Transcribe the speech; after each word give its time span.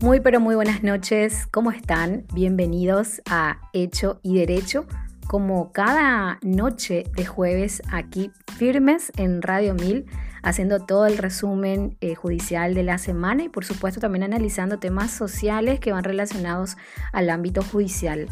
Muy 0.00 0.20
pero 0.20 0.38
muy 0.38 0.54
buenas 0.54 0.84
noches, 0.84 1.48
¿cómo 1.50 1.72
están? 1.72 2.24
Bienvenidos 2.32 3.20
a 3.28 3.58
Hecho 3.72 4.20
y 4.22 4.38
Derecho, 4.38 4.86
como 5.26 5.72
cada 5.72 6.38
noche 6.40 7.02
de 7.16 7.26
jueves 7.26 7.82
aquí 7.90 8.30
firmes 8.56 9.10
en 9.16 9.42
Radio 9.42 9.74
1000, 9.74 10.06
haciendo 10.44 10.86
todo 10.86 11.06
el 11.06 11.18
resumen 11.18 11.96
eh, 12.00 12.14
judicial 12.14 12.74
de 12.74 12.84
la 12.84 12.98
semana 12.98 13.42
y 13.42 13.48
por 13.48 13.64
supuesto 13.64 13.98
también 13.98 14.22
analizando 14.22 14.78
temas 14.78 15.10
sociales 15.10 15.80
que 15.80 15.90
van 15.90 16.04
relacionados 16.04 16.76
al 17.12 17.28
ámbito 17.28 17.62
judicial. 17.62 18.28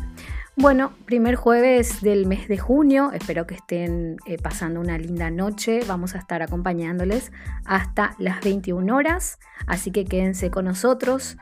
Bueno, 0.54 0.92
primer 1.04 1.34
jueves 1.34 2.00
del 2.00 2.26
mes 2.26 2.46
de 2.46 2.58
junio, 2.58 3.10
espero 3.12 3.46
que 3.46 3.56
estén 3.56 4.18
eh, 4.24 4.38
pasando 4.38 4.80
una 4.80 4.98
linda 4.98 5.32
noche, 5.32 5.80
vamos 5.86 6.14
a 6.14 6.18
estar 6.18 6.42
acompañándoles 6.42 7.32
hasta 7.64 8.14
las 8.18 8.40
21 8.40 8.94
horas, 8.94 9.40
así 9.66 9.90
que 9.90 10.04
quédense 10.04 10.52
con 10.52 10.66
nosotros. 10.66 11.36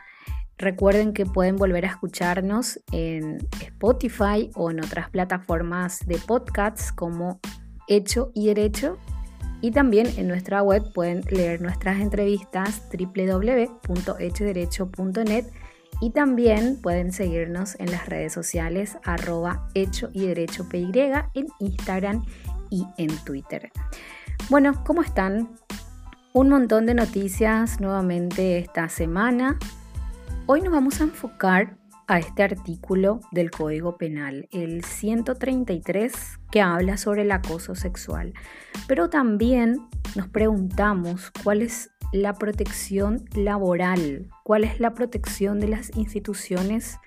Recuerden 0.59 1.13
que 1.13 1.27
pueden 1.27 1.57
volver 1.57 1.85
a 1.85 1.89
escucharnos 1.89 2.79
en 2.93 3.39
Spotify 3.61 4.53
o 4.55 4.71
en 4.71 4.79
otras 4.85 5.11
plataformas 5.11 6.07
de 6.07 6.19
podcasts 6.19 6.93
como 6.93 7.41
Hecho 7.89 8.31
y 8.35 8.47
Derecho. 8.47 8.97
Y 9.61 9.73
también 9.73 10.07
en 10.17 10.29
nuestra 10.29 10.63
web 10.63 10.93
pueden 10.93 11.23
leer 11.31 11.61
nuestras 11.61 12.01
entrevistas 12.01 12.85
www.hechoderecho.net 12.93 15.47
y 16.01 16.11
también 16.11 16.81
pueden 16.83 17.13
seguirnos 17.13 17.79
en 17.81 17.91
las 17.91 18.09
redes 18.09 18.33
sociales 18.33 18.97
arroba 19.05 19.69
hecho 19.75 20.11
y 20.13 20.27
derecho 20.27 20.69
PY 20.69 20.93
en 21.35 21.47
Instagram 21.61 22.25
y 22.71 22.87
en 22.99 23.09
Twitter. 23.25 23.71
Bueno, 24.51 24.85
¿cómo 24.85 25.03
están? 25.03 25.57
Un 26.33 26.49
montón 26.49 26.87
de 26.87 26.95
noticias 26.95 27.81
nuevamente 27.81 28.59
esta 28.59 28.89
semana. 28.89 29.57
Hoy 30.47 30.61
nos 30.61 30.75
vamos 30.75 31.01
a 31.01 31.05
enfocar 31.05 31.79
a 32.07 32.19
este 32.19 32.43
artículo 32.43 33.21
del 33.33 33.51
Código 33.51 33.97
Penal, 33.97 34.47
el 34.53 34.85
133, 34.85 36.13
que 36.51 36.61
habla 36.61 36.99
sobre 36.99 37.23
el 37.23 37.33
acoso 37.33 37.75
sexual. 37.75 38.35
Pero 38.87 39.09
también 39.09 39.89
nos 40.15 40.29
preguntamos 40.29 41.33
cuál 41.43 41.63
es 41.63 41.93
la 42.13 42.35
protección 42.35 43.25
laboral, 43.35 44.29
cuál 44.43 44.65
es 44.65 44.81
la 44.81 44.93
protección 44.93 45.61
de 45.61 45.69
las 45.69 45.97
instituciones 45.97 46.99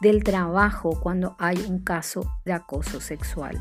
del 0.00 0.24
trabajo 0.24 0.98
cuando 1.00 1.36
hay 1.38 1.64
un 1.68 1.84
caso 1.84 2.40
de 2.44 2.52
acoso 2.52 3.00
sexual. 3.00 3.60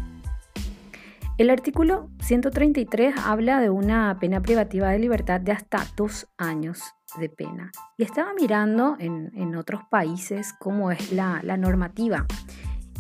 El 1.42 1.50
artículo 1.50 2.12
133 2.22 3.16
habla 3.26 3.60
de 3.60 3.72
una 3.72 4.16
pena 4.20 4.44
privativa 4.44 4.90
de 4.90 5.00
libertad 5.00 5.42
de 5.42 5.52
hasta 5.52 5.88
dos 5.98 6.28
años 6.38 6.84
de 7.20 7.30
pena. 7.30 7.72
Y 7.98 8.04
estaba 8.04 8.32
mirando 8.36 8.96
en, 9.00 9.56
otros 9.56 9.82
países 9.90 10.54
cómo 10.60 10.92
es 10.92 11.12
la, 11.12 11.42
normativa. 11.58 12.28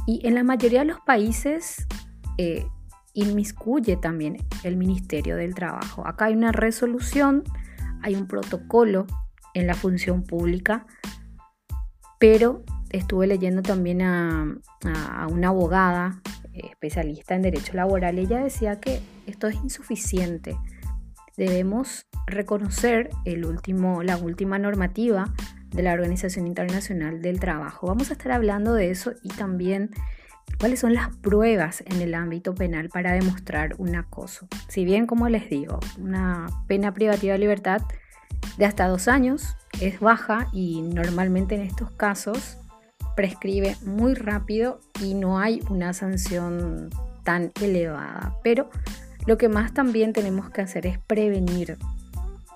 Y 0.08 0.28
en 0.28 0.34
la 0.34 0.44
mayoría 0.44 0.80
de 0.80 0.86
los 0.86 1.00
países 1.02 1.86
eh, 2.40 2.66
inmiscuye 3.14 3.96
también 3.96 4.38
el 4.64 4.76
Ministerio 4.76 5.36
del 5.36 5.54
Trabajo. 5.54 6.08
Acá 6.08 6.26
hay 6.26 6.34
una 6.34 6.52
resolución, 6.52 7.44
hay 8.02 8.16
un 8.16 8.28
protocolo 8.28 9.06
en 9.54 9.68
la 9.68 9.76
función 9.76 10.24
pública, 10.24 10.88
pero 12.20 12.64
estuve 12.90 13.28
leyendo 13.28 13.62
también 13.62 14.02
a, 14.02 14.48
a 14.84 15.28
una 15.28 15.50
abogada 15.50 16.24
especialista 16.54 17.36
en 17.36 17.42
derecho 17.42 17.74
laboral, 17.74 18.20
ella 18.20 18.44
decía 18.44 18.80
que 18.80 19.00
esto 19.26 19.48
es 19.48 19.56
insuficiente. 19.56 20.58
Debemos 21.38 22.08
reconocer 22.28 23.10
el 23.26 23.46
último, 23.46 24.04
la 24.04 24.18
última 24.18 24.60
normativa 24.60 25.34
de 25.70 25.84
la 25.84 25.94
Organización 25.94 26.48
Internacional 26.48 27.22
del 27.22 27.40
Trabajo. 27.40 27.88
Vamos 27.88 28.10
a 28.10 28.14
estar 28.14 28.32
hablando 28.32 28.74
de 28.74 28.92
eso 28.92 29.14
y 29.24 29.30
también 29.30 29.92
cuáles 30.60 30.80
son 30.80 30.94
las 30.94 31.16
pruebas 31.18 31.84
en 31.88 32.02
el 32.02 32.14
ámbito 32.14 32.54
penal 32.54 32.90
para 32.90 33.14
demostrar 33.14 33.76
un 33.78 33.96
acoso. 33.96 34.48
Si 34.68 34.86
bien, 34.86 35.08
como 35.08 35.30
les 35.30 35.50
digo, 35.50 35.80
una 36.00 36.48
pena 36.68 36.94
privativa 36.94 37.34
de 37.34 37.40
libertad 37.40 37.82
de 38.58 38.66
hasta 38.66 38.88
dos 38.88 39.08
años 39.08 39.56
es 39.80 40.00
baja 40.00 40.48
y 40.52 40.82
normalmente 40.82 41.56
en 41.56 41.62
estos 41.62 41.92
casos 41.92 42.58
prescribe 43.22 43.78
muy 43.86 44.16
rápido 44.16 44.80
y 45.00 45.14
no 45.14 45.38
hay 45.38 45.62
una 45.70 45.94
sanción 45.94 46.90
tan 47.24 47.52
elevada. 47.62 48.36
Pero 48.44 48.68
lo 49.28 49.38
que 49.38 49.48
más 49.48 49.76
también 49.76 50.12
tenemos 50.12 50.50
que 50.50 50.62
hacer 50.62 50.88
es 50.88 50.98
prevenir. 50.98 51.78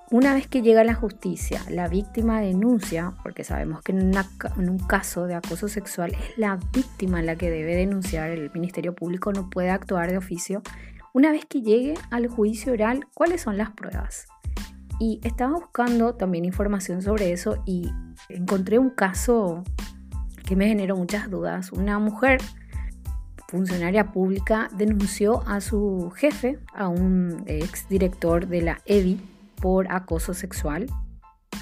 Una 0.09 0.33
vez 0.33 0.47
que 0.47 0.63
llega 0.63 0.83
la 0.83 0.95
justicia, 0.95 1.61
la 1.69 1.87
víctima 1.87 2.41
denuncia, 2.41 3.13
porque 3.21 3.43
sabemos 3.43 3.83
que 3.83 3.91
en, 3.91 4.11
en, 4.11 4.69
un 4.71 4.79
caso 4.79 5.27
de 5.27 5.35
acoso 5.35 5.67
sexual 5.67 6.13
es 6.15 6.35
la 6.35 6.57
víctima 6.73 7.21
la 7.21 7.35
que 7.35 7.51
debe 7.51 7.75
denunciar, 7.75 8.31
el 8.31 8.49
Ministerio 8.51 8.95
Público 8.95 9.31
no 9.33 9.51
puede 9.51 9.69
actuar 9.69 10.09
de 10.09 10.17
oficio. 10.17 10.63
Una 11.13 11.31
vez 11.31 11.45
que 11.45 11.61
llegue 11.61 11.93
al 12.09 12.25
juicio 12.25 12.73
oral, 12.73 13.05
¿cuáles 13.13 13.41
son 13.41 13.55
las 13.57 13.69
pruebas? 13.69 14.25
Y 14.99 15.19
estaba 15.23 15.53
buscando 15.53 16.15
también 16.15 16.43
información 16.43 17.03
sobre 17.03 17.33
eso 17.33 17.61
y 17.67 17.91
encontré 18.29 18.79
un 18.79 18.89
caso 18.89 19.63
que 20.45 20.55
me 20.55 20.67
generó 20.67 20.95
muchas 20.95 21.29
dudas. 21.29 21.71
Una 21.71 21.99
mujer 21.99 22.39
funcionaria 23.47 24.11
pública 24.11 24.69
denunció 24.75 25.43
a 25.47 25.61
su 25.61 26.11
jefe, 26.15 26.59
a 26.73 26.87
un 26.87 27.43
ex 27.47 27.87
director 27.89 28.47
de 28.47 28.61
la 28.61 28.81
EDI, 28.85 29.19
por 29.61 29.91
acoso 29.91 30.33
sexual. 30.33 30.87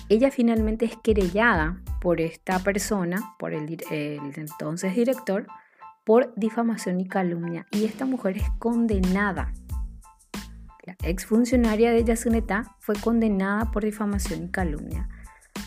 Ella 0.10 0.32
finalmente 0.32 0.86
es 0.86 0.98
querellada 0.98 1.82
por 2.02 2.20
esta 2.20 2.60
persona, 2.60 3.36
por 3.40 3.54
el, 3.54 3.78
entonces 3.90 4.96
director, 4.96 5.48
por 6.04 6.34
difamación 6.36 7.00
y 7.00 7.08
calumnia. 7.08 7.66
Y 7.72 7.86
esta 7.86 8.06
mujer 8.06 8.38
es 8.38 8.50
condenada. 8.60 9.54
La 10.84 10.98
ex 11.04 11.26
funcionaria 11.26 11.92
de 11.92 12.04
Yasuneta 12.04 12.76
fue 12.80 12.96
condenada 12.96 13.72
por 13.72 13.86
difamación 13.86 14.44
y 14.44 14.50
calumnia. 14.50 15.08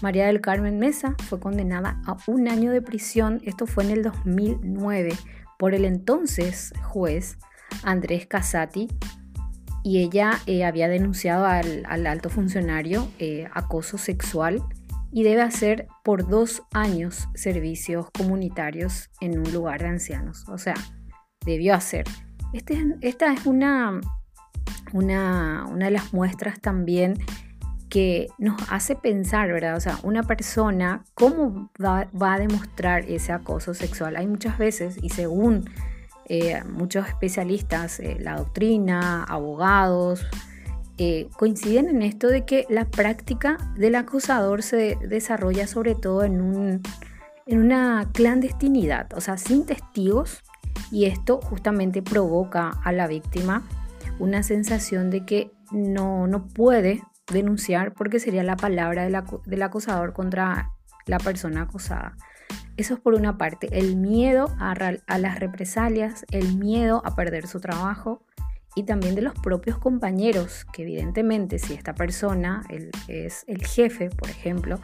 María 0.02 0.26
del 0.26 0.40
Carmen 0.40 0.78
Mesa 0.78 1.14
fue 1.28 1.40
condenada 1.40 2.00
a 2.06 2.16
un 2.26 2.48
año 2.48 2.70
de 2.70 2.82
prisión, 2.82 3.40
esto 3.44 3.66
fue 3.66 3.84
en 3.84 3.90
el 3.90 4.02
2009, 4.02 5.12
por 5.58 5.74
el 5.74 5.84
entonces 5.84 6.72
juez 6.82 7.38
Andrés 7.82 8.26
Casati, 8.26 8.88
y 9.82 9.98
ella 9.98 10.40
eh, 10.46 10.64
había 10.64 10.88
denunciado 10.88 11.46
al, 11.46 12.06
alto 12.06 12.28
funcionario 12.28 13.08
eh, 13.18 13.48
acoso 13.54 13.98
sexual 13.98 14.62
y 15.12 15.22
debe 15.22 15.42
hacer 15.42 15.86
por 16.02 16.28
dos 16.28 16.62
años 16.72 17.28
servicios 17.34 18.10
comunitarios 18.10 19.10
en 19.20 19.38
un 19.38 19.52
lugar 19.52 19.82
de 19.82 19.88
ancianos. 19.88 20.44
O 20.48 20.58
sea, 20.58 20.74
debió 21.44 21.74
hacer. 21.74 22.04
Este, 22.52 22.84
esta 23.00 23.32
es 23.32 23.46
una, 23.46 24.00
una, 24.92 25.64
una 25.70 25.84
de 25.84 25.92
las 25.92 26.12
muestras 26.12 26.60
también 26.60 27.14
que 27.96 28.28
nos 28.36 28.60
hace 28.70 28.94
pensar, 28.94 29.50
¿verdad? 29.50 29.74
O 29.74 29.80
sea, 29.80 29.98
una 30.02 30.22
persona, 30.22 31.02
¿cómo 31.14 31.70
va, 31.82 32.06
a 32.20 32.38
demostrar 32.38 33.06
ese 33.08 33.32
acoso 33.32 33.72
sexual? 33.72 34.16
Hay 34.16 34.26
muchas 34.26 34.58
veces, 34.58 34.98
y 35.00 35.08
según 35.08 35.70
eh, 36.28 36.62
muchos 36.64 37.08
especialistas, 37.08 37.98
eh, 38.00 38.18
la 38.20 38.36
doctrina, 38.36 39.24
abogados, 39.24 40.26
eh, 40.98 41.30
coinciden 41.38 41.88
en 41.88 42.02
esto 42.02 42.28
de 42.28 42.44
que 42.44 42.66
la 42.68 42.84
práctica 42.84 43.56
del 43.78 43.94
acosador 43.94 44.62
se 44.62 44.98
desarrolla 45.00 45.66
sobre 45.66 45.94
todo 45.94 46.22
en, 46.22 46.42
un, 46.42 46.82
en 47.46 47.58
una 47.58 48.10
clandestinidad, 48.12 49.06
o 49.14 49.22
sea, 49.22 49.38
sin 49.38 49.64
testigos, 49.64 50.42
y 50.92 51.06
esto 51.06 51.40
justamente 51.40 52.02
provoca 52.02 52.78
a 52.84 52.92
la 52.92 53.06
víctima 53.06 53.66
una 54.18 54.42
sensación 54.42 55.08
de 55.08 55.24
que 55.24 55.50
no, 55.72 56.26
no 56.26 56.46
puede 56.46 57.02
denunciar 57.32 57.92
porque 57.92 58.20
sería 58.20 58.42
la 58.42 58.56
palabra 58.56 59.04
del, 59.04 59.62
acosador 59.62 60.12
contra 60.12 60.70
la 61.06 61.18
persona 61.18 61.62
acosada. 61.62 62.16
Eso 62.76 62.94
es 62.94 63.00
por 63.00 63.14
una 63.14 63.38
parte, 63.38 63.68
el 63.72 63.96
miedo 63.96 64.54
a, 64.58 65.18
las 65.18 65.40
represalias, 65.40 66.26
el 66.30 66.56
miedo 66.56 67.02
a 67.04 67.16
perder 67.16 67.46
su 67.46 67.60
trabajo 67.60 68.22
y 68.74 68.82
también 68.82 69.14
de 69.14 69.22
los 69.22 69.34
propios 69.34 69.78
compañeros, 69.78 70.66
que 70.72 70.82
evidentemente 70.82 71.58
si 71.58 71.72
esta 71.72 71.94
persona 71.94 72.62
es 73.08 73.44
el 73.46 73.66
jefe, 73.66 74.10
por 74.10 74.28
ejemplo, 74.28 74.78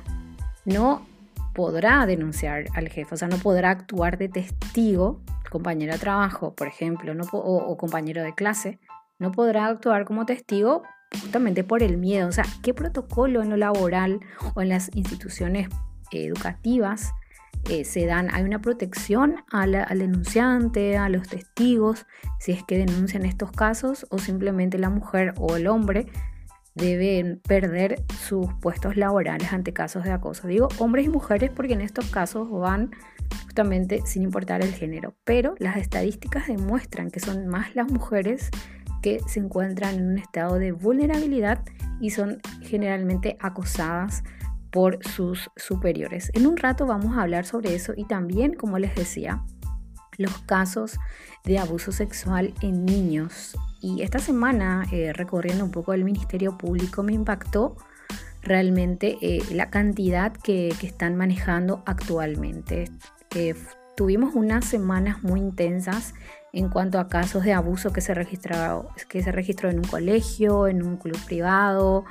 no 0.65 1.07
podrá 1.55 2.07
denunciar 2.07 2.65
al 2.75 2.89
jefe, 2.89 3.15
o 3.15 3.19
sea, 3.19 3.29
no 3.29 3.37
podrá 3.37 3.71
actuar 3.71 4.17
de 4.17 4.31
testigo, 4.31 5.21
compañero 5.51 5.93
de 5.93 5.99
trabajo, 5.99 6.55
por 6.55 6.67
ejemplo, 6.67 7.13
o 7.31 7.77
compañero 7.77 8.23
de 8.23 8.35
clase, 8.35 8.79
no 9.19 9.33
podrá 9.33 9.67
actuar 9.67 10.07
como 10.07 10.25
testigo 10.25 10.83
justamente 11.21 11.65
por 11.65 11.83
el 11.83 11.99
miedo. 11.99 12.29
O 12.29 12.33
sea, 12.33 12.45
¿qué 12.63 12.75
protocolo 12.75 13.43
en 13.43 13.51
lo 13.51 13.57
laboral 13.57 14.21
o 14.55 14.63
en 14.63 14.69
las 14.69 14.91
instituciones 14.95 15.69
educativas 16.11 17.13
eh, 17.71 17.85
se 17.85 18.07
dan? 18.07 18.33
¿Hay 18.35 18.43
una 18.43 18.61
protección 18.61 19.37
al 19.51 19.73
denunciante, 19.99 20.97
a 20.97 21.09
los 21.09 21.29
testigos, 21.29 22.07
si 22.39 22.53
es 22.53 22.63
que 22.65 22.79
denuncian 22.79 23.25
estos 23.25 23.53
casos 23.53 24.07
o 24.11 24.19
simplemente 24.19 24.79
la 24.79 24.91
mujer 24.91 25.35
o 25.37 25.57
el 25.57 25.67
hombre 25.67 26.07
deben 26.75 27.41
perder 27.47 28.03
sus 28.19 28.47
puestos 28.55 28.97
laborales 28.97 29.53
ante 29.53 29.73
casos 29.73 30.05
de 30.05 30.13
acoso. 30.13 30.49
Digo 30.49 30.69
hombres 30.79 31.07
y 31.07 31.11
mujeres 31.11 31.51
porque 31.55 31.75
en 31.75 31.83
estos 31.83 32.07
casos 32.11 32.51
van 32.51 32.91
justamente 33.45 34.01
sin 34.07 34.23
importar 34.23 34.63
el 34.63 34.73
género, 34.73 35.15
pero 35.25 35.55
las 35.59 35.77
estadísticas 35.77 36.47
demuestran 36.47 37.11
que 37.11 37.21
son 37.21 37.47
más 37.47 37.75
las 37.75 37.91
mujeres 37.91 38.51
que 39.03 39.21
se 39.27 39.41
encuentran 39.41 39.97
en 39.97 40.11
un 40.13 40.19
estado 40.19 40.59
de 40.59 40.73
vulnerabilidad 40.73 41.63
y 42.01 42.11
son 42.11 42.41
generalmente 42.63 43.37
acosadas 43.41 44.23
por 44.71 45.05
sus 45.05 45.51
superiores. 45.57 46.31
En 46.35 46.47
un 46.47 46.57
rato 46.57 46.87
vamos 46.87 47.17
a 47.17 47.23
hablar 47.23 47.45
sobre 47.45 47.75
eso 47.75 47.93
y 47.95 48.05
también, 48.05 48.55
como 48.55 48.79
les 48.79 48.95
decía, 48.95 49.45
los 50.17 50.39
casos 50.43 50.99
de 51.45 51.59
abuso 51.59 51.93
sexual 51.93 52.55
en 52.63 52.85
niños. 52.85 53.57
Y 53.81 54.03
esta 54.03 54.19
semana, 54.19 54.87
eh, 54.93 55.13
recorriendo 55.13 55.65
un 55.65 55.71
poco 55.71 55.93
el 55.93 56.05
Ministerio 56.05 56.57
Público, 56.57 57.03
me 57.03 57.13
impactó 57.13 57.77
realmente 58.43 59.19
eh, 59.21 59.43
la 59.53 59.71
cantidad 59.71 60.33
que, 60.33 60.69
están 60.83 61.17
manejando 61.17 61.83
actualmente. 61.87 62.91
tuvimos 63.97 64.35
unas 64.35 64.65
semanas 64.65 65.23
muy 65.23 65.41
intensas 65.41 66.15
en 66.53 66.69
cuanto 66.69 66.99
a 66.99 67.09
casos 67.09 67.45
de 67.45 67.53
abuso 67.53 67.93
que 67.93 68.01
se, 68.01 68.15
que 69.09 69.23
se 69.23 69.33
registró 69.33 69.71
en 69.71 69.79
un 69.79 69.85
colegio, 69.85 70.67
en 70.69 70.83
un 70.83 70.97
club 70.97 71.19
privado. 71.25 72.05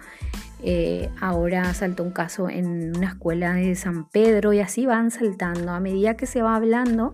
Eh, 0.63 1.09
ahora 1.19 1.73
saltó 1.73 2.03
un 2.03 2.11
caso 2.11 2.49
en 2.49 2.95
una 2.95 3.09
escuela 3.09 3.53
de 3.53 3.75
San 3.75 4.09
Pedro 4.09 4.53
y 4.53 4.59
así 4.59 4.85
van 4.85 5.11
saltando. 5.11 5.71
A 5.71 5.79
medida 5.79 6.15
que 6.15 6.25
se 6.25 6.41
va 6.41 6.55
hablando, 6.55 7.13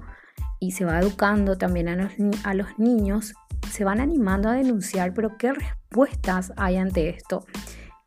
y 0.60 0.72
se 0.72 0.86
va 0.86 1.00
educando 1.00 1.58
también 1.58 1.88
a 1.90 2.54
los 2.54 2.80
niños, 2.80 3.34
se 3.72 3.84
van 3.84 4.00
animando 4.00 4.50
a 4.50 4.54
denunciar, 4.54 5.14
pero 5.14 5.38
¿qué 5.38 5.54
respuestas 5.54 6.54
hay 6.58 6.78
ante 6.78 7.10
esto? 7.10 7.46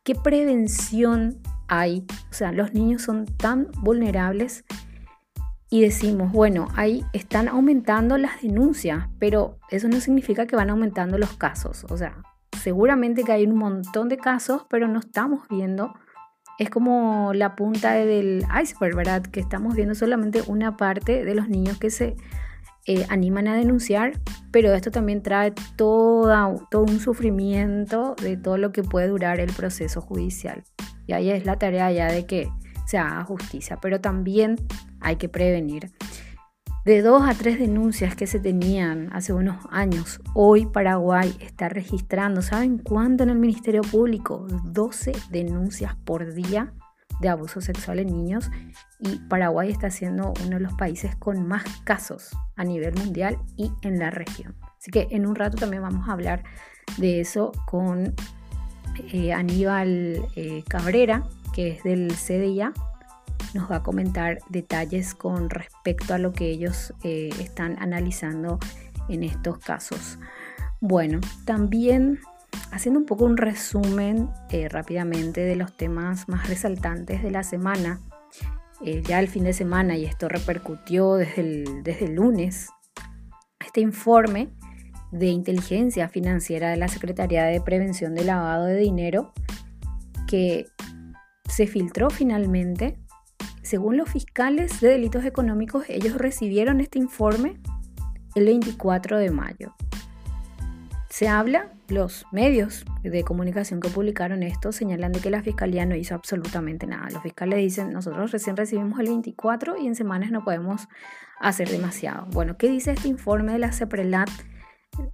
¿Qué 0.03 0.15
prevención 0.15 1.39
hay? 1.67 2.05
O 2.29 2.33
sea, 2.33 2.51
los 2.51 2.73
niños 2.73 3.03
son 3.03 3.25
tan 3.25 3.67
vulnerables 3.81 4.65
y 5.73 5.81
decimos, 5.81 6.33
bueno, 6.33 6.67
ahí 6.75 7.05
están 7.13 7.47
aumentando 7.47 8.17
las 8.17 8.41
denuncias, 8.41 9.07
pero 9.19 9.57
eso 9.69 9.87
no 9.87 10.01
significa 10.01 10.45
que 10.45 10.57
van 10.57 10.69
aumentando 10.69 11.17
los 11.17 11.37
casos. 11.37 11.85
O 11.89 11.95
sea, 11.95 12.21
seguramente 12.61 13.23
que 13.23 13.31
hay 13.31 13.45
un 13.45 13.55
montón 13.55 14.09
de 14.09 14.17
casos, 14.17 14.65
pero 14.69 14.89
no 14.89 14.99
estamos 14.99 15.47
viendo. 15.49 15.93
Es 16.59 16.69
como 16.69 17.31
la 17.33 17.55
punta 17.55 17.93
del 17.93 18.45
iceberg, 18.61 18.97
¿verdad? 18.97 19.21
Que 19.21 19.39
estamos 19.39 19.73
viendo 19.73 19.95
solamente 19.95 20.43
una 20.45 20.75
parte 20.75 21.23
de 21.23 21.35
los 21.35 21.47
niños 21.47 21.79
que 21.79 21.89
se 21.89 22.17
eh, 22.85 23.05
animan 23.07 23.47
a 23.47 23.55
denunciar, 23.55 24.19
pero 24.51 24.73
esto 24.73 24.91
también 24.91 25.23
trae 25.23 25.53
toda, 25.77 26.53
todo 26.69 26.83
un 26.83 26.99
sufrimiento 26.99 28.15
de 28.21 28.35
todo 28.35 28.57
lo 28.57 28.73
que 28.73 28.83
puede 28.83 29.07
durar 29.07 29.39
el 29.39 29.53
proceso 29.53 30.01
judicial. 30.01 30.65
Y 31.07 31.13
ahí 31.13 31.29
es 31.29 31.45
la 31.45 31.57
tarea 31.57 31.89
ya 31.93 32.11
de 32.11 32.25
que 32.25 32.49
se 32.85 32.97
haga 32.97 33.23
justicia, 33.23 33.77
pero 33.81 34.01
también 34.01 34.57
hay 35.01 35.17
que 35.17 35.29
prevenir. 35.29 35.91
De 36.85 37.03
dos 37.03 37.21
a 37.21 37.35
tres 37.35 37.59
denuncias 37.59 38.15
que 38.15 38.25
se 38.25 38.39
tenían 38.39 39.09
hace 39.13 39.33
unos 39.33 39.57
años, 39.69 40.19
hoy 40.33 40.65
Paraguay 40.65 41.35
está 41.39 41.69
registrando, 41.69 42.41
¿saben 42.41 42.79
cuánto 42.79 43.21
en 43.21 43.29
el 43.29 43.37
Ministerio 43.37 43.83
Público? 43.83 44.47
12 44.63 45.11
denuncias 45.29 45.95
por 45.95 46.33
día 46.33 46.73
de 47.19 47.29
abuso 47.29 47.61
sexual 47.61 47.99
en 47.99 48.07
niños 48.07 48.49
y 48.99 49.19
Paraguay 49.29 49.69
está 49.69 49.91
siendo 49.91 50.33
uno 50.43 50.57
de 50.57 50.59
los 50.59 50.73
países 50.73 51.15
con 51.15 51.47
más 51.47 51.63
casos 51.83 52.31
a 52.55 52.63
nivel 52.63 52.95
mundial 52.95 53.37
y 53.57 53.71
en 53.83 53.99
la 53.99 54.09
región. 54.09 54.55
Así 54.79 54.89
que 54.89 55.07
en 55.11 55.27
un 55.27 55.35
rato 55.35 55.57
también 55.57 55.83
vamos 55.83 56.09
a 56.09 56.13
hablar 56.13 56.43
de 56.97 57.21
eso 57.21 57.51
con 57.67 58.15
eh, 59.13 59.33
Aníbal 59.33 60.25
eh, 60.35 60.63
Cabrera, 60.67 61.23
que 61.53 61.69
es 61.69 61.83
del 61.83 62.11
CDIA. 62.13 62.73
Nos 63.53 63.69
va 63.69 63.77
a 63.77 63.83
comentar 63.83 64.39
detalles 64.49 65.13
con 65.13 65.49
respecto 65.49 66.13
a 66.13 66.17
lo 66.17 66.33
que 66.33 66.49
ellos 66.49 66.93
eh, 67.03 67.29
están 67.39 67.77
analizando 67.79 68.59
en 69.09 69.23
estos 69.23 69.57
casos. 69.59 70.19
Bueno, 70.79 71.19
también 71.45 72.19
haciendo 72.71 72.99
un 72.99 73.05
poco 73.05 73.25
un 73.25 73.37
resumen 73.37 74.29
eh, 74.49 74.69
rápidamente 74.69 75.41
de 75.41 75.55
los 75.55 75.75
temas 75.75 76.27
más 76.27 76.49
resaltantes 76.49 77.21
de 77.21 77.31
la 77.31 77.43
semana, 77.43 77.99
eh, 78.83 79.03
ya 79.05 79.19
el 79.19 79.27
fin 79.27 79.43
de 79.43 79.53
semana, 79.53 79.95
y 79.97 80.05
esto 80.05 80.27
repercutió 80.27 81.15
desde 81.15 81.41
el, 81.41 81.83
desde 81.83 82.05
el 82.05 82.15
lunes, 82.15 82.69
este 83.59 83.81
informe 83.81 84.49
de 85.11 85.27
inteligencia 85.27 86.07
financiera 86.09 86.69
de 86.69 86.77
la 86.77 86.87
Secretaría 86.87 87.43
de 87.43 87.61
Prevención 87.61 88.15
del 88.15 88.27
Lavado 88.27 88.65
de 88.65 88.77
Dinero, 88.77 89.33
que 90.27 90.65
se 91.47 91.67
filtró 91.67 92.09
finalmente. 92.09 92.97
Según 93.71 93.95
los 93.95 94.09
fiscales 94.09 94.81
de 94.81 94.89
delitos 94.89 95.23
económicos, 95.23 95.85
ellos 95.87 96.17
recibieron 96.17 96.81
este 96.81 96.99
informe 96.99 97.57
el 98.35 98.43
24 98.43 99.17
de 99.17 99.31
mayo. 99.31 99.73
Se 101.09 101.29
habla, 101.29 101.71
los 101.87 102.25
medios 102.33 102.83
de 103.01 103.23
comunicación 103.23 103.79
que 103.79 103.87
publicaron 103.87 104.43
esto 104.43 104.73
señalan 104.73 105.13
de 105.13 105.21
que 105.21 105.29
la 105.29 105.41
fiscalía 105.41 105.85
no 105.85 105.95
hizo 105.95 106.15
absolutamente 106.15 106.85
nada. 106.85 107.11
Los 107.11 107.23
fiscales 107.23 107.59
dicen, 107.59 107.93
nosotros 107.93 108.33
recién 108.33 108.57
recibimos 108.57 108.99
el 108.99 109.07
24 109.07 109.77
y 109.77 109.87
en 109.87 109.95
semanas 109.95 110.31
no 110.31 110.43
podemos 110.43 110.89
hacer 111.39 111.69
demasiado. 111.69 112.25
Bueno, 112.31 112.57
¿qué 112.57 112.67
dice 112.67 112.91
este 112.91 113.07
informe 113.07 113.53
de 113.53 113.59
la 113.59 113.71
CEPRELAT? 113.71 114.29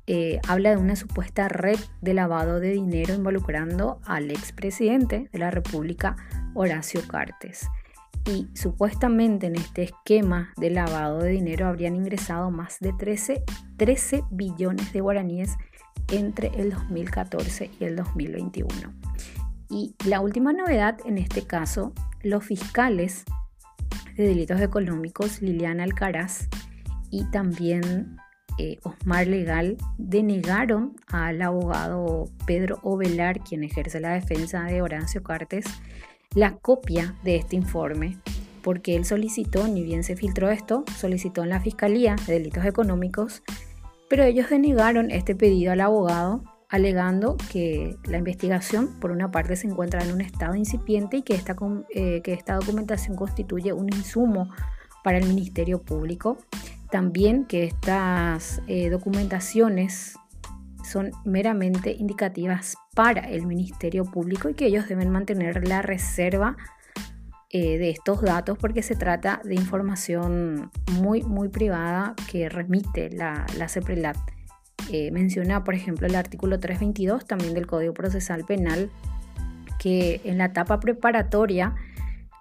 Eh, 0.08 0.40
habla 0.48 0.72
de 0.72 0.78
una 0.78 0.96
supuesta 0.96 1.48
red 1.48 1.78
de 2.02 2.16
lavado 2.16 2.60
de 2.60 2.72
dinero 2.72 3.14
involucrando 3.14 4.02
al 4.04 4.32
expresidente 4.32 5.30
de 5.32 5.38
la 5.38 5.52
República, 5.52 6.16
Horacio 6.56 7.08
Cartes. 7.08 7.70
Y 8.28 8.50
supuestamente 8.54 9.48
en 9.48 9.56
este 9.56 9.84
esquema 9.84 10.52
de 10.58 10.70
lavado 10.70 11.20
de 11.20 11.30
dinero 11.30 11.68
habrían 11.68 11.96
ingresado 11.96 12.52
más 12.52 12.80
de 12.82 12.92
13, 12.92 13.44
13 13.78 14.24
billones 14.32 14.92
de 14.92 15.00
guaraníes 15.00 15.56
entre 16.12 16.50
el 16.50 16.72
2014 16.72 17.72
y 17.80 17.84
el 17.86 17.96
2021. 17.96 18.70
Y 19.70 19.96
la 20.06 20.20
última 20.20 20.52
novedad 20.52 20.98
en 21.06 21.18
este 21.18 21.44
caso, 21.44 21.94
los 22.22 22.44
fiscales 22.44 23.24
de 24.16 24.28
delitos 24.28 24.60
económicos, 24.60 25.42
Liliana 25.42 25.84
Alcaraz 25.84 26.48
y 27.10 27.24
también 27.32 28.18
eh, 28.58 28.80
Osmar 28.84 29.28
Legal, 29.28 29.78
denegaron 29.98 30.96
al 31.08 31.42
abogado 31.42 32.26
Pedro 32.46 32.80
Ovelar, 32.82 33.40
quien 33.42 33.64
ejerce 33.64 34.00
la 34.00 34.14
defensa 34.14 34.64
de 34.64 34.82
Horacio 34.82 35.22
Cartes, 35.24 35.66
la 36.38 36.56
copia 36.56 37.16
de 37.24 37.36
este 37.36 37.56
informe, 37.56 38.18
porque 38.62 38.96
él 38.96 39.06
solicitó, 39.06 39.68
ni 39.68 39.84
bien 39.84 40.04
se 40.04 40.16
filtró 40.16 40.50
esto, 40.50 40.86
solicitó 40.98 41.44
en 41.44 41.50
la 41.50 41.60
Fiscalía 41.60 42.16
de 42.26 42.34
Delitos 42.34 42.66
Económicos 42.66 43.44
pero 44.10 44.24
ellos 44.24 44.50
denegaron 44.50 45.12
este 45.12 45.36
pedido 45.36 45.72
al 45.72 45.82
abogado 45.82 46.44
alegando 46.70 47.38
que 47.52 47.98
la 48.06 48.18
investigación, 48.18 49.00
por 49.00 49.12
una 49.12 49.32
parte, 49.32 49.56
se 49.56 49.68
encuentra 49.68 50.04
en 50.04 50.14
un 50.14 50.22
estado 50.22 50.56
incipiente 50.56 51.18
y 51.18 51.22
que 51.22 51.34
esta, 51.34 51.56
eh, 51.94 52.22
que 52.22 52.34
esta 52.34 52.56
documentación 52.56 53.16
constituye 53.16 53.72
un 53.72 53.88
insumo 53.94 54.50
para 55.04 55.18
el 55.18 55.28
Ministerio 55.28 55.82
Público. 55.82 56.38
También 56.92 57.46
que 57.46 57.64
estas 57.64 58.62
eh, 58.68 58.90
documentaciones 58.90 60.16
son 60.88 61.12
meramente 61.26 61.92
indicativas 61.92 62.76
para 62.96 63.30
el 63.30 63.46
Ministerio 63.46 64.06
Público 64.06 64.50
y 64.50 64.54
que 64.54 64.66
ellos 64.66 64.88
deben 64.88 65.10
mantener 65.10 65.68
la 65.68 65.82
reserva 65.82 66.56
eh, 67.50 67.78
de 67.78 67.90
estos 67.90 68.22
datos 68.22 68.58
porque 68.58 68.82
se 68.82 68.96
trata 68.96 69.42
de 69.44 69.56
información 69.56 70.72
muy, 71.00 71.24
muy 71.24 71.50
privada 71.50 72.14
que 72.30 72.50
remite 72.50 73.10
la, 73.10 73.46
la 73.58 73.70
CEPRELAT. 73.70 74.18
Eh, 74.92 75.12
menciona, 75.12 75.64
por 75.64 75.74
ejemplo, 75.74 76.08
el 76.08 76.16
artículo 76.16 76.60
322 76.60 77.26
también 77.26 77.54
del 77.54 77.68
Código 77.68 77.94
Procesal 77.94 78.46
Penal, 78.46 78.90
que 79.80 80.22
en 80.24 80.38
la 80.38 80.46
etapa 80.46 80.80
preparatoria 80.80 81.76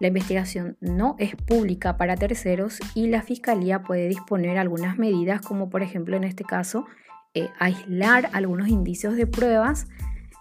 la 0.01 0.09
investigación 0.09 0.77
no 0.81 1.17
es 1.19 1.37
pública 1.37 1.97
para 1.97 2.17
terceros 2.17 2.81
y 2.95 3.09
la 3.09 3.23
Fiscalía 3.23 3.83
puede 3.83 4.09
disponer 4.09 4.59
algunas 4.59 4.99
medidas, 4.99 5.41
como 5.41 5.71
por 5.71 5.83
ejemplo 5.83 6.17
en 6.17 6.25
este 6.25 6.45
caso, 6.45 6.87
eh, 7.37 7.51
aislar 7.59 8.31
algunos 8.33 8.69
indicios 8.69 9.15
de 9.15 9.27
pruebas 9.27 9.87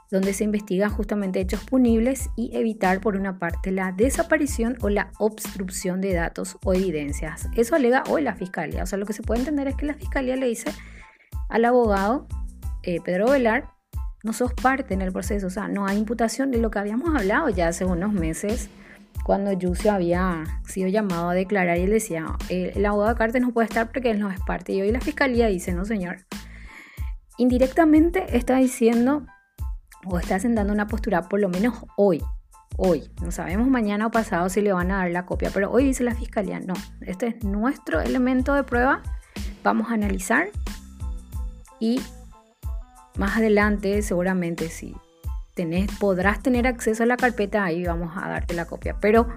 donde 0.10 0.32
se 0.32 0.46
investigan 0.46 0.90
justamente 0.90 1.42
hechos 1.42 1.62
punibles 1.66 2.30
y 2.38 2.56
evitar 2.56 3.02
por 3.02 3.18
una 3.18 3.38
parte 3.38 3.70
la 3.72 3.92
desaparición 3.92 4.78
o 4.80 4.88
la 4.88 5.12
obstrucción 5.20 6.00
de 6.00 6.14
datos 6.14 6.58
o 6.64 6.74
evidencias. 6.74 7.50
Eso 7.58 7.76
alega 7.76 8.04
hoy 8.08 8.22
la 8.22 8.36
fiscalía. 8.36 8.84
O 8.84 8.86
sea, 8.86 8.98
lo 8.98 9.06
que 9.06 9.12
se 9.12 9.24
puede 9.24 9.42
entender 9.42 9.68
es 9.68 9.76
que 9.76 9.86
la 9.86 9.96
fiscalía 9.96 10.38
le 10.38 10.48
dice 10.48 10.72
al 11.50 11.66
abogado 11.66 12.28
eh, 12.84 13.02
Pedro 13.04 13.30
Velar, 13.30 13.66
no 14.24 14.32
sos 14.32 14.54
parte 14.54 14.94
en 14.94 15.02
el 15.02 15.12
proceso, 15.12 15.48
o 15.48 15.50
sea, 15.50 15.68
no 15.68 15.86
hay 15.86 15.98
imputación 15.98 16.50
de 16.50 16.60
lo 16.60 16.72
que 16.72 16.80
habíamos 16.80 17.14
hablado 17.14 17.50
ya 17.50 17.68
hace 17.68 17.84
unos 17.84 18.14
meses 18.14 18.70
cuando 19.26 19.52
Yucio 19.52 19.92
había 19.92 20.46
sido 20.66 20.88
llamado 20.88 21.32
a 21.32 21.34
declarar 21.34 21.78
y 21.78 21.82
él 21.82 21.90
decía, 21.90 22.26
el, 22.48 22.72
el 22.74 22.86
abogado 22.86 23.18
Cartes 23.18 23.42
no 23.42 23.52
puede 23.52 23.68
estar 23.68 23.92
porque 23.92 24.12
él 24.12 24.20
no 24.20 24.32
es 24.32 24.40
parte. 24.40 24.72
Y 24.72 24.82
hoy 24.82 24.94
la 24.94 25.02
fiscalía 25.02 25.48
dice, 25.48 25.74
no 25.74 25.84
señor. 25.84 26.20
Indirectamente 27.38 28.38
está 28.38 28.58
diciendo 28.58 29.26
o 30.06 30.20
está 30.20 30.40
sentando 30.40 30.72
una 30.72 30.88
postura, 30.88 31.24
por 31.24 31.40
lo 31.40 31.50
menos 31.50 31.86
hoy, 31.98 32.24
hoy. 32.78 33.10
No 33.22 33.32
sabemos 33.32 33.68
mañana 33.68 34.08
o 34.08 34.12
pasado 34.12 34.50
si 34.50 34.62
le 34.62 34.74
van 34.74 34.92
a 34.92 34.98
dar 34.98 35.12
la 35.12 35.26
copia, 35.26 35.50
pero 35.54 35.72
hoy 35.72 35.86
dice 35.86 36.04
la 36.04 36.16
fiscalía, 36.16 36.60
no, 36.60 36.74
este 37.02 37.28
es 37.28 37.44
nuestro 37.44 38.02
elemento 38.02 38.54
de 38.54 38.64
prueba, 38.64 39.02
vamos 39.64 39.90
a 39.90 39.96
analizar 39.96 40.50
y 41.80 42.02
más 43.18 43.38
adelante 43.38 44.02
seguramente 44.02 44.70
si 44.70 44.96
tenés, 45.56 45.90
podrás 45.98 46.42
tener 46.42 46.68
acceso 46.68 47.04
a 47.04 47.06
la 47.06 47.18
carpeta, 47.18 47.64
ahí 47.64 47.86
vamos 47.86 48.12
a 48.16 48.28
darte 48.28 48.54
la 48.54 48.66
copia, 48.66 48.98
pero 49.00 49.28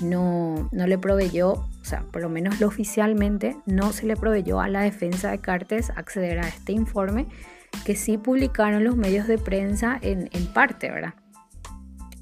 no, 0.00 0.68
no 0.72 0.86
le 0.86 0.96
proveyó, 0.98 1.66
o 1.86 1.88
sea, 1.88 2.00
por 2.00 2.20
lo 2.20 2.28
menos 2.28 2.60
lo 2.60 2.66
oficialmente, 2.66 3.56
no 3.64 3.92
se 3.92 4.06
le 4.06 4.16
proveyó 4.16 4.58
a 4.58 4.66
la 4.68 4.80
defensa 4.80 5.30
de 5.30 5.38
Cartes 5.38 5.90
acceder 5.90 6.40
a 6.40 6.48
este 6.48 6.72
informe 6.72 7.28
que 7.84 7.94
sí 7.94 8.18
publicaron 8.18 8.82
los 8.82 8.96
medios 8.96 9.28
de 9.28 9.38
prensa 9.38 9.96
en, 10.02 10.28
parte, 10.52 10.90
¿verdad? 10.90 11.14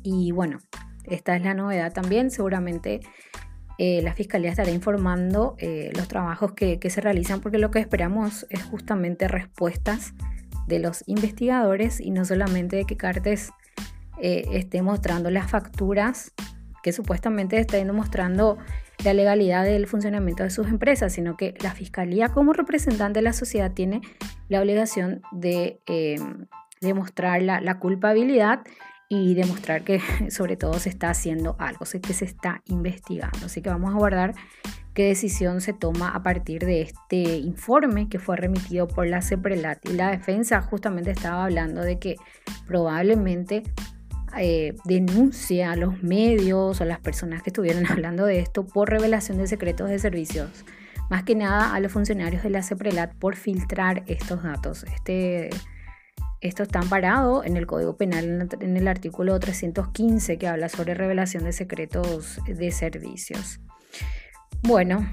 Y 0.03 0.33
bueno, 0.33 0.59
esta 1.05 1.35
es 1.35 1.43
la 1.43 1.55
novedad 1.55 1.95
también. 1.95 2.31
Seguramente 2.31 3.01
eh, 3.79 4.03
la 4.03 4.13
Fiscalía 4.13 4.51
estará 4.51 4.71
informando 4.71 5.57
eh, 5.59 5.93
los 5.97 6.09
trabajos 6.09 6.53
que, 6.53 6.79
se 6.91 7.01
realizan 7.01 7.41
porque 7.41 7.57
lo 7.57 7.71
que 7.71 7.79
esperamos 7.79 8.45
es 8.51 8.63
justamente 8.65 9.29
respuestas 9.29 10.13
de 10.67 10.79
los 10.79 11.05
investigadores 11.07 12.01
y 12.01 12.11
no 12.11 12.27
solamente 12.27 12.77
de 12.77 12.85
que 12.85 12.99
Cartes 12.99 13.51
eh, 14.21 14.45
esté 14.53 14.83
mostrando 14.83 15.31
las 15.31 15.51
facturas 15.51 16.35
que 16.83 16.93
supuestamente 16.93 17.59
estén 17.59 17.91
mostrando 17.95 18.59
la 19.05 19.13
legalidad 19.13 19.65
del 19.65 19.87
funcionamiento 19.87 20.43
de 20.43 20.51
sus 20.51 20.67
empresas, 20.69 21.13
sino 21.13 21.37
que 21.37 21.55
la 21.63 21.73
Fiscalía 21.73 22.31
como 22.31 22.53
representante 22.53 23.19
de 23.19 23.23
la 23.23 23.33
sociedad 23.33 23.73
tiene 23.73 24.01
la 24.49 24.61
obligación 24.61 25.23
de 25.31 25.81
demostrar 26.81 27.43
la, 27.43 27.61
la 27.61 27.79
culpabilidad 27.79 28.63
y 29.09 29.35
demostrar 29.35 29.85
que 29.85 30.01
sobre 30.31 30.57
todo 30.57 30.79
se 30.79 30.89
está 30.89 31.11
haciendo 31.11 31.57
algo, 31.59 31.85
que 32.03 32.15
se 32.15 32.25
está 32.25 32.63
investigando. 32.67 33.47
Así 33.47 33.63
que 33.63 33.71
vamos 33.71 33.95
a 33.95 33.99
guardar 33.99 34.35
qué 34.95 35.09
decisión 35.09 35.61
se 35.61 35.73
toma 35.73 36.11
a 36.11 36.23
partir 36.23 36.65
de 36.65 36.83
este 36.83 37.39
informe 37.39 38.09
que 38.09 38.19
fue 38.19 38.37
remitido 38.37 38.87
por 38.89 39.07
la 39.07 39.23
CEPRELAT. 39.23 39.89
Y 39.89 39.93
la 39.95 40.11
defensa 40.11 40.61
justamente 40.63 41.11
estaba 41.11 41.45
hablando 41.45 41.83
de 41.83 41.99
que 41.99 42.17
probablemente 42.67 43.65
eh, 44.39 44.75
denuncie 44.85 45.65
a 45.65 45.77
los 45.77 46.03
medios 46.03 46.81
o 46.81 46.83
a 46.83 46.87
las 46.87 47.01
personas 47.01 47.43
que 47.43 47.51
estuvieron 47.51 47.87
hablando 47.91 48.27
de 48.27 48.41
esto 48.41 48.67
por 48.67 48.91
revelación 48.91 49.39
de 49.39 49.47
secretos 49.47 49.89
de 49.89 49.99
servicios. 49.99 50.65
Más 51.11 51.23
que 51.25 51.35
nada 51.35 51.75
a 51.75 51.81
los 51.81 51.93
funcionarios 51.93 52.43
de 52.43 52.51
la 52.51 52.63
CEPRELAT 52.63 53.15
por 53.15 53.37
filtrar 53.37 54.05
estos 54.07 54.43
datos. 54.43 54.85
Este 54.85 55.51
esto 56.41 56.63
está 56.63 56.79
amparado 56.79 57.43
en 57.43 57.57
el 57.57 57.67
Código 57.67 57.97
Penal 57.97 58.49
en 58.61 58.77
el 58.77 58.87
artículo 58.87 59.41
315 59.41 60.37
que 60.37 60.47
habla 60.47 60.69
sobre 60.69 60.93
revelación 60.93 61.45
de 61.45 61.53
secretos 61.53 62.39
de 62.47 62.71
servicios. 62.71 63.61
Bueno, 64.63 65.07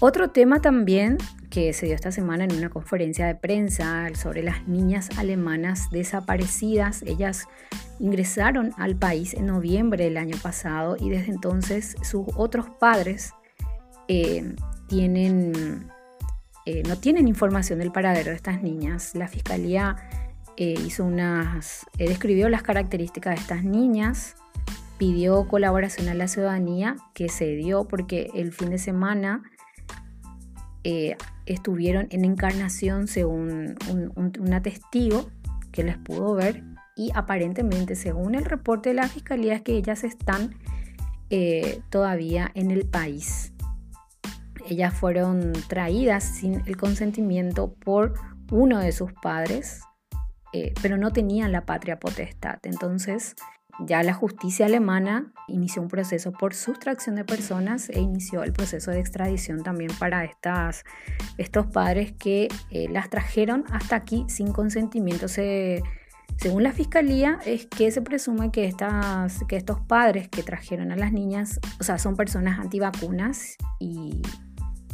otro 0.00 0.30
tema 0.30 0.60
también 0.60 1.18
que 1.50 1.72
se 1.72 1.86
dio 1.86 1.94
esta 1.94 2.12
semana 2.12 2.44
en 2.44 2.52
una 2.52 2.68
conferencia 2.68 3.26
de 3.26 3.34
prensa 3.34 4.08
sobre 4.14 4.42
las 4.42 4.68
niñas 4.68 5.08
alemanas 5.16 5.90
desaparecidas. 5.90 7.02
Ellas 7.02 7.46
ingresaron 7.98 8.72
al 8.76 8.96
país 8.96 9.34
en 9.34 9.46
noviembre 9.46 10.04
del 10.04 10.18
año 10.18 10.36
pasado 10.42 10.96
y 10.98 11.10
desde 11.10 11.32
entonces 11.32 11.96
sus 12.02 12.26
otros 12.36 12.66
padres 12.78 13.32
eh, 14.08 14.54
tienen, 14.88 15.90
eh, 16.66 16.82
no 16.86 16.96
tienen 16.96 17.28
información 17.28 17.78
del 17.78 17.92
paradero 17.92 18.30
de 18.30 18.36
estas 18.36 18.62
niñas. 18.62 19.14
La 19.14 19.26
fiscalía 19.26 19.96
eh, 20.56 20.74
hizo 20.86 21.04
unas, 21.04 21.86
describió 21.96 22.48
las 22.48 22.62
características 22.62 23.34
de 23.34 23.40
estas 23.40 23.64
niñas, 23.64 24.36
pidió 24.98 25.48
colaboración 25.48 26.08
a 26.08 26.14
la 26.14 26.28
ciudadanía, 26.28 26.96
que 27.14 27.28
se 27.28 27.46
dio 27.56 27.84
porque 27.88 28.30
el 28.34 28.52
fin 28.52 28.70
de 28.70 28.78
semana 28.78 29.42
eh, 30.84 31.16
estuvieron 31.46 32.06
en 32.10 32.24
encarnación 32.24 33.08
según 33.08 33.76
un, 33.90 34.12
un, 34.16 34.62
testigo 34.62 35.28
que 35.72 35.82
les 35.84 35.98
pudo 35.98 36.34
ver 36.34 36.64
y 36.96 37.10
aparentemente 37.14 37.94
según 37.94 38.34
el 38.34 38.44
reporte 38.44 38.90
de 38.90 38.96
la 38.96 39.08
fiscalía 39.08 39.54
es 39.54 39.62
que 39.62 39.76
ellas 39.76 40.04
están 40.04 40.54
todavía 41.90 42.50
en 42.54 42.70
el 42.70 42.86
país. 42.86 43.52
Ellas 44.68 44.94
fueron 44.94 45.52
traídas 45.68 46.24
sin 46.24 46.62
el 46.66 46.76
consentimiento 46.76 47.74
por 47.74 48.14
uno 48.50 48.78
de 48.78 48.92
sus 48.92 49.12
padres, 49.12 49.80
eh, 50.52 50.72
pero 50.82 50.96
no 50.96 51.12
tenían 51.12 51.52
la 51.52 51.64
patria 51.64 51.98
potestad. 51.98 52.58
Entonces, 52.62 53.34
ya 53.86 54.02
la 54.02 54.12
justicia 54.12 54.66
alemana 54.66 55.32
inició 55.46 55.82
un 55.82 55.88
proceso 55.88 56.32
por 56.32 56.54
sustracción 56.54 57.14
de 57.14 57.24
personas 57.24 57.88
e 57.90 58.00
inició 58.00 58.42
el 58.42 58.52
proceso 58.52 58.90
de 58.90 59.00
extradición 59.00 59.62
también 59.62 59.90
para 59.98 60.24
estas, 60.24 60.84
estos 61.36 61.66
padres 61.66 62.12
que 62.12 62.48
eh, 62.70 62.88
las 62.90 63.08
trajeron 63.08 63.64
hasta 63.70 63.96
aquí 63.96 64.24
sin 64.28 64.52
consentimiento. 64.52 65.28
según 65.28 66.62
la 66.62 66.72
fiscalía, 66.72 67.38
es 67.46 67.66
que 67.66 67.90
se 67.90 68.02
presume 68.02 68.50
que, 68.50 68.66
estas, 68.66 69.44
que 69.48 69.56
estos 69.56 69.80
padres 69.80 70.28
que 70.28 70.42
trajeron 70.42 70.92
a 70.92 70.96
las 70.96 71.12
niñas, 71.12 71.60
o 71.80 71.84
sea, 71.84 71.98
son 71.98 72.16
personas 72.16 72.58
antivacunas 72.58 73.56
y, 73.78 74.22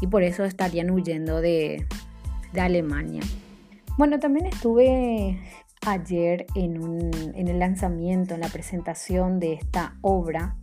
y 0.01 0.07
por 0.07 0.23
eso 0.23 0.45
estarían 0.45 0.91
huyendo 0.91 1.41
de, 1.41 1.87
de 2.53 2.61
Alemania. 2.61 3.23
Bueno, 3.97 4.19
también 4.19 4.47
estuve 4.47 5.41
ayer 5.87 6.47
en, 6.55 7.13
el 7.35 7.59
lanzamiento, 7.59 8.35
en 8.35 8.41
la 8.41 8.49
presentación 8.49 9.41
de 9.41 9.55
esta 9.55 9.97
obra, 10.03 10.57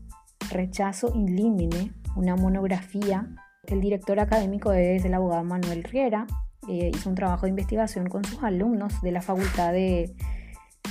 Rechazo 0.50 1.12
Inlímine, 1.16 1.94
una 2.16 2.36
monografía. 2.36 3.28
El 3.68 3.82
director 3.82 4.20
académico 4.20 4.72
es 4.72 5.06
el 5.06 5.14
abogado 5.14 5.44
Manuel 5.44 5.84
Riera. 5.84 6.28
Eh, 6.68 6.92
hizo 6.94 7.10
un 7.10 7.16
trabajo 7.16 7.46
de 7.46 7.50
investigación 7.50 8.08
con 8.08 8.24
sus 8.24 8.44
alumnos 8.44 9.02
de 9.02 9.12
la 9.12 9.22
Facultad 9.22 9.74
de, 9.74 10.14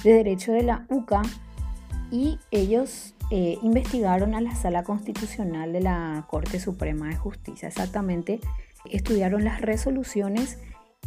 Derecho 0.02 0.52
de 0.52 0.62
la 0.62 0.86
UCA 0.88 1.22
y 2.10 2.38
ellos 2.50 3.14
eh, 3.30 3.58
investigaron 3.62 4.34
a 4.34 4.40
la 4.40 4.54
Sala 4.54 4.82
Constitucional 4.82 5.72
de 5.72 5.80
la 5.80 6.24
Corte 6.28 6.58
Suprema 6.58 7.08
de 7.08 7.16
Justicia. 7.16 7.68
Exactamente, 7.68 8.40
estudiaron 8.90 9.44
las 9.44 9.60
resoluciones 9.60 10.58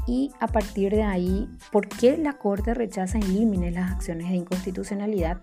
y 0.06 0.32
a 0.40 0.48
partir 0.48 0.92
de 0.92 1.04
ahí, 1.04 1.50
¿por 1.72 1.88
qué 1.88 2.18
la 2.18 2.34
Corte 2.34 2.74
rechaza 2.74 3.18
en 3.18 3.34
límites 3.34 3.74
las 3.74 3.92
acciones 3.92 4.30
de 4.30 4.36
inconstitucionalidad? 4.36 5.42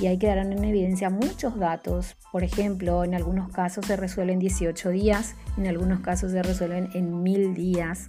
Y 0.00 0.06
ahí 0.06 0.18
quedaron 0.18 0.52
en 0.52 0.64
evidencia 0.64 1.08
muchos 1.08 1.58
datos. 1.58 2.16
Por 2.30 2.44
ejemplo, 2.44 3.04
en 3.04 3.14
algunos 3.14 3.50
casos 3.50 3.86
se 3.86 3.96
resuelven 3.96 4.38
18 4.38 4.90
días, 4.90 5.34
en 5.56 5.66
algunos 5.66 6.00
casos 6.00 6.32
se 6.32 6.42
resuelven 6.42 6.90
en 6.94 7.22
mil 7.22 7.54
días. 7.54 8.08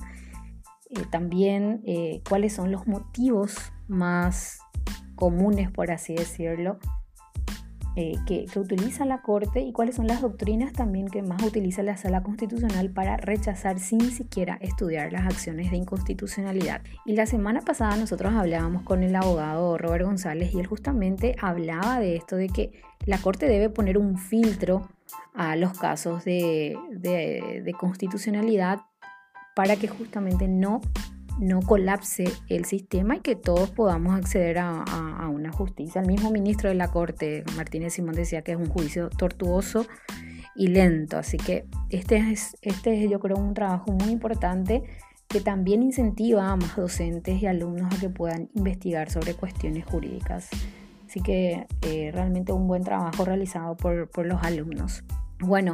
Eh, 0.89 1.05
también 1.09 1.81
eh, 1.85 2.21
cuáles 2.27 2.53
son 2.53 2.71
los 2.71 2.85
motivos 2.85 3.55
más 3.87 4.59
comunes, 5.15 5.71
por 5.71 5.89
así 5.91 6.15
decirlo, 6.15 6.79
eh, 7.95 8.15
que, 8.25 8.47
utiliza 8.55 9.05
la 9.05 9.21
Corte 9.21 9.61
y 9.61 9.71
cuáles 9.71 9.95
son 9.95 10.07
las 10.07 10.21
doctrinas 10.21 10.73
también 10.73 11.07
que 11.07 11.21
más 11.21 11.43
utiliza 11.43 11.83
la 11.83 11.95
Sala 11.95 12.23
Constitucional 12.23 12.89
para 12.89 13.17
rechazar 13.17 13.79
sin 13.79 14.11
siquiera 14.11 14.57
estudiar 14.61 15.11
las 15.11 15.25
acciones 15.25 15.69
de 15.69 15.77
inconstitucionalidad. 15.77 16.81
Y 17.05 17.13
la 17.13 17.25
semana 17.25 17.61
pasada 17.61 17.95
nosotros 17.95 18.33
hablábamos 18.33 18.81
con 18.81 19.03
el 19.03 19.15
abogado 19.15 19.77
Robert 19.77 20.05
González 20.05 20.53
y 20.53 20.59
él 20.59 20.65
justamente 20.65 21.35
hablaba 21.39 21.99
de 21.99 22.15
esto, 22.15 22.35
de 22.35 22.47
que 22.47 22.71
la 23.05 23.19
Corte 23.19 23.47
debe 23.47 23.69
poner 23.69 23.97
un 23.97 24.17
filtro 24.17 24.89
a 25.35 25.55
los 25.55 25.77
casos 25.77 26.25
de, 26.25 26.75
de 26.91 27.73
constitucionalidad 27.79 28.79
para 29.55 29.75
que 29.75 29.87
justamente 29.87 30.47
no 30.47 30.81
no 31.39 31.61
colapse 31.61 32.25
el 32.49 32.65
sistema 32.65 33.17
y 33.17 33.19
que 33.21 33.35
todos 33.35 33.71
podamos 33.71 34.15
acceder 34.15 34.59
a, 34.59 35.29
una 35.33 35.51
justicia. 35.51 36.01
El 36.01 36.07
mismo 36.07 36.31
ministro 36.31 36.69
de 36.69 36.75
la 36.75 36.89
Corte, 36.89 37.43
Martínez 37.55 37.93
Simón, 37.93 38.15
decía 38.15 38.43
que 38.43 38.51
es 38.51 38.57
un 38.57 38.67
juicio 38.67 39.09
tortuoso 39.09 39.85
y 40.55 40.67
lento. 40.67 41.17
Así 41.17 41.37
que 41.37 41.65
este 41.89 42.17
es, 42.17 42.55
este 42.61 43.03
es 43.03 43.09
yo 43.09 43.19
creo, 43.19 43.37
un 43.37 43.53
trabajo 43.53 43.91
muy 43.91 44.11
importante 44.11 44.83
que 45.27 45.41
también 45.41 45.81
incentiva 45.81 46.51
a 46.51 46.55
más 46.55 46.75
docentes 46.75 47.41
y 47.41 47.47
alumnos 47.47 47.93
a 47.93 47.99
que 47.99 48.09
puedan 48.09 48.49
investigar 48.53 49.09
sobre 49.09 49.33
cuestiones 49.33 49.85
jurídicas. 49.85 50.49
Así 51.07 51.21
que 51.21 51.67
eh, 51.81 52.11
realmente 52.13 52.51
un 52.51 52.67
buen 52.67 52.83
trabajo 52.83 53.25
realizado 53.25 53.75
por, 53.75 54.09
por 54.09 54.25
los 54.25 54.41
alumnos. 54.43 55.03
Bueno, 55.39 55.71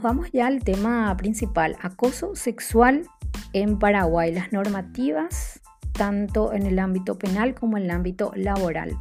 vamos 0.00 0.30
ya 0.32 0.46
al 0.46 0.64
tema 0.64 1.16
principal, 1.16 1.76
acoso 1.80 2.34
sexual 2.34 3.06
en 3.52 3.78
Paraguay, 3.78 4.32
las 4.32 4.52
normativas 4.52 5.60
tanto 5.92 6.52
en 6.52 6.66
el 6.66 6.78
ámbito 6.78 7.18
penal 7.18 7.54
como 7.54 7.76
en 7.76 7.84
el 7.84 7.90
ámbito 7.90 8.32
laboral. 8.34 8.96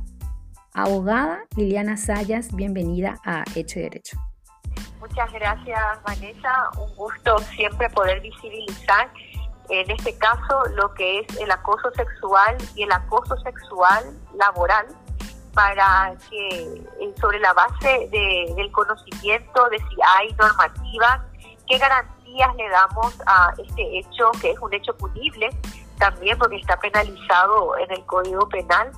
Abogada 0.74 1.45
Liliana 1.55 1.98
Sayas, 1.98 2.53
bienvenida 2.55 3.19
a 3.25 3.43
Hecho 3.55 3.79
y 3.79 3.83
Derecho. 3.83 4.17
Muchas 5.00 5.31
gracias 5.33 5.79
Vanessa, 6.05 6.69
un 6.79 6.95
gusto 6.95 7.38
siempre 7.55 7.89
poder 7.89 8.21
visibilizar 8.21 9.12
en 9.69 9.89
este 9.89 10.17
caso 10.17 10.65
lo 10.75 10.93
que 10.93 11.19
es 11.19 11.38
el 11.39 11.50
acoso 11.50 11.91
sexual 11.95 12.57
y 12.75 12.83
el 12.83 12.91
acoso 12.91 13.38
sexual 13.38 14.03
laboral 14.36 14.86
para 15.53 16.15
que 16.29 16.48
eh, 16.50 17.13
sobre 17.20 17.39
la 17.39 17.53
base 17.53 18.10
del 18.12 18.72
conocimiento 18.72 19.70
de 19.70 19.77
si 19.77 19.98
hay 20.17 20.34
normativas, 20.34 21.22
qué 21.67 21.77
garantías 21.77 22.55
le 22.55 22.70
damos 22.70 23.22
a 23.25 23.53
este 23.58 24.00
hecho, 24.00 24.31
que 24.41 24.51
es 24.51 24.60
un 24.60 24.74
hecho 24.74 24.96
punible, 24.98 25.50
también 25.98 26.38
porque 26.38 26.58
está 26.58 26.77
penalizado 26.79 27.77
en 27.77 27.91
el 27.91 28.05
Código 28.05 28.48
Penal, 28.50 28.91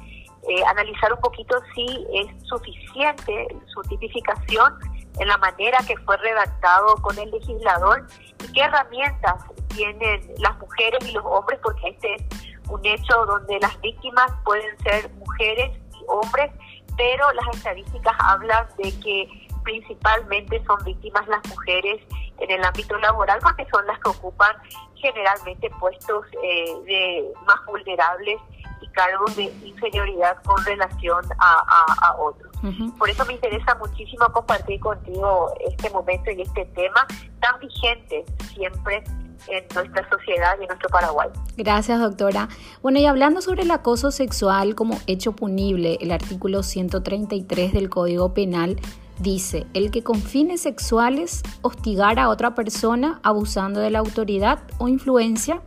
eh, 0.48 0.64
analizar 0.68 1.14
un 1.14 1.20
poquito 1.20 1.58
si 1.74 1.86
es 2.14 2.48
suficiente 2.48 3.48
su 3.74 3.82
tipificación 3.84 4.78
en 5.20 5.28
la 5.28 5.38
manera 5.38 5.78
que 5.88 5.96
fue 5.98 6.18
redactado 6.18 6.96
con 6.98 7.18
el 7.18 7.32
legislador 7.32 8.06
y 8.44 8.52
qué 8.52 8.62
herramientas 8.62 9.36
tienen 9.70 10.22
las 10.40 10.58
mujeres 10.60 11.08
y 11.08 11.14
los 11.14 11.24
hombres, 11.26 11.60
porque 11.64 11.90
este 11.90 12.16
es 12.16 12.24
un 12.70 12.86
hecho 12.86 13.26
donde 13.26 13.60
las 13.60 13.80
víctimas 13.82 14.32
pueden 14.44 14.78
ser 14.80 15.10
mujeres 15.14 15.78
hombres, 16.08 16.52
pero 16.98 17.32
las 17.34 17.56
estadísticas 17.56 18.14
hablan 18.20 18.68
de 18.78 18.92
que 19.00 19.28
principalmente 19.64 20.62
son 20.66 20.84
víctimas 20.84 21.28
las 21.28 21.46
mujeres 21.48 22.02
en 22.40 22.52
el 22.52 22.64
ámbito 22.64 22.98
laboral 22.98 23.40
porque 23.42 23.66
son 23.72 23.86
las 23.88 24.00
que 24.00 24.10
ocupan 24.10 24.56
generalmente 24.96 25.70
puestos 25.80 26.26
eh, 26.44 26.76
de 26.86 27.34
más 27.46 27.66
vulnerables 27.66 28.40
y 28.82 28.88
cargos 28.90 29.36
de 29.36 29.44
inferioridad 29.64 30.38
con 30.44 30.64
relación 30.66 31.24
a, 31.40 32.16
otros. 32.18 32.52
Por 32.98 33.10
eso 33.10 33.26
me 33.26 33.34
interesa 33.34 33.76
muchísimo 33.76 34.26
compartir 34.32 34.80
contigo 34.80 35.54
este 35.68 35.90
momento 35.90 36.32
y 36.32 36.42
este 36.42 36.66
tema 36.68 37.06
tan 37.42 37.60
vigente 37.60 38.24
siempre 38.54 39.04
en 39.48 39.64
nuestra 39.74 40.10
sociedad 40.10 40.56
y 40.60 40.64
en 40.64 40.68
nuestro 40.68 40.90
Paraguay. 40.90 41.30
Gracias, 41.58 42.00
doctora. 42.00 42.50
Bueno, 42.82 43.00
y 43.00 43.06
hablando 43.06 43.42
sobre 43.42 43.64
el 43.64 43.72
acoso 43.72 44.12
sexual 44.12 44.76
como 44.76 44.98
hecho 45.08 45.34
punible, 45.34 45.98
el 46.02 46.12
artículo 46.12 46.64
133 46.64 47.74
del 47.74 47.90
Código 47.90 48.34
Penal 48.34 48.80
dice, 49.20 49.68
el 49.74 49.92
que 49.92 50.04
con 50.04 50.22
fines 50.22 50.62
sexuales 50.62 51.44
hostigara 51.62 52.24
a 52.24 52.30
otra 52.30 52.56
persona 52.56 53.20
abusando 53.24 53.80
de 53.80 53.92
la 53.92 54.00
autoridad 54.00 54.64
o 54.80 54.88
influencia 54.88 55.62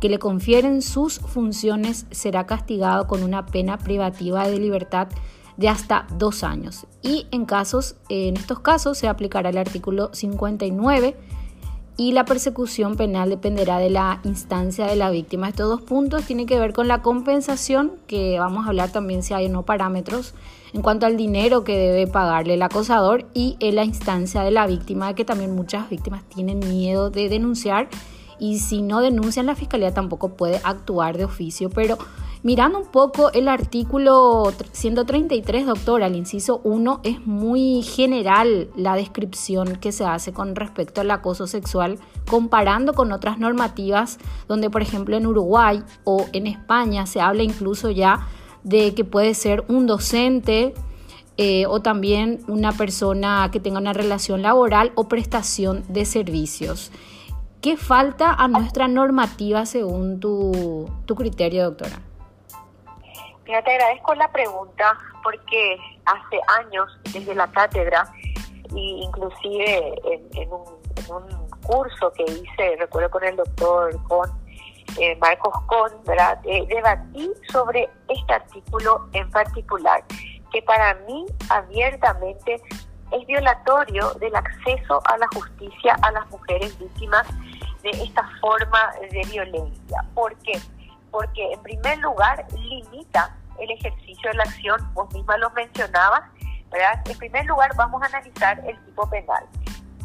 que 0.00 0.08
le 0.08 0.18
confieren 0.18 0.82
sus 0.82 1.18
funciones 1.18 2.06
será 2.10 2.46
castigado 2.46 3.06
con 3.06 3.22
una 3.22 3.46
pena 3.46 3.78
privativa 3.78 4.48
de 4.48 4.58
libertad 4.58 5.08
de 5.56 5.68
hasta 5.68 6.06
dos 6.14 6.42
años. 6.42 6.86
Y 7.02 7.26
en 7.32 7.44
casos, 7.44 7.96
en 8.08 8.36
estos 8.36 8.60
casos 8.60 8.96
se 8.96 9.08
aplicará 9.08 9.50
el 9.50 9.58
artículo 9.58 10.08
59 10.12 11.16
y 12.00 12.12
la 12.12 12.24
persecución 12.24 12.96
penal 12.96 13.28
dependerá 13.28 13.76
de 13.76 13.90
la 13.90 14.20
instancia 14.24 14.86
de 14.86 14.96
la 14.96 15.10
víctima. 15.10 15.50
Estos 15.50 15.68
dos 15.68 15.82
puntos 15.82 16.24
tienen 16.24 16.46
que 16.46 16.58
ver 16.58 16.72
con 16.72 16.88
la 16.88 17.02
compensación, 17.02 17.92
que 18.06 18.38
vamos 18.38 18.64
a 18.64 18.70
hablar 18.70 18.90
también 18.90 19.22
si 19.22 19.34
hay 19.34 19.44
o 19.44 19.48
no 19.50 19.66
parámetros, 19.66 20.32
en 20.72 20.80
cuanto 20.80 21.04
al 21.04 21.18
dinero 21.18 21.62
que 21.62 21.76
debe 21.76 22.06
pagarle 22.06 22.54
el 22.54 22.62
acosador 22.62 23.26
y 23.34 23.58
en 23.60 23.74
la 23.74 23.84
instancia 23.84 24.40
de 24.40 24.50
la 24.50 24.66
víctima, 24.66 25.14
que 25.14 25.26
también 25.26 25.54
muchas 25.54 25.90
víctimas 25.90 26.24
tienen 26.30 26.60
miedo 26.60 27.10
de 27.10 27.28
denunciar 27.28 27.90
y 28.38 28.60
si 28.60 28.80
no 28.80 29.02
denuncian 29.02 29.44
la 29.44 29.54
fiscalía 29.54 29.92
tampoco 29.92 30.30
puede 30.30 30.58
actuar 30.64 31.18
de 31.18 31.26
oficio, 31.26 31.68
pero 31.68 31.98
Mirando 32.42 32.78
un 32.78 32.86
poco 32.86 33.30
el 33.32 33.48
artículo 33.48 34.50
133, 34.72 35.66
doctora, 35.66 36.06
el 36.06 36.16
inciso 36.16 36.62
1, 36.64 37.00
es 37.02 37.26
muy 37.26 37.82
general 37.82 38.70
la 38.76 38.96
descripción 38.96 39.76
que 39.76 39.92
se 39.92 40.06
hace 40.06 40.32
con 40.32 40.56
respecto 40.56 41.02
al 41.02 41.10
acoso 41.10 41.46
sexual, 41.46 41.98
comparando 42.26 42.94
con 42.94 43.12
otras 43.12 43.38
normativas, 43.38 44.16
donde 44.48 44.70
por 44.70 44.80
ejemplo 44.80 45.18
en 45.18 45.26
Uruguay 45.26 45.82
o 46.04 46.28
en 46.32 46.46
España 46.46 47.04
se 47.04 47.20
habla 47.20 47.42
incluso 47.42 47.90
ya 47.90 48.26
de 48.64 48.94
que 48.94 49.04
puede 49.04 49.34
ser 49.34 49.62
un 49.68 49.86
docente 49.86 50.72
eh, 51.36 51.66
o 51.66 51.80
también 51.82 52.40
una 52.48 52.72
persona 52.72 53.50
que 53.52 53.60
tenga 53.60 53.80
una 53.80 53.92
relación 53.92 54.40
laboral 54.40 54.92
o 54.94 55.08
prestación 55.08 55.84
de 55.90 56.06
servicios. 56.06 56.90
¿Qué 57.60 57.76
falta 57.76 58.32
a 58.32 58.48
nuestra 58.48 58.88
normativa 58.88 59.66
según 59.66 60.20
tu, 60.20 60.88
tu 61.04 61.14
criterio, 61.14 61.64
doctora? 61.64 62.00
Te 63.50 63.56
agradezco 63.56 64.14
la 64.14 64.30
pregunta 64.30 64.96
porque 65.24 65.76
hace 66.06 66.40
años 66.60 66.88
desde 67.12 67.34
la 67.34 67.50
cátedra 67.50 68.04
e 68.70 68.78
inclusive 68.78 69.92
en, 70.04 70.52
un, 70.52 71.50
curso 71.66 72.12
que 72.12 72.22
hice, 72.22 72.76
recuerdo 72.78 73.10
con 73.10 73.24
el 73.24 73.34
doctor 73.34 74.00
con 74.04 74.30
eh, 75.00 75.16
Marcos 75.16 75.52
Con, 75.66 76.04
¿verdad? 76.04 76.38
Eh, 76.44 76.64
debatí 76.68 77.28
sobre 77.50 77.90
este 78.08 78.32
artículo 78.32 79.08
en 79.14 79.28
particular, 79.30 80.04
que 80.52 80.62
para 80.62 80.94
mí 81.06 81.26
abiertamente 81.48 82.62
es 83.10 83.26
violatorio 83.26 84.12
del 84.14 84.36
acceso 84.36 85.02
a 85.06 85.18
la 85.18 85.26
justicia 85.34 85.96
a 86.02 86.12
las 86.12 86.30
mujeres 86.30 86.78
víctimas 86.78 87.26
de 87.82 87.90
esta 87.90 88.22
forma 88.40 88.92
de 89.10 89.22
violencia. 89.28 90.04
¿Por 90.14 90.36
qué? 90.36 90.52
Porque 91.10 91.52
en 91.52 91.60
primer 91.62 91.98
lugar 91.98 92.46
limita 92.52 93.36
el 93.60 93.70
ejercicio 93.70 94.30
de 94.30 94.36
la 94.36 94.42
acción, 94.44 94.94
vos 94.94 95.12
misma 95.12 95.36
lo 95.38 95.50
mencionabas, 95.50 96.22
¿verdad? 96.70 97.02
En 97.06 97.18
primer 97.18 97.44
lugar 97.46 97.70
vamos 97.76 98.02
a 98.02 98.06
analizar 98.06 98.58
el 98.66 98.78
tipo 98.84 99.08
penal 99.08 99.44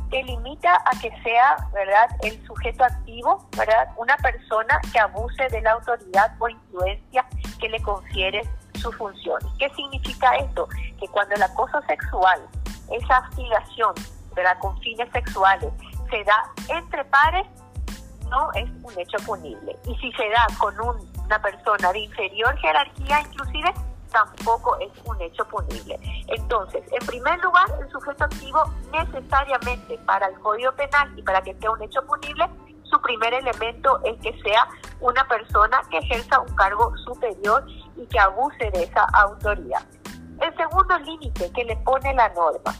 que 0.09 0.23
limita 0.23 0.75
a 0.85 0.91
que 1.01 1.11
sea, 1.23 1.57
¿verdad?, 1.73 2.09
el 2.21 2.45
sujeto 2.45 2.83
activo, 2.83 3.47
¿verdad?, 3.57 3.89
una 3.97 4.15
persona 4.17 4.79
que 4.91 4.99
abuse 4.99 5.47
de 5.49 5.61
la 5.61 5.71
autoridad 5.71 6.35
o 6.39 6.47
influencia 6.47 7.25
que 7.59 7.69
le 7.69 7.81
confiere 7.81 8.47
sus 8.75 8.95
funciones. 8.95 9.47
¿Qué 9.57 9.69
significa 9.71 10.35
esto? 10.35 10.67
Que 10.99 11.07
cuando 11.07 11.35
el 11.35 11.43
acoso 11.43 11.81
sexual, 11.87 12.39
esa 12.91 13.17
aspiración, 13.17 13.95
¿verdad?, 14.35 14.57
con 14.59 14.79
fines 14.79 15.09
sexuales, 15.11 15.73
se 16.09 16.23
da 16.23 16.51
entre 16.69 17.03
pares, 17.05 17.47
no 18.29 18.51
es 18.53 18.69
un 18.83 18.99
hecho 18.99 19.17
punible. 19.25 19.77
Y 19.85 19.95
si 19.97 20.11
se 20.13 20.29
da 20.29 20.47
con 20.59 20.79
un 20.79 21.14
una 21.25 21.41
persona 21.41 21.91
de 21.91 21.99
inferior 21.99 22.55
jerarquía 22.57 23.21
inclusive 23.21 23.73
tampoco 24.11 24.77
es 24.79 24.91
un 25.03 25.21
hecho 25.21 25.45
punible. 25.45 25.99
Entonces, 26.27 26.83
en 26.91 27.05
primer 27.05 27.37
lugar, 27.43 27.65
el 27.81 27.89
sujeto 27.91 28.23
activo 28.23 28.63
necesariamente 28.91 29.97
para 30.05 30.27
el 30.27 30.39
Código 30.39 30.71
Penal 30.73 31.11
y 31.17 31.21
para 31.21 31.41
que 31.41 31.53
sea 31.55 31.71
un 31.71 31.81
hecho 31.83 32.01
punible, 32.05 32.45
su 32.83 33.01
primer 33.01 33.33
elemento 33.33 33.99
es 34.05 34.17
que 34.21 34.41
sea 34.41 34.67
una 35.01 35.27
persona 35.27 35.81
que 35.89 35.97
ejerza 35.97 36.39
un 36.39 36.55
cargo 36.55 36.95
superior 36.97 37.65
y 37.97 38.05
que 38.07 38.19
abuse 38.19 38.71
de 38.71 38.83
esa 38.83 39.03
autoridad. 39.13 39.83
El 40.39 40.55
segundo 40.55 40.97
límite 40.99 41.51
que 41.51 41.65
le 41.65 41.75
pone 41.77 42.13
la 42.13 42.29
norma, 42.29 42.73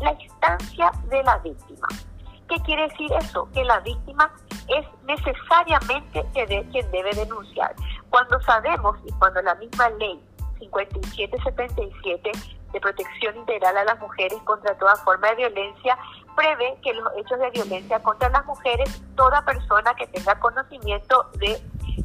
la 0.00 0.12
instancia 0.12 0.92
de 1.08 1.22
la 1.22 1.38
víctima. 1.38 1.88
¿Qué 2.48 2.56
quiere 2.64 2.88
decir 2.88 3.12
eso? 3.12 3.48
Que 3.52 3.64
la 3.64 3.80
víctima 3.80 4.30
es 4.68 4.86
necesariamente 5.04 6.24
quien 6.32 6.90
debe 6.90 7.10
denunciar. 7.14 7.74
Cuando 8.10 8.40
sabemos 8.42 8.96
y 9.06 9.12
cuando 9.12 9.42
la 9.42 9.54
misma 9.56 9.90
ley 9.90 10.22
5777 10.58 12.32
de 12.72 12.80
protección 12.80 13.36
integral 13.36 13.76
a 13.76 13.84
las 13.84 13.98
mujeres 14.00 14.38
contra 14.44 14.76
toda 14.76 14.94
forma 14.96 15.28
de 15.28 15.36
violencia 15.36 15.96
prevé 16.36 16.78
que 16.82 16.92
los 16.92 17.08
hechos 17.16 17.38
de 17.38 17.50
violencia 17.50 18.02
contra 18.02 18.28
las 18.28 18.44
mujeres, 18.46 19.02
toda 19.16 19.44
persona 19.44 19.94
que 19.94 20.06
tenga 20.08 20.38
conocimiento 20.38 21.30
de 21.38 21.60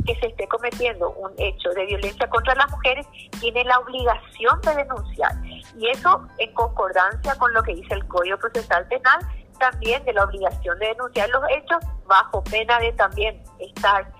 que 0.05 0.15
se 0.15 0.27
esté 0.27 0.47
cometiendo 0.47 1.11
un 1.11 1.31
hecho 1.37 1.69
de 1.69 1.85
violencia 1.85 2.27
contra 2.29 2.55
las 2.55 2.69
mujeres 2.71 3.07
tiene 3.39 3.63
la 3.63 3.79
obligación 3.79 4.59
de 4.61 4.75
denunciar. 4.75 5.31
Y 5.77 5.89
eso 5.89 6.27
en 6.39 6.53
concordancia 6.53 7.35
con 7.35 7.53
lo 7.53 7.63
que 7.63 7.75
dice 7.75 7.93
el 7.93 8.05
Código 8.07 8.37
Procesal 8.37 8.87
Penal 8.87 9.19
también 9.59 10.03
de 10.05 10.13
la 10.13 10.23
obligación 10.23 10.77
de 10.79 10.87
denunciar 10.87 11.29
los 11.29 11.43
hechos 11.49 11.79
bajo 12.05 12.43
pena 12.43 12.79
de 12.79 12.93
también 12.93 13.41
estar 13.59 14.11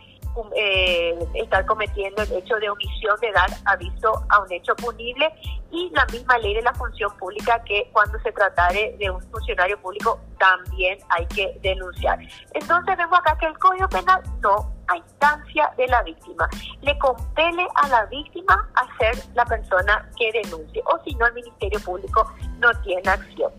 eh, 0.55 1.15
estar 1.35 1.65
cometiendo 1.65 2.23
el 2.23 2.33
hecho 2.33 2.55
de 2.55 2.69
omisión 2.69 3.19
de 3.21 3.31
dar 3.31 3.49
aviso 3.65 4.25
a 4.29 4.41
un 4.41 4.51
hecho 4.51 4.75
punible 4.75 5.31
y 5.71 5.89
la 5.91 6.05
misma 6.07 6.37
ley 6.39 6.55
de 6.55 6.61
la 6.63 6.73
función 6.73 7.15
pública 7.17 7.61
que 7.63 7.89
cuando 7.91 8.19
se 8.19 8.31
tratare 8.31 8.95
de 8.97 9.11
un 9.11 9.21
funcionario 9.29 9.79
público 9.79 10.19
también 10.39 10.97
hay 11.09 11.25
que 11.27 11.57
denunciar. 11.61 12.19
Entonces 12.53 12.97
vemos 12.97 13.19
acá 13.19 13.37
que 13.39 13.45
el 13.45 13.57
Código 13.59 13.87
Penal 13.89 14.21
no 14.41 14.73
a 14.87 14.97
instancia 14.97 15.71
de 15.77 15.87
la 15.87 16.01
víctima. 16.03 16.49
Le 16.81 16.97
compele 16.99 17.67
a 17.75 17.87
la 17.87 18.05
víctima 18.05 18.67
a 18.75 18.97
ser 18.97 19.15
la 19.35 19.45
persona 19.45 20.09
que 20.17 20.31
denuncie 20.31 20.81
o 20.85 20.99
si 21.03 21.15
no 21.15 21.27
el 21.27 21.33
Ministerio 21.33 21.79
Público 21.79 22.31
no 22.59 22.71
tiene 22.81 23.09
acción. 23.09 23.51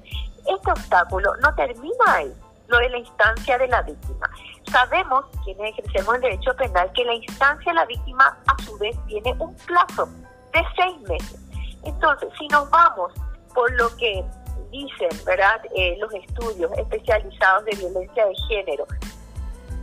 Este 0.46 0.70
obstáculo 0.70 1.34
no 1.42 1.54
termina 1.54 2.04
ahí, 2.06 2.32
lo 2.68 2.78
de 2.78 2.88
la 2.90 2.98
instancia 2.98 3.58
de 3.58 3.68
la 3.68 3.82
víctima. 3.82 4.28
Sabemos, 4.70 5.24
quienes 5.44 5.72
ejercemos 5.78 6.14
el 6.16 6.20
derecho 6.22 6.54
penal, 6.56 6.90
que 6.92 7.04
la 7.04 7.14
instancia 7.14 7.72
de 7.72 7.76
la 7.76 7.84
víctima 7.86 8.36
a 8.46 8.62
su 8.62 8.76
vez 8.78 8.96
tiene 9.06 9.34
un 9.38 9.54
plazo 9.56 10.06
de 10.52 10.62
seis 10.76 11.00
meses. 11.08 11.40
Entonces, 11.82 12.28
si 12.38 12.48
nos 12.48 12.68
vamos 12.70 13.12
por 13.54 13.70
lo 13.72 13.94
que 13.96 14.24
dicen, 14.70 15.10
¿verdad?, 15.24 15.60
eh, 15.76 15.96
los 16.00 16.12
estudios 16.14 16.70
especializados 16.76 17.64
de 17.66 17.76
violencia 17.76 18.26
de 18.26 18.34
género, 18.48 18.86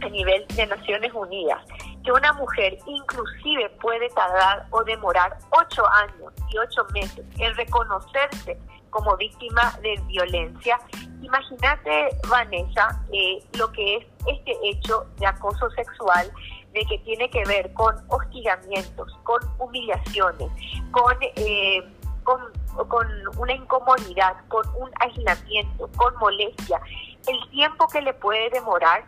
a 0.01 0.09
nivel 0.09 0.45
de 0.47 0.65
Naciones 0.65 1.13
Unidas, 1.13 1.63
que 2.03 2.11
una 2.11 2.33
mujer 2.33 2.77
inclusive 2.85 3.69
puede 3.81 4.09
tardar 4.09 4.65
o 4.71 4.83
demorar 4.83 5.37
ocho 5.51 5.87
años 5.87 6.33
y 6.49 6.57
ocho 6.57 6.83
meses 6.93 7.23
en 7.37 7.55
reconocerse 7.55 8.59
como 8.91 9.17
víctima 9.17 9.77
de 9.81 9.99
violencia. 10.07 10.79
Imagínate, 11.21 12.09
Vanessa, 12.29 13.03
eh, 13.11 13.43
lo 13.57 13.71
que 13.71 13.97
es 13.97 14.05
este 14.27 14.53
hecho 14.63 15.05
de 15.17 15.25
acoso 15.25 15.69
sexual, 15.71 16.31
de 16.73 16.85
que 16.85 16.99
tiene 16.99 17.29
que 17.29 17.43
ver 17.45 17.73
con 17.73 17.95
hostigamientos, 18.09 19.17
con 19.23 19.41
humillaciones, 19.59 20.49
con, 20.91 21.15
eh, 21.21 21.83
con, 22.23 22.39
con 22.87 23.07
una 23.37 23.53
incomodidad, 23.53 24.35
con 24.47 24.67
un 24.75 24.89
aislamiento, 24.99 25.89
con 25.97 26.15
molestia. 26.17 26.79
El 27.27 27.49
tiempo 27.49 27.87
que 27.87 28.01
le 28.01 28.13
puede 28.13 28.49
demorar 28.51 29.03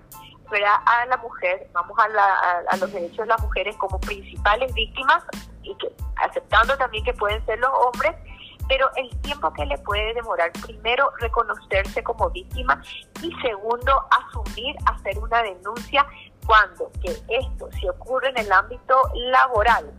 a 0.86 1.06
la 1.08 1.18
mujer, 1.18 1.68
vamos 1.74 1.98
a, 1.98 2.78
los 2.78 2.92
derechos 2.92 3.18
de 3.18 3.26
las 3.26 3.42
mujeres 3.42 3.76
como 3.78 4.00
principales 4.00 4.74
víctimas, 4.74 5.24
y 5.64 5.76
que 5.76 5.92
aceptando 6.18 6.78
también 6.78 7.04
que 7.04 7.14
pueden 7.14 7.44
ser 7.46 7.60
los 7.60 7.72
hombres, 7.72 8.16
pero 8.68 8.90
el 8.96 9.10
tiempo 9.22 9.52
que 9.54 9.66
le 9.66 9.78
puede 9.80 10.14
demorar, 10.14 10.52
primero, 10.66 11.12
reconocerse 11.20 12.04
como 12.04 12.30
víctima 12.30 12.82
y 13.22 13.32
segundo, 13.42 14.02
asumir, 14.12 14.76
hacer 14.86 15.18
una 15.20 15.42
denuncia 15.44 16.06
cuando 16.46 16.92
que 17.02 17.12
esto 17.30 17.70
se 17.80 17.90
ocurre 17.90 18.30
en 18.30 18.40
el 18.40 18.52
ámbito 18.52 18.96
laboral. 19.16 19.92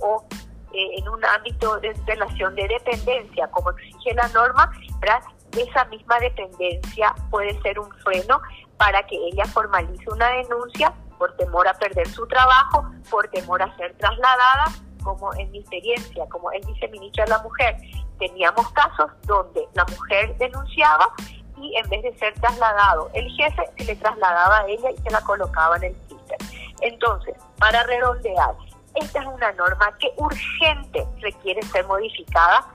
O 0.00 0.24
eh, 0.72 0.98
en 0.98 1.08
un 1.08 1.24
ámbito 1.24 1.78
de 1.80 1.92
relación 2.06 2.54
de 2.54 2.68
dependencia, 2.68 3.48
como 3.48 3.70
exige 3.70 4.14
la 4.14 4.28
norma, 4.28 4.70
¿verdad? 5.00 5.22
Esa 5.56 5.84
misma 5.86 6.18
dependencia 6.18 7.14
puede 7.30 7.58
ser 7.62 7.78
un 7.78 7.90
freno 8.02 8.40
para 8.76 9.02
que 9.06 9.16
ella 9.16 9.44
formalice 9.46 10.04
una 10.10 10.28
denuncia 10.28 10.92
por 11.18 11.34
temor 11.36 11.66
a 11.66 11.74
perder 11.74 12.06
su 12.08 12.26
trabajo, 12.26 12.90
por 13.10 13.26
temor 13.28 13.62
a 13.62 13.74
ser 13.76 13.96
trasladada, 13.96 14.66
como 15.06 15.32
en 15.34 15.50
mi 15.52 15.60
experiencia, 15.60 16.26
como 16.28 16.50
el 16.50 16.60
viceministro 16.66 17.24
de 17.24 17.30
la 17.30 17.38
mujer, 17.38 17.76
teníamos 18.18 18.68
casos 18.72 19.10
donde 19.22 19.66
la 19.74 19.84
mujer 19.84 20.36
denunciaba 20.36 21.08
y 21.56 21.76
en 21.76 21.88
vez 21.88 22.02
de 22.02 22.18
ser 22.18 22.34
trasladado 22.40 23.08
el 23.14 23.30
jefe, 23.30 23.62
se 23.78 23.84
le 23.84 23.96
trasladaba 23.96 24.58
a 24.58 24.66
ella 24.66 24.90
y 24.90 24.96
se 24.98 25.10
la 25.10 25.20
colocaba 25.20 25.76
en 25.76 25.84
el 25.84 25.94
Twitter. 26.08 26.36
Entonces, 26.80 27.36
para 27.58 27.82
redondear, 27.84 28.54
esta 28.96 29.20
es 29.20 29.26
una 29.26 29.52
norma 29.52 29.96
que 29.98 30.12
urgente 30.16 31.06
requiere 31.20 31.62
ser 31.62 31.86
modificada 31.86 32.66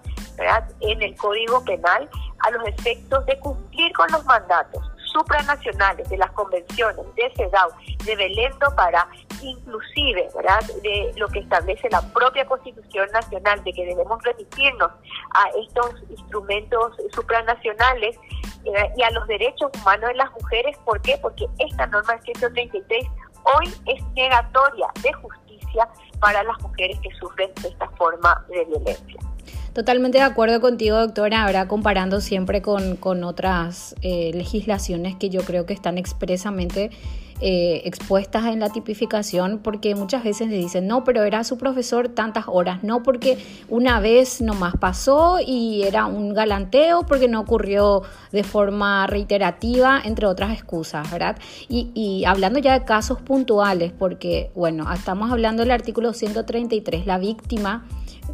en 0.79 1.01
el 1.01 1.15
Código 1.17 1.63
Penal 1.65 2.09
a 2.39 2.51
los 2.51 2.67
efectos 2.67 3.25
de 3.25 3.37
cumplir 3.39 3.91
con 3.93 4.07
los 4.11 4.23
mandatos 4.25 4.83
supranacionales 5.11 6.09
de 6.09 6.17
las 6.17 6.31
convenciones 6.31 7.05
de 7.15 7.31
CEDAW, 7.35 7.69
de 8.05 8.15
Belén 8.15 8.53
do 8.59 8.73
Pará, 8.75 9.07
inclusive 9.41 10.29
¿verdad? 10.35 10.61
de 10.83 11.11
lo 11.17 11.27
que 11.27 11.39
establece 11.39 11.89
la 11.89 12.01
propia 12.13 12.45
Constitución 12.45 13.07
Nacional, 13.11 13.63
de 13.63 13.73
que 13.73 13.85
debemos 13.85 14.21
remitirnos 14.23 14.91
a 15.33 15.49
estos 15.59 16.01
instrumentos 16.09 16.95
supranacionales 17.13 18.17
eh, 18.65 18.91
y 18.97 19.03
a 19.03 19.11
los 19.11 19.27
derechos 19.27 19.71
humanos 19.81 20.09
de 20.09 20.15
las 20.15 20.31
mujeres. 20.31 20.77
¿Por 20.85 21.01
qué? 21.01 21.17
Porque 21.21 21.47
esta 21.59 21.87
norma 21.87 22.19
133 22.21 23.05
hoy 23.43 23.73
es 23.87 24.03
negatoria 24.13 24.87
de 25.01 25.13
justicia 25.13 25.89
para 26.19 26.43
las 26.43 26.59
mujeres 26.61 26.99
que 26.99 27.09
sufren 27.19 27.51
esta 27.63 27.89
forma 27.91 28.45
de 28.49 28.65
violencia. 28.65 29.19
Totalmente 29.73 30.17
de 30.17 30.25
acuerdo 30.25 30.59
contigo, 30.59 30.97
doctora. 30.97 31.45
Ahora 31.45 31.67
comparando 31.67 32.19
siempre 32.19 32.61
con, 32.61 32.97
con 32.97 33.23
otras 33.23 33.95
eh, 34.01 34.31
legislaciones 34.33 35.15
que 35.15 35.29
yo 35.29 35.43
creo 35.43 35.65
que 35.65 35.73
están 35.73 35.97
expresamente 35.97 36.91
eh, 37.41 37.81
expuestas 37.85 38.45
en 38.45 38.59
la 38.59 38.69
tipificación, 38.69 39.59
porque 39.63 39.95
muchas 39.95 40.23
veces 40.23 40.47
le 40.49 40.57
dicen, 40.57 40.87
no, 40.87 41.03
pero 41.03 41.23
era 41.23 41.43
su 41.43 41.57
profesor 41.57 42.09
tantas 42.09 42.45
horas, 42.47 42.83
no, 42.83 43.01
porque 43.01 43.37
una 43.67 43.99
vez 43.99 44.41
nomás 44.41 44.75
pasó 44.77 45.39
y 45.45 45.81
era 45.83 46.05
un 46.05 46.33
galanteo, 46.33 47.03
porque 47.03 47.27
no 47.27 47.39
ocurrió 47.39 48.03
de 48.31 48.43
forma 48.43 49.07
reiterativa, 49.07 49.99
entre 50.03 50.27
otras 50.27 50.53
excusas, 50.53 51.09
¿verdad? 51.11 51.37
Y, 51.67 51.89
y 51.95 52.25
hablando 52.25 52.59
ya 52.59 52.77
de 52.77 52.85
casos 52.85 53.21
puntuales, 53.21 53.91
porque, 53.91 54.51
bueno, 54.55 54.91
estamos 54.93 55.31
hablando 55.31 55.63
del 55.63 55.71
artículo 55.71 56.13
133, 56.13 57.05
la 57.05 57.17
víctima 57.17 57.85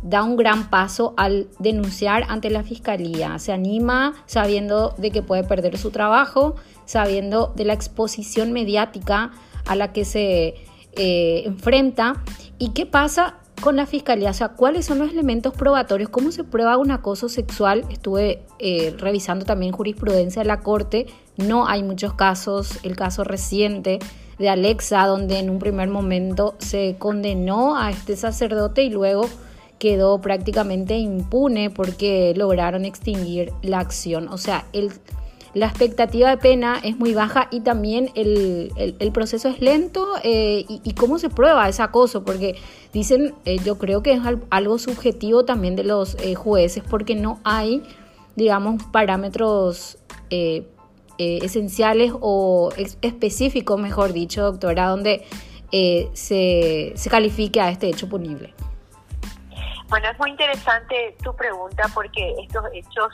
da 0.03 0.23
un 0.23 0.35
gran 0.35 0.69
paso 0.69 1.13
al 1.17 1.47
denunciar 1.59 2.25
ante 2.29 2.49
la 2.49 2.63
fiscalía. 2.63 3.39
Se 3.39 3.51
anima 3.51 4.13
sabiendo 4.25 4.93
de 4.97 5.11
que 5.11 5.21
puede 5.21 5.43
perder 5.43 5.77
su 5.77 5.91
trabajo, 5.91 6.55
sabiendo 6.88 7.54
de 7.56 7.65
la 7.65 7.73
exposición 7.73 8.52
mediática 8.52 9.32
a 9.67 9.76
la 9.76 9.93
que 9.93 10.04
se 10.06 10.56
eh, 10.93 11.43
enfrenta. 11.45 12.23
¿Y 12.58 12.69
qué 12.69 12.88
pasa 12.88 13.36
con 13.62 13.76
la 13.76 13.86
fiscalía? 13.86 14.32
O 14.32 14.34
sea, 14.34 14.50
¿cuáles 14.50 14.86
son 14.86 14.97
los 14.97 15.12
elementos 15.12 15.54
probatorios? 15.54 16.10
¿Cómo 16.10 16.32
se 16.32 16.43
prueba 16.43 16.78
un 16.78 16.89
acoso 16.89 17.30
sexual? 17.30 17.86
Estuve 17.91 18.41
eh, 18.58 18.95
revisando 18.97 19.45
también 19.45 19.73
jurisprudencia 19.73 20.41
de 20.41 20.47
la 20.47 20.62
Corte. 20.62 21.06
No 21.36 21.67
hay 21.67 21.84
muchos 21.84 22.15
casos. 22.15 22.80
El 22.82 22.95
caso 22.95 23.23
reciente 23.23 24.00
de 24.39 24.50
Alexa, 24.50 25.06
donde 25.06 25.39
en 25.39 25.50
un 25.50 25.60
primer 25.60 25.89
momento 25.89 26.56
se 26.60 26.95
condenó 26.97 27.78
a 27.78 27.91
este 27.91 28.15
sacerdote 28.15 28.84
y 28.84 28.89
luego 28.89 29.28
quedó 29.80 30.19
prácticamente 30.19 30.97
impune 30.97 31.69
porque 31.69 32.34
lograron 32.36 32.86
extinguir 32.86 33.52
la 33.62 33.80
acción. 33.80 34.28
O 34.30 34.38
sea, 34.38 34.65
el, 34.73 34.91
la 35.53 35.67
expectativa 35.67 36.29
de 36.29 36.38
pena 36.38 36.79
es 36.83 36.97
muy 36.97 37.13
baja 37.13 37.47
y 37.51 37.62
también 37.62 38.12
el, 38.15 38.71
proceso 39.13 39.49
es 39.49 39.62
lento 39.62 40.05
eh, 40.23 40.65
y, 40.67 40.93
cómo 40.93 41.17
se 41.17 41.29
prueba 41.29 41.67
ese 41.67 41.81
acoso, 41.81 42.23
porque 42.23 42.55
dicen, 42.93 43.33
eh, 43.45 43.57
yo 43.63 43.77
creo 43.77 44.03
que 44.03 44.13
es 44.13 44.21
algo 44.49 44.77
subjetivo 44.77 45.45
también 45.45 45.75
de 45.75 45.83
los 45.83 46.15
eh, 46.15 46.36
jueces 46.36 46.83
porque 46.88 47.15
no 47.15 47.39
hay, 47.43 47.83
digamos, 48.36 48.83
parámetros 48.91 49.97
esenciales 51.17 52.13
o 52.19 52.69
específicos, 53.01 53.79
mejor 53.79 54.13
dicho, 54.13 54.43
doctora, 54.43 54.89
donde 54.89 55.25
se, 55.71 56.91
se 56.95 57.10
califique 57.10 57.62
a 57.62 57.69
este 57.69 57.88
hecho 57.88 58.07
punible. 58.07 58.53
Bueno, 59.89 60.10
es 60.10 60.19
muy 60.19 60.31
interesante 60.31 61.15
tu 61.23 61.33
pregunta 61.33 61.89
porque 61.93 62.36
estos 62.43 62.65
hechos 62.73 63.07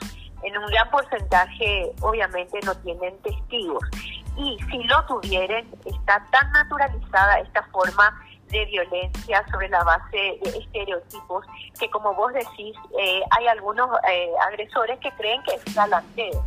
en 0.44 0.58
un 0.58 0.66
gran 0.66 0.90
porcentaje 0.90 1.92
obviamente 2.00 2.58
no 2.64 2.74
tienen 2.76 3.16
testigos. 3.22 3.82
Y 4.36 4.58
si 4.70 4.82
lo 4.84 5.04
tuvieran, 5.06 5.66
está 5.84 6.24
tan 6.30 6.50
naturalizada 6.52 7.40
esta 7.40 7.62
forma 7.64 8.20
de 8.48 8.64
violencia 8.66 9.44
sobre 9.50 9.68
la 9.68 9.82
base 9.82 10.38
de 10.42 10.58
estereotipos 10.58 11.44
que 11.78 11.90
como 11.90 12.14
vos 12.14 12.32
decís, 12.32 12.76
eh, 12.98 13.20
hay 13.30 13.46
algunos 13.48 13.88
eh, 14.08 14.30
agresores 14.48 14.98
que 15.00 15.10
creen 15.12 15.42
que 15.42 15.54
es 15.54 15.74
galanteo. 15.74 16.44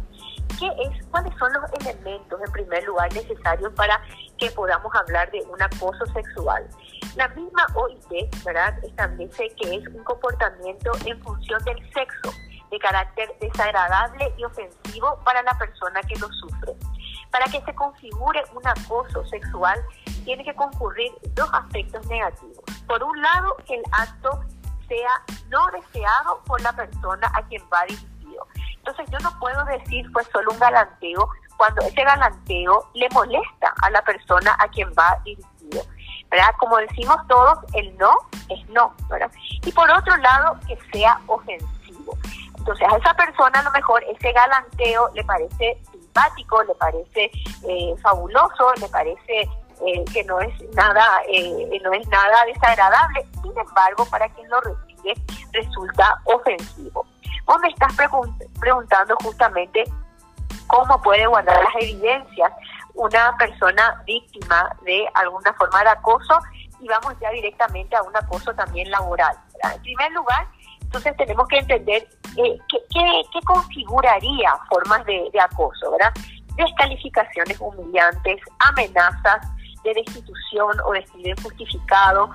¿Qué 0.59 0.67
es, 0.67 1.05
¿Cuáles 1.11 1.33
son 1.37 1.51
los 1.53 1.63
elementos, 1.81 2.39
en 2.43 2.51
primer 2.51 2.83
lugar, 2.85 3.13
necesarios 3.13 3.71
para 3.73 4.01
que 4.37 4.49
podamos 4.51 4.93
hablar 4.95 5.29
de 5.31 5.41
un 5.41 5.61
acoso 5.61 6.05
sexual? 6.13 6.65
La 7.15 7.27
misma 7.29 7.65
OIT 7.75 8.43
¿verdad? 8.43 8.73
establece 8.83 9.49
que 9.61 9.75
es 9.75 9.87
un 9.87 10.03
comportamiento 10.03 10.91
en 11.05 11.21
función 11.21 11.63
del 11.63 11.77
sexo, 11.93 12.31
de 12.71 12.79
carácter 12.79 13.33
desagradable 13.39 14.33
y 14.37 14.43
ofensivo 14.43 15.19
para 15.23 15.41
la 15.43 15.57
persona 15.57 16.01
que 16.01 16.15
lo 16.19 16.27
sufre. 16.33 16.75
Para 17.31 17.45
que 17.45 17.61
se 17.61 17.75
configure 17.75 18.43
un 18.53 18.65
acoso 18.67 19.25
sexual, 19.25 19.81
tiene 20.23 20.43
que 20.43 20.55
concurrir 20.55 21.11
dos 21.33 21.49
aspectos 21.53 22.05
negativos. 22.07 22.63
Por 22.87 23.03
un 23.03 23.21
lado, 23.21 23.55
que 23.65 23.75
el 23.75 23.83
acto 23.91 24.41
sea 24.87 25.21
no 25.49 25.65
deseado 25.71 26.41
por 26.45 26.61
la 26.61 26.73
persona 26.73 27.31
a 27.33 27.41
quien 27.43 27.61
va 27.73 27.83
dirigido. 27.87 28.47
Entonces 28.77 29.05
yo 29.11 29.19
no 29.19 29.37
puedo 29.39 29.65
decir 29.65 30.09
fue 30.11 30.23
solo 30.25 30.51
un 30.51 30.59
galanteo 30.59 31.29
cuando 31.57 31.81
ese 31.81 32.03
galanteo 32.03 32.89
le 32.93 33.09
molesta 33.09 33.73
a 33.81 33.89
la 33.89 34.01
persona 34.03 34.55
a 34.59 34.67
quien 34.69 34.89
va 34.97 35.19
dirigido. 35.25 35.83
¿verdad? 36.29 36.53
Como 36.59 36.77
decimos 36.77 37.17
todos, 37.27 37.59
el 37.73 37.97
no 37.97 38.15
es 38.49 38.67
no, 38.69 38.93
¿verdad? 39.09 39.31
Y 39.63 39.71
por 39.71 39.89
otro 39.89 40.15
lado, 40.17 40.59
que 40.67 40.77
sea 40.91 41.19
ofensivo. 41.27 41.76
Entonces 42.67 42.87
a 42.91 42.97
esa 42.97 43.13
persona 43.13 43.59
a 43.61 43.63
lo 43.63 43.71
mejor 43.71 44.03
ese 44.03 44.33
galanteo 44.33 45.09
le 45.13 45.23
parece 45.23 45.81
simpático, 45.89 46.61
le 46.63 46.75
parece 46.75 47.31
eh, 47.63 47.95
fabuloso, 48.03 48.73
le 48.81 48.89
parece 48.89 49.49
eh, 49.85 50.03
que 50.11 50.21
no 50.25 50.41
es 50.41 50.53
nada 50.75 51.05
eh, 51.29 51.79
no 51.81 51.93
es 51.93 52.05
nada 52.09 52.43
desagradable. 52.45 53.25
Sin 53.41 53.57
embargo, 53.57 54.05
para 54.11 54.27
quien 54.33 54.49
lo 54.49 54.59
recibe 54.59 55.13
resulta 55.53 56.19
ofensivo. 56.25 57.05
Vos 57.45 57.57
me 57.61 57.69
estás 57.69 57.95
preguntando 58.59 59.15
justamente 59.23 59.85
cómo 60.67 61.01
puede 61.01 61.25
guardar 61.25 61.63
las 61.63 61.75
evidencias 61.81 62.51
una 62.95 63.33
persona 63.37 64.03
víctima 64.05 64.75
de 64.81 65.07
alguna 65.13 65.53
forma 65.53 65.83
de 65.83 65.89
acoso 65.89 66.37
y 66.81 66.87
vamos 66.89 67.13
ya 67.21 67.29
directamente 67.29 67.95
a 67.95 68.01
un 68.01 68.17
acoso 68.17 68.53
también 68.55 68.91
laboral. 68.91 69.37
En 69.73 69.81
primer 69.83 70.11
lugar, 70.11 70.47
entonces 70.87 71.17
tenemos 71.17 71.47
que 71.49 71.57
entender 71.57 72.07
eh, 72.37 72.57
qué, 72.69 73.39
configuraría 73.45 74.53
formas 74.69 75.05
de, 75.05 75.29
acoso, 75.39 75.91
¿verdad? 75.91 76.13
descalificaciones 76.55 77.59
humillantes, 77.59 78.41
amenazas 78.59 79.47
de 79.83 79.93
destitución 79.93 80.77
o 80.85 80.93
despido 80.93 81.29
injustificado, 81.29 82.29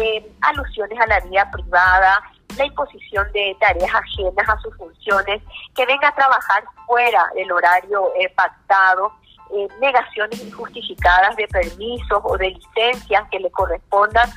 eh, 0.00 0.32
alusiones 0.40 0.98
a 0.98 1.06
la 1.06 1.20
vida 1.20 1.50
privada, 1.50 2.20
la 2.56 2.64
imposición 2.64 3.30
de 3.32 3.56
tareas 3.60 3.94
ajenas 3.94 4.48
a 4.48 4.58
sus 4.60 4.74
funciones, 4.76 5.42
que 5.76 5.86
venga 5.86 6.08
a 6.08 6.14
trabajar 6.14 6.64
fuera 6.86 7.22
del 7.34 7.52
horario 7.52 8.10
eh, 8.18 8.28
pactado, 8.34 9.12
eh, 9.54 9.68
negaciones 9.80 10.42
injustificadas 10.42 11.36
de 11.36 11.46
permisos 11.48 12.20
o 12.24 12.36
de 12.36 12.50
licencias 12.50 13.24
que 13.30 13.40
le 13.40 13.50
correspondan 13.50 14.28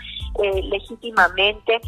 eh, 0.41 0.61
legítimamente, 0.63 1.81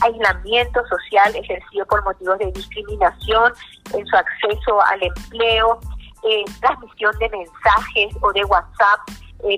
aislamiento 0.00 0.84
social 0.86 1.36
ejercido 1.36 1.86
por 1.86 2.02
motivos 2.04 2.38
de 2.38 2.50
discriminación 2.52 3.52
en 3.94 4.06
su 4.06 4.16
acceso 4.16 4.82
al 4.82 5.02
empleo, 5.02 5.78
transmisión 6.60 7.16
de 7.18 7.28
mensajes 7.28 8.16
o 8.20 8.32
de 8.32 8.44
WhatsApp 8.44 9.00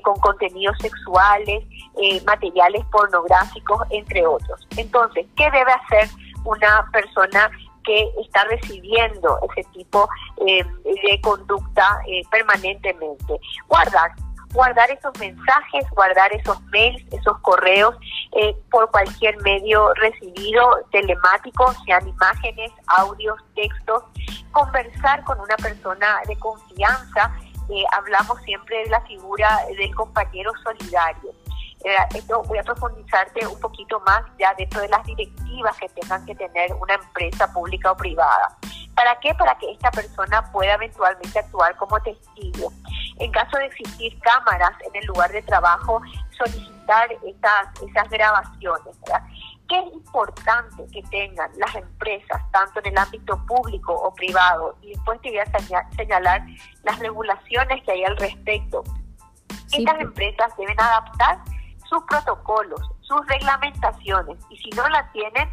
con 0.03 0.15
contenidos 0.21 0.77
sexuales, 0.79 1.65
materiales 2.27 2.85
pornográficos, 2.93 3.81
entre 3.89 4.27
otros. 4.27 4.69
Entonces, 4.77 5.27
¿qué 5.37 5.51
debe 5.51 5.73
hacer 5.73 6.11
una 6.45 6.85
persona 6.93 7.51
que 7.85 8.11
está 8.25 8.45
recibiendo 8.45 9.39
ese 9.51 9.69
tipo 9.71 10.09
eh, 10.47 10.65
de 10.85 11.21
conducta 11.21 12.01
eh, 12.07 12.23
permanentemente. 12.31 13.41
Guardar, 13.69 14.13
guardar 14.53 14.91
esos 14.91 15.17
mensajes, 15.19 15.85
guardar 15.91 16.33
esos 16.33 16.61
mails, 16.65 17.03
esos 17.13 17.39
correos 17.41 17.95
eh, 18.33 18.57
por 18.71 18.91
cualquier 18.91 19.41
medio 19.43 19.93
recibido 19.95 20.63
telemático, 20.91 21.73
sean 21.85 22.07
imágenes, 22.09 22.73
audios, 22.87 23.37
textos, 23.55 24.05
conversar 24.53 25.25
con 25.25 25.41
una 25.41 25.57
persona 25.57 26.21
de 26.27 26.37
confianza. 26.39 27.33
hablamos 27.93 28.41
siempre 28.43 28.83
de 28.85 28.91
la 28.91 29.01
figura 29.03 29.61
del 29.79 29.95
compañero 29.95 30.51
solidario 30.65 31.40
eh, 31.85 31.97
esto 32.15 32.43
voy 32.43 32.59
a 32.59 32.63
profundizarte 32.63 33.47
un 33.47 33.59
poquito 33.59 34.01
más 34.01 34.23
ya 34.39 34.53
dentro 34.55 34.81
de 34.83 34.89
las 34.89 35.05
directivas 35.05 35.77
que 35.79 35.89
tengan 35.89 36.25
que 36.27 36.35
tener 36.35 36.73
una 36.75 36.95
empresa 36.95 37.51
pública 37.53 37.93
o 37.93 37.97
privada. 37.97 38.57
¿Para 38.95 39.19
qué? 39.21 39.35
Para 39.35 39.57
que 39.57 39.71
esta 39.73 39.91
persona 39.91 40.43
pueda 40.53 40.75
eventualmente 40.75 41.39
actuar 41.39 41.75
como 41.77 41.99
testigo. 42.01 42.71
En 43.19 43.33
caso 43.33 43.57
de 43.57 43.67
existir 43.67 44.19
cámaras 44.21 44.73
en 44.87 45.01
el 45.01 45.07
lugar 45.07 45.33
de 45.33 45.41
trabajo, 45.43 46.03
solicitar 46.37 47.11
esas, 47.13 47.83
esas 47.89 48.11
grabaciones. 48.11 49.01
¿verdad? 49.01 49.23
¿Qué 49.69 49.79
es 49.79 49.93
importante 49.95 50.87
que 50.93 51.03
tengan 51.05 51.51
las 51.57 51.75
empresas, 51.75 52.43
tanto 52.51 52.81
en 52.81 52.89
el 52.89 52.99
ámbito 52.99 53.43
público 53.47 53.95
o 53.95 54.13
privado? 54.13 54.77
Y 54.83 54.91
después 54.91 55.19
te 55.23 55.31
voy 55.31 55.39
a 55.39 55.91
señalar 55.97 56.43
las 56.83 56.99
regulaciones 56.99 57.83
que 57.85 57.93
hay 57.93 58.05
al 58.05 58.17
respecto. 58.19 58.83
Estas 59.73 59.95
pues. 59.95 60.01
empresas 60.01 60.57
deben 60.59 60.79
adaptar 60.79 61.39
sus 61.91 62.03
protocolos, 62.05 62.81
sus 63.01 63.21
reglamentaciones 63.27 64.39
y 64.49 64.57
si 64.59 64.71
no 64.71 64.89
la 64.89 65.11
tienen, 65.13 65.49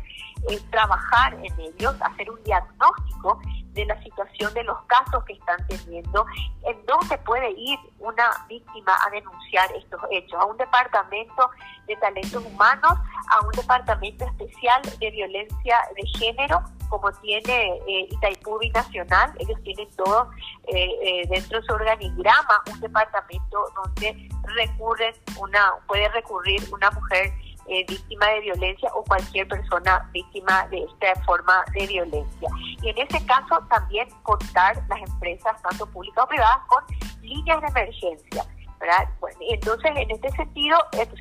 es 0.49 0.69
trabajar 0.71 1.33
en 1.33 1.59
ellos, 1.59 1.95
hacer 2.01 2.29
un 2.29 2.41
diagnóstico 2.43 3.39
de 3.73 3.85
la 3.85 4.01
situación 4.01 4.53
de 4.53 4.63
los 4.63 4.77
casos 4.87 5.23
que 5.25 5.33
están 5.33 5.65
teniendo, 5.67 6.25
en 6.65 6.85
dónde 6.85 7.17
puede 7.19 7.51
ir 7.51 7.77
una 7.99 8.29
víctima 8.49 8.93
a 9.05 9.09
denunciar 9.11 9.71
estos 9.75 10.01
hechos, 10.11 10.39
a 10.39 10.45
un 10.45 10.57
departamento 10.57 11.49
de 11.85 11.95
talentos 11.97 12.43
humanos, 12.43 12.93
a 13.31 13.45
un 13.45 13.51
departamento 13.51 14.25
especial 14.25 14.81
de 14.99 15.11
violencia 15.11 15.77
de 15.95 16.07
género, 16.19 16.63
como 16.89 17.11
tiene 17.13 17.77
eh, 17.87 18.07
Itaipú 18.09 18.59
Nacional, 18.73 19.33
ellos 19.39 19.61
tienen 19.63 19.89
todo 19.95 20.31
eh, 20.67 20.89
eh, 21.03 21.27
dentro 21.29 21.59
de 21.59 21.67
su 21.67 21.73
organigrama, 21.73 22.63
un 22.71 22.79
departamento 22.79 23.65
donde 23.75 24.29
recurren 24.55 25.13
una, 25.37 25.73
puede 25.85 26.07
recurrir 26.09 26.61
una 26.71 26.89
mujer 26.91 27.33
eh, 27.69 27.85
víctima 27.87 28.25
de 28.27 28.41
violencia 28.41 28.89
o 28.95 29.03
cualquier 29.03 29.47
persona 29.47 30.09
víctima 30.13 30.67
de 30.69 30.83
esta 30.83 31.21
forma 31.23 31.65
de 31.73 31.85
violencia. 31.85 32.49
Y 32.81 32.89
en 32.89 32.97
ese 32.97 33.25
caso 33.25 33.59
también 33.69 34.07
contar 34.23 34.81
las 34.87 35.01
empresas, 35.01 35.61
tanto 35.61 35.85
públicas 35.87 36.23
o 36.23 36.27
privadas, 36.27 36.59
con 36.67 36.83
líneas 37.21 37.61
de 37.61 37.67
emergencia. 37.67 38.45
entonces, 39.49 39.91
en 39.95 40.11
este 40.11 40.29
sentido, 40.31 40.77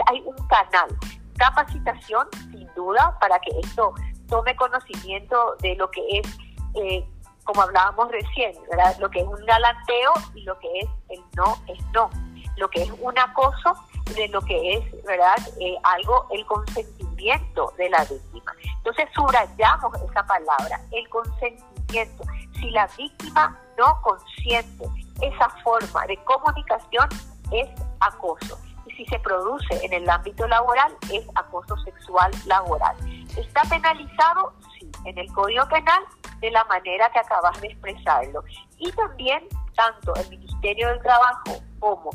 hay 0.06 0.22
un 0.24 0.36
canal. 0.46 0.88
Capacitación, 1.36 2.28
sin 2.50 2.72
duda, 2.74 3.18
para 3.20 3.38
que 3.40 3.50
esto 3.60 3.92
tome 4.28 4.54
conocimiento 4.56 5.56
de 5.60 5.74
lo 5.74 5.90
que 5.90 6.00
es, 6.18 6.38
eh, 6.74 7.04
como 7.44 7.62
hablábamos 7.62 8.10
recién, 8.10 8.52
lo 8.98 9.10
que 9.10 9.20
es 9.20 9.26
un 9.26 9.44
galanteo 9.46 10.12
y 10.34 10.42
lo 10.42 10.58
que 10.58 10.68
es 10.80 10.88
el 11.10 11.20
no 11.36 11.56
es 11.66 11.84
no, 11.92 12.10
lo 12.56 12.68
que 12.70 12.82
es 12.82 12.90
un 13.00 13.18
acoso 13.18 13.74
de 14.14 14.28
lo 14.28 14.40
que 14.40 14.74
es, 14.74 15.04
¿verdad? 15.04 15.36
Eh, 15.60 15.76
algo, 15.82 16.26
el 16.30 16.44
consentimiento 16.46 17.72
de 17.76 17.90
la 17.90 18.04
víctima. 18.04 18.52
Entonces 18.78 19.08
subrayamos 19.14 19.94
esa 20.02 20.26
palabra, 20.26 20.80
el 20.92 21.08
consentimiento. 21.08 22.24
Si 22.54 22.70
la 22.70 22.86
víctima 22.96 23.58
no 23.76 24.00
consiente 24.02 24.84
esa 25.20 25.48
forma 25.62 26.06
de 26.06 26.16
comunicación, 26.24 27.08
es 27.52 27.68
acoso. 28.00 28.58
Y 28.86 28.92
si 28.92 29.06
se 29.06 29.18
produce 29.18 29.84
en 29.84 29.92
el 29.92 30.08
ámbito 30.08 30.46
laboral, 30.46 30.94
es 31.12 31.26
acoso 31.34 31.76
sexual 31.78 32.30
laboral. 32.46 32.96
¿Está 33.36 33.62
penalizado? 33.62 34.52
Sí, 34.78 34.90
en 35.04 35.18
el 35.18 35.30
Código 35.32 35.66
Penal 35.68 36.02
de 36.40 36.50
la 36.50 36.64
manera 36.64 37.10
que 37.10 37.18
acabas 37.18 37.60
de 37.60 37.68
expresarlo. 37.68 38.44
Y 38.78 38.90
también 38.92 39.48
tanto 39.74 40.14
el 40.16 40.28
Ministerio 40.30 40.88
del 40.88 41.02
Trabajo 41.02 41.60
como 41.78 42.10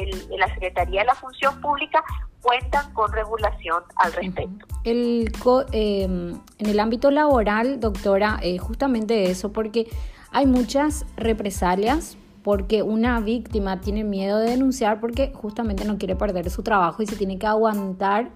el, 0.00 0.38
la 0.38 0.48
Secretaría 0.54 1.00
de 1.00 1.06
la 1.06 1.14
Función 1.14 1.60
Pública 1.60 2.02
cuentan 2.40 2.92
con 2.92 3.12
regulación 3.12 3.82
al 3.96 4.12
respecto. 4.12 4.66
El, 4.84 5.32
em, 5.72 6.40
en 6.58 6.66
el 6.66 6.80
ámbito 6.80 7.10
laboral, 7.10 7.80
doctora, 7.80 8.38
eh, 8.42 8.58
justamente 8.58 9.30
eso, 9.30 9.52
porque 9.52 9.88
hay 10.32 10.46
muchas 10.46 11.06
represalias 11.16 12.16
porque 12.42 12.82
una 12.82 13.20
víctima 13.20 13.80
tiene 13.80 14.02
miedo 14.02 14.38
de 14.38 14.50
denunciar 14.50 15.00
porque 15.00 15.32
justamente 15.32 15.84
no 15.84 15.98
quiere 15.98 16.16
perder 16.16 16.50
su 16.50 16.62
trabajo 16.62 17.02
y 17.02 17.06
se 17.06 17.14
tiene 17.14 17.38
que 17.38 17.46
aguantar 17.46 18.30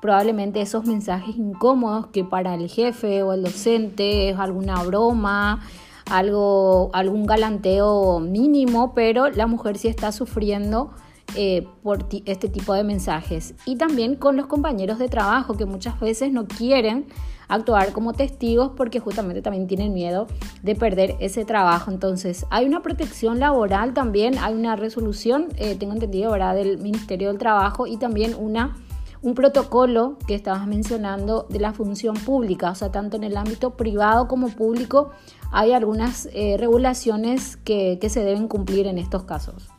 probablemente 0.00 0.60
esos 0.60 0.84
mensajes 0.84 1.36
incómodos 1.36 2.06
que 2.08 2.22
para 2.22 2.54
el 2.54 2.68
jefe 2.68 3.24
o 3.24 3.32
el 3.32 3.42
docente 3.42 4.30
es 4.30 4.38
alguna 4.38 4.80
broma, 4.84 5.64
algo, 6.10 6.90
algún 6.92 7.26
galanteo 7.26 8.20
mínimo, 8.20 8.94
pero 8.94 9.28
la 9.30 9.46
mujer 9.46 9.78
sí 9.78 9.88
está 9.88 10.12
sufriendo 10.12 10.90
eh, 11.36 11.66
por 11.82 12.06
este 12.24 12.48
tipo 12.48 12.72
de 12.72 12.84
mensajes. 12.84 13.54
Y 13.66 13.76
también 13.76 14.16
con 14.16 14.36
los 14.36 14.46
compañeros 14.46 14.98
de 14.98 15.08
trabajo 15.08 15.56
que 15.56 15.66
muchas 15.66 16.00
veces 16.00 16.32
no 16.32 16.46
quieren 16.46 17.06
actuar 17.48 17.92
como 17.92 18.12
testigos 18.12 18.72
porque 18.76 19.00
justamente 19.00 19.42
también 19.42 19.66
tienen 19.66 19.92
miedo 19.92 20.26
de 20.62 20.74
perder 20.74 21.16
ese 21.20 21.44
trabajo. 21.44 21.90
Entonces, 21.90 22.46
hay 22.50 22.66
una 22.66 22.82
protección 22.82 23.40
laboral 23.40 23.94
también, 23.94 24.38
hay 24.38 24.54
una 24.54 24.76
resolución, 24.76 25.48
eh, 25.56 25.74
tengo 25.74 25.92
entendido, 25.92 26.30
¿verdad?, 26.30 26.54
del 26.54 26.78
Ministerio 26.78 27.28
del 27.28 27.38
Trabajo 27.38 27.86
y 27.86 27.96
también 27.96 28.34
una 28.34 28.76
un 29.22 29.34
protocolo 29.34 30.16
que 30.26 30.34
estabas 30.34 30.66
mencionando 30.66 31.46
de 31.48 31.58
la 31.58 31.72
función 31.72 32.14
pública, 32.14 32.70
o 32.70 32.74
sea, 32.74 32.92
tanto 32.92 33.16
en 33.16 33.24
el 33.24 33.36
ámbito 33.36 33.76
privado 33.76 34.28
como 34.28 34.48
público 34.48 35.10
hay 35.52 35.72
algunas 35.72 36.28
eh, 36.32 36.56
regulaciones 36.58 37.56
que, 37.56 37.98
que 38.00 38.10
se 38.10 38.22
deben 38.22 38.48
cumplir 38.48 38.86
en 38.86 38.98
estos 38.98 39.24
casos. 39.24 39.70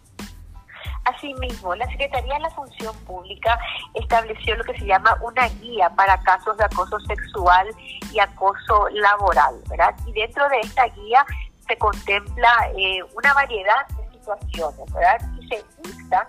Asimismo, 1.06 1.76
la 1.76 1.88
Secretaría 1.88 2.36
de 2.36 2.40
la 2.42 2.50
Función 2.52 2.96
Pública 3.06 3.58
estableció 3.94 4.56
lo 4.56 4.64
que 4.64 4.78
se 4.78 4.86
llama 4.86 5.18
una 5.22 5.48
guía 5.62 5.90
para 5.96 6.20
casos 6.22 6.56
de 6.58 6.66
acoso 6.66 7.00
sexual 7.02 7.68
y 8.12 8.20
acoso 8.20 8.88
laboral, 8.92 9.56
¿verdad? 9.70 9.96
Y 10.06 10.12
dentro 10.14 10.48
de 10.50 10.60
esta 10.60 10.86
guía 10.88 11.26
se 11.68 11.78
contempla 11.78 12.52
eh, 12.78 13.00
una 13.16 13.34
variedad 13.34 13.88
de 13.88 14.18
situaciones, 14.18 14.94
¿verdad? 14.94 15.18
Y 15.40 15.48
se 15.48 15.66
insta 15.84 16.28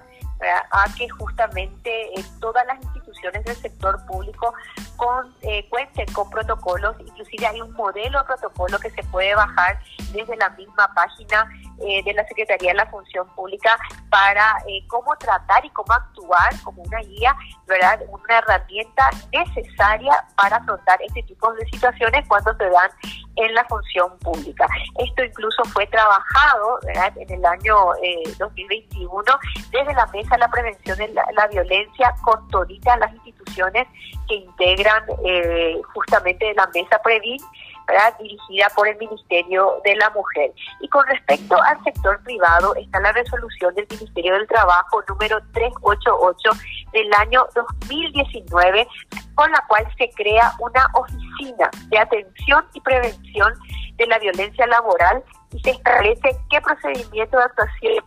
a 0.70 0.86
que 0.96 1.08
justamente 1.10 1.90
eh, 2.18 2.24
todas 2.40 2.66
las 2.66 2.76
instituciones 2.76 3.09
del 3.44 3.56
sector 3.56 4.04
público 4.06 4.52
con, 4.96 5.34
eh, 5.42 5.66
cuenten 5.68 6.06
con 6.12 6.28
protocolos, 6.30 6.96
inclusive 7.00 7.46
hay 7.46 7.60
un 7.60 7.72
modelo 7.72 8.18
de 8.20 8.24
protocolo 8.24 8.78
que 8.78 8.90
se 8.90 9.02
puede 9.04 9.34
bajar 9.34 9.80
desde 10.12 10.36
la 10.36 10.50
misma 10.50 10.92
página 10.94 11.48
eh, 11.80 12.02
de 12.04 12.12
la 12.12 12.26
Secretaría 12.26 12.72
de 12.72 12.76
la 12.76 12.86
Función 12.86 13.26
Pública 13.34 13.78
para 14.10 14.56
eh, 14.68 14.84
cómo 14.88 15.16
tratar 15.16 15.64
y 15.64 15.70
cómo 15.70 15.92
actuar 15.92 16.50
como 16.62 16.82
una 16.82 16.98
guía, 17.00 17.34
¿verdad? 17.66 18.00
Una 18.08 18.38
herramienta 18.38 19.10
necesaria 19.32 20.12
para 20.36 20.56
afrontar 20.56 21.00
este 21.02 21.22
tipo 21.22 21.52
de 21.54 21.66
situaciones 21.66 22.26
cuando 22.28 22.54
se 22.56 22.68
dan 22.68 22.90
en 23.36 23.54
la 23.54 23.64
función 23.64 24.18
pública. 24.18 24.66
Esto 24.98 25.24
incluso 25.24 25.64
fue 25.66 25.86
trabajado 25.86 26.78
en 27.16 27.30
el 27.30 27.44
año 27.46 27.76
2021 28.38 29.22
eh, 29.22 29.60
desde 29.70 29.94
la 29.94 30.06
Mesa 30.06 30.34
de 30.34 30.38
la 30.38 30.50
Prevención 30.50 30.98
de 30.98 31.08
la, 31.08 31.46
Violencia 31.50 32.14
con 32.22 32.46
todas 32.48 32.68
las 33.00 33.12
instituciones 33.14 33.88
que 34.28 34.36
integran 34.36 35.02
justamente 35.94 36.54
la 36.54 36.68
Mesa 36.68 37.00
Previn 37.02 37.40
dirigida 38.18 38.68
por 38.74 38.88
el 38.88 38.96
Ministerio 38.98 39.80
de 39.84 39.96
la 39.96 40.10
Mujer. 40.10 40.52
Y 40.80 40.88
con 40.88 41.06
respecto 41.06 41.60
al 41.62 41.82
sector 41.84 42.22
privado 42.22 42.74
está 42.76 43.00
la 43.00 43.12
resolución 43.12 43.74
del 43.74 43.86
Ministerio 43.90 44.34
del 44.34 44.46
Trabajo 44.46 45.02
número 45.08 45.38
388 45.52 46.50
del 46.92 47.12
año 47.14 47.46
2019, 47.54 48.86
con 49.34 49.50
la 49.50 49.64
cual 49.68 49.86
se 49.98 50.10
crea 50.10 50.52
una 50.60 50.86
oficina 50.94 51.70
de 51.88 51.98
atención 51.98 52.64
y 52.74 52.80
prevención 52.80 53.52
de 53.96 54.06
la 54.06 54.18
violencia 54.18 54.66
laboral 54.66 55.22
y 55.52 55.60
se 55.60 55.70
establece 55.70 56.36
qué 56.48 56.60
procedimiento 56.60 57.36
de 57.36 57.44
actuación 57.44 58.04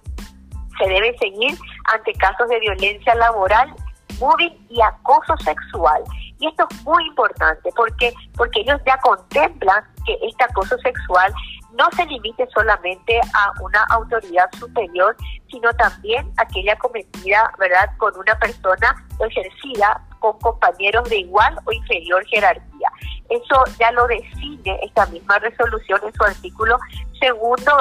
se 0.80 0.90
debe 0.90 1.16
seguir 1.20 1.56
ante 1.94 2.14
casos 2.14 2.50
de 2.50 2.60
violencia 2.60 3.14
laboral, 3.16 3.76
móvil 4.24 4.66
y 4.70 4.82
acoso 4.82 5.36
sexual. 5.44 6.02
Y 6.40 6.48
esto 6.48 6.66
es 6.70 6.84
muy 6.84 7.06
importante 7.08 7.70
porque, 7.76 8.14
porque 8.38 8.62
ellos 8.62 8.80
ya 8.86 8.98
contemplan 8.98 9.84
que 10.06 10.18
este 10.22 10.44
acoso 10.44 10.78
sexual 10.80 11.34
no 11.74 11.86
se 11.96 12.06
limite 12.06 12.48
solamente 12.54 13.20
a 13.34 13.52
una 13.62 13.84
autoridad 13.90 14.50
superior, 14.58 15.16
sino 15.50 15.74
también 15.74 16.32
aquella 16.38 16.76
cometida, 16.78 17.52
¿verdad?, 17.58 17.90
con 17.98 18.16
una 18.18 18.38
persona 18.40 18.96
ejercida 19.20 20.02
con 20.20 20.40
compañeros 20.40 21.10
de 21.10 21.18
igual 21.18 21.58
o 21.66 21.72
inferior 21.72 22.26
jerarquía. 22.28 22.90
Eso 23.30 23.64
ya 23.80 23.92
lo 23.92 24.08
define 24.08 24.80
esta 24.84 25.06
misma 25.08 25.40
resolución 25.40 26.00
en 26.06 26.14
su 26.14 26.24
artículo 26.24 26.78
segundo, 27.20 27.72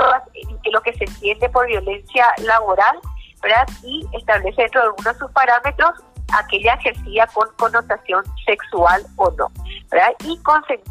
lo 0.72 0.80
que 0.80 0.92
se 0.94 1.04
entiende 1.04 1.48
por 1.50 1.66
violencia 1.66 2.26
laboral, 2.44 2.98
¿verdad? 3.42 3.68
Y 3.82 4.06
establece 4.12 4.62
dentro 4.62 4.80
de 4.80 4.86
algunos 4.88 5.12
de 5.14 5.18
sus 5.18 5.30
parámetros 5.32 5.90
aquella 6.32 6.74
ejercida 6.74 7.26
con 7.28 7.48
connotación 7.56 8.24
sexual 8.46 9.02
o 9.16 9.30
no, 9.32 9.50
¿verdad? 9.90 10.12
Y 10.24 10.38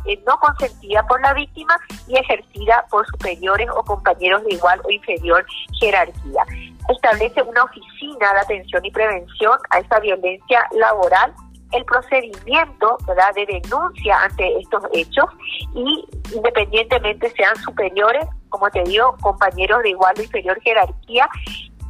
eh, 0.06 0.24
no 0.28 0.38
consentida 0.40 1.06
por 1.08 1.22
la 1.22 1.34
víctima 1.34 1.76
y 2.08 2.18
ejercida 2.18 2.86
por 2.90 3.06
superiores 3.08 3.70
o 3.76 3.84
compañeros 3.84 4.44
de 4.44 4.56
igual 4.56 4.82
o 4.84 4.90
inferior 4.90 5.46
jerarquía. 5.80 6.44
Establece 6.90 7.42
una 7.42 7.64
oficina 7.64 8.34
de 8.34 8.40
atención 8.40 8.86
y 8.86 8.92
prevención 8.92 9.58
a 9.70 9.80
esta 9.80 10.00
violencia 10.00 10.68
laboral 10.72 11.34
el 11.72 11.86
procedimiento 11.86 12.98
¿verdad? 13.08 13.34
de 13.36 13.46
denuncia 13.46 14.22
ante 14.24 14.60
estos 14.60 14.84
hechos 14.94 15.26
y 15.74 16.06
independientemente 16.34 17.30
sean 17.32 17.56
superiores, 17.58 18.26
como 18.50 18.70
te 18.70 18.84
digo, 18.84 19.16
compañeros 19.22 19.82
de 19.84 19.92
igual 19.92 20.14
o 20.18 20.22
inferior 20.22 20.60
jerarquía, 20.62 21.30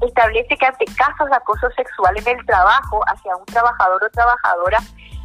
establece 0.01 0.57
que 0.57 0.65
ante 0.65 0.85
casos 0.85 1.29
de 1.29 1.35
acoso 1.35 1.69
sexual 1.75 2.17
en 2.17 2.27
el 2.39 2.45
trabajo 2.45 3.01
hacia 3.07 3.35
un 3.35 3.45
trabajador 3.45 4.03
o 4.03 4.09
trabajadora 4.09 4.79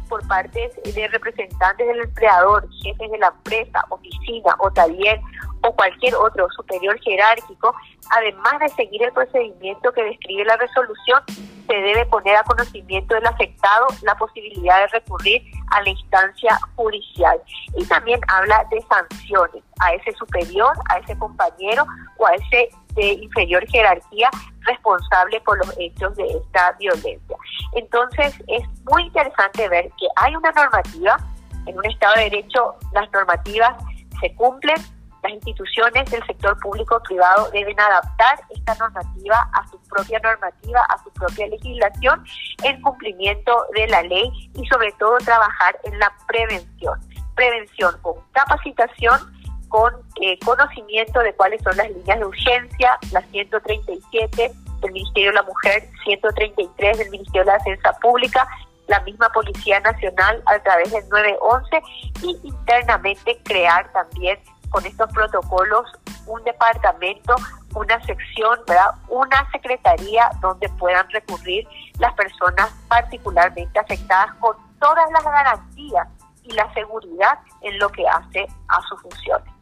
por 0.07 0.25
parte 0.27 0.71
de 0.83 1.07
representantes 1.09 1.87
del 1.87 1.99
empleador, 1.99 2.67
jefes 2.81 3.11
de 3.11 3.17
la 3.17 3.27
empresa, 3.27 3.83
oficina 3.89 4.55
o 4.59 4.71
taller 4.71 5.19
o 5.63 5.75
cualquier 5.75 6.15
otro 6.15 6.47
superior 6.55 6.97
jerárquico, 7.01 7.75
además 8.11 8.59
de 8.59 8.69
seguir 8.69 9.03
el 9.03 9.11
procedimiento 9.11 9.91
que 9.91 10.03
describe 10.03 10.45
la 10.45 10.55
resolución, 10.55 11.21
se 11.67 11.73
debe 11.73 12.05
poner 12.05 12.35
a 12.37 12.43
conocimiento 12.43 13.15
del 13.15 13.25
afectado 13.25 13.87
la 14.03 14.15
posibilidad 14.15 14.79
de 14.81 14.87
recurrir 14.87 15.43
a 15.71 15.81
la 15.81 15.89
instancia 15.89 16.57
judicial. 16.75 17.37
Y 17.75 17.85
también 17.85 18.21
habla 18.29 18.65
de 18.71 18.81
sanciones 18.83 19.63
a 19.79 19.93
ese 19.93 20.13
superior, 20.13 20.73
a 20.89 20.99
ese 20.99 21.17
compañero 21.17 21.85
o 22.17 22.27
a 22.27 22.35
ese 22.35 22.69
de 22.95 23.13
inferior 23.13 23.63
jerarquía 23.67 24.29
responsable 24.67 25.41
por 25.41 25.57
los 25.57 25.73
hechos 25.79 26.15
de 26.15 26.27
esta 26.27 26.73
violencia. 26.79 27.37
Entonces 27.73 28.35
es 28.47 28.63
muy 28.91 29.03
interesante 29.03 29.67
ver 29.69 29.85
que 29.99 30.07
hay 30.15 30.35
una 30.35 30.51
normativa, 30.51 31.17
en 31.65 31.77
un 31.77 31.85
Estado 31.85 32.15
de 32.15 32.23
Derecho 32.29 32.75
las 32.93 33.11
normativas 33.11 33.75
se 34.21 34.33
cumplen, 34.35 34.77
las 35.23 35.33
instituciones 35.33 36.09
del 36.11 36.25
sector 36.25 36.57
público 36.59 36.95
o 36.95 37.03
privado 37.03 37.49
deben 37.51 37.79
adaptar 37.79 38.39
esta 38.49 38.75
normativa 38.75 39.49
a 39.53 39.67
su 39.67 39.79
propia 39.89 40.19
normativa, 40.19 40.79
a 40.89 41.03
su 41.03 41.11
propia 41.11 41.47
legislación, 41.47 42.23
en 42.63 42.81
cumplimiento 42.81 43.65
de 43.75 43.87
la 43.87 44.03
ley 44.03 44.29
y 44.53 44.65
sobre 44.67 44.91
todo 44.93 45.17
trabajar 45.17 45.77
en 45.83 45.97
la 45.99 46.11
prevención. 46.27 46.99
Prevención 47.35 47.95
con 48.01 48.15
capacitación, 48.31 49.19
con 49.67 49.93
eh, 50.21 50.37
conocimiento 50.39 51.19
de 51.19 51.33
cuáles 51.33 51.61
son 51.63 51.75
las 51.77 51.89
líneas 51.89 52.19
de 52.19 52.25
urgencia, 52.25 52.97
las 53.11 53.25
137 53.27 54.51
del 54.81 54.91
Ministerio 54.91 55.29
de 55.31 55.35
la 55.35 55.43
Mujer, 55.43 55.89
133 56.03 56.97
del 56.97 57.09
Ministerio 57.09 57.41
de 57.41 57.51
la 57.51 57.57
Defensa 57.57 57.93
Pública, 58.01 58.47
la 58.87 58.99
misma 59.01 59.29
Policía 59.29 59.79
Nacional 59.81 60.41
a 60.45 60.59
través 60.59 60.91
del 60.91 61.07
911 61.09 61.81
y 62.23 62.47
internamente 62.47 63.39
crear 63.43 63.91
también 63.91 64.39
con 64.69 64.85
estos 64.85 65.11
protocolos 65.11 65.85
un 66.25 66.43
departamento, 66.43 67.35
una 67.73 68.01
sección, 68.05 68.59
¿verdad? 68.67 68.91
una 69.09 69.49
secretaría 69.51 70.29
donde 70.41 70.67
puedan 70.69 71.09
recurrir 71.09 71.67
las 71.99 72.13
personas 72.13 72.69
particularmente 72.87 73.79
afectadas 73.79 74.33
con 74.35 74.55
todas 74.79 75.09
las 75.11 75.23
garantías 75.23 76.07
y 76.43 76.51
la 76.53 76.71
seguridad 76.73 77.39
en 77.61 77.77
lo 77.79 77.89
que 77.89 78.07
hace 78.07 78.47
a 78.67 78.81
sus 78.87 79.01
funciones. 79.01 79.56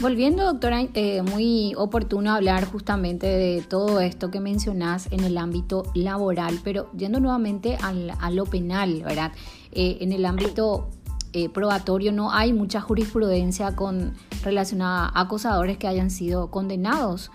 Volviendo, 0.00 0.44
doctora, 0.44 0.82
eh, 0.94 1.22
muy 1.22 1.74
oportuno 1.76 2.32
hablar 2.32 2.64
justamente 2.64 3.26
de 3.26 3.62
todo 3.62 4.00
esto 4.00 4.30
que 4.30 4.40
mencionás 4.40 5.06
en 5.12 5.22
el 5.22 5.38
ámbito 5.38 5.84
laboral, 5.94 6.58
pero 6.64 6.90
yendo 6.92 7.20
nuevamente 7.20 7.76
a 7.80 8.30
lo 8.30 8.46
penal, 8.46 9.02
¿verdad? 9.04 9.32
Eh, 9.70 9.98
en 10.00 10.12
el 10.12 10.24
ámbito 10.24 10.88
eh, 11.32 11.48
probatorio 11.48 12.10
no 12.10 12.32
hay 12.32 12.52
mucha 12.52 12.80
jurisprudencia 12.80 13.76
con 13.76 14.14
relacionada 14.42 15.06
a 15.06 15.20
acosadores 15.20 15.78
que 15.78 15.86
hayan 15.86 16.10
sido 16.10 16.50
condenados. 16.50 17.30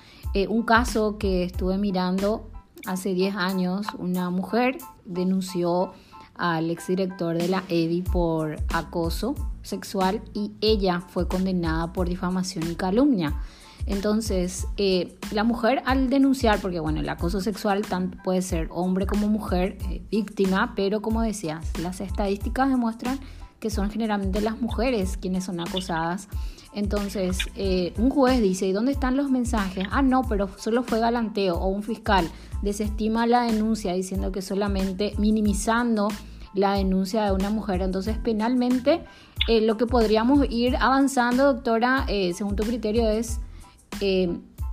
Un 0.50 0.62
caso 0.62 1.18
que 1.18 1.44
estuve 1.44 1.80
mirando 1.80 2.48
hace 2.86 3.16
10 3.16 3.36
años, 3.38 3.88
una 3.98 4.30
mujer 4.30 4.78
denunció 5.04 5.94
al 6.36 6.70
exdirector 6.70 7.38
de 7.38 7.48
la 7.48 7.64
EDI 7.70 8.04
por 8.04 8.58
acoso 8.72 9.34
sexual 9.68 10.22
y 10.34 10.54
ella 10.62 11.02
fue 11.02 11.28
condenada 11.28 11.94
por 11.94 12.10
difamación 12.10 12.70
y 12.72 12.76
calumnia. 12.76 13.40
Entonces, 13.86 14.68
eh, 14.76 15.18
la 15.32 15.44
mujer 15.44 15.82
al 15.86 16.10
denunciar, 16.10 16.60
porque 16.60 16.80
bueno, 16.80 17.00
el 17.00 17.08
acoso 17.08 17.40
sexual 17.40 17.84
tanto 17.84 18.18
puede 18.24 18.42
ser 18.42 18.68
hombre 18.72 19.06
como 19.06 19.28
mujer 19.28 19.78
víctima, 20.12 20.74
pero 20.76 21.02
como 21.02 21.22
decías, 21.22 21.66
las 21.82 22.02
estadísticas 22.02 22.70
demuestran 22.70 23.20
que 23.60 23.70
son 23.70 23.90
generalmente 23.90 24.42
las 24.42 24.62
mujeres 24.62 25.18
quienes 25.18 25.46
son 25.46 25.60
acosadas. 25.60 26.28
Entonces, 26.74 27.40
eh, 27.56 27.94
un 27.98 28.10
juez 28.10 28.42
dice, 28.42 28.68
¿y 28.68 28.72
dónde 28.72 28.92
están 28.92 29.18
los 29.18 29.32
mensajes? 29.32 29.86
Ah, 29.90 30.02
no, 30.02 30.24
pero 30.28 30.50
solo 30.58 30.84
fue 30.84 31.00
galanteo. 31.00 31.56
O 31.56 31.68
un 31.68 31.82
fiscal 31.82 32.30
desestima 32.62 33.26
la 33.26 33.44
denuncia 33.44 33.94
diciendo 33.94 34.32
que 34.32 34.42
solamente 34.42 35.14
minimizando 35.18 36.10
la 36.58 36.74
denuncia 36.74 37.24
de 37.24 37.32
una 37.32 37.50
mujer. 37.50 37.82
Entonces, 37.82 38.18
penalmente, 38.18 39.04
eh, 39.48 39.62
lo 39.62 39.78
que 39.78 39.86
podríamos 39.86 40.46
ir 40.50 40.76
avanzando, 40.78 41.54
doctora, 41.54 42.06
eh, 42.08 42.34
según 42.34 42.56
tu 42.56 42.64
criterio, 42.64 43.10
es 43.10 43.40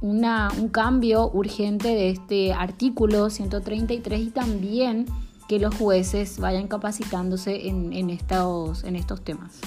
una, 0.01 0.51
un 0.59 0.68
cambio 0.68 1.31
urgente 1.31 1.88
de 1.88 2.11
este 2.11 2.53
artículo 2.53 3.31
133 3.31 4.20
y 4.20 4.31
también 4.31 5.07
que 5.49 5.59
los 5.59 5.75
jueces 5.75 6.38
vayan 6.38 6.68
capacitándose 6.68 7.68
en, 7.68 7.92
en, 7.92 8.11
estos, 8.11 8.85
en 8.85 8.97
estos 8.97 9.23
temas. 9.23 9.61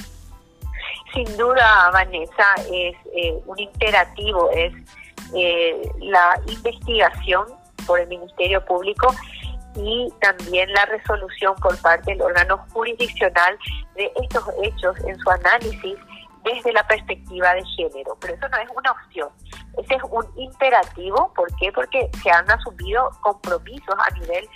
Sin 1.13 1.25
duda, 1.37 1.89
Vanessa, 1.91 2.55
es 2.71 2.95
eh, 3.15 3.39
un 3.45 3.59
imperativo, 3.59 4.49
es 4.51 4.73
eh, 5.35 5.89
la 6.01 6.39
investigación 6.47 7.45
por 7.85 7.99
el 7.99 8.07
Ministerio 8.07 8.63
Público 8.65 9.13
y 9.77 10.11
también 10.21 10.71
la 10.73 10.85
resolución 10.85 11.55
por 11.55 11.79
parte 11.81 12.11
del 12.11 12.21
órgano 12.21 12.57
jurisdiccional 12.71 13.57
de 13.95 14.11
estos 14.21 14.43
hechos 14.63 14.95
en 15.05 15.17
su 15.19 15.29
análisis 15.29 15.95
desde 16.53 16.73
la 16.73 16.85
perspectiva 16.87 17.53
de 17.53 17.63
género. 17.75 18.17
Pero 18.19 18.33
eso 18.33 18.49
no 18.49 18.57
es 18.57 18.69
una 18.75 18.91
opción, 18.91 19.29
ese 19.77 19.95
es 19.95 20.03
un 20.09 20.25
imperativo. 20.37 21.31
¿Por 21.35 21.53
qué? 21.57 21.71
Porque 21.71 22.09
se 22.23 22.31
han 22.31 22.49
asumido 22.49 23.09
compromisos 23.21 23.95
a 23.97 24.19
nivel 24.19 24.49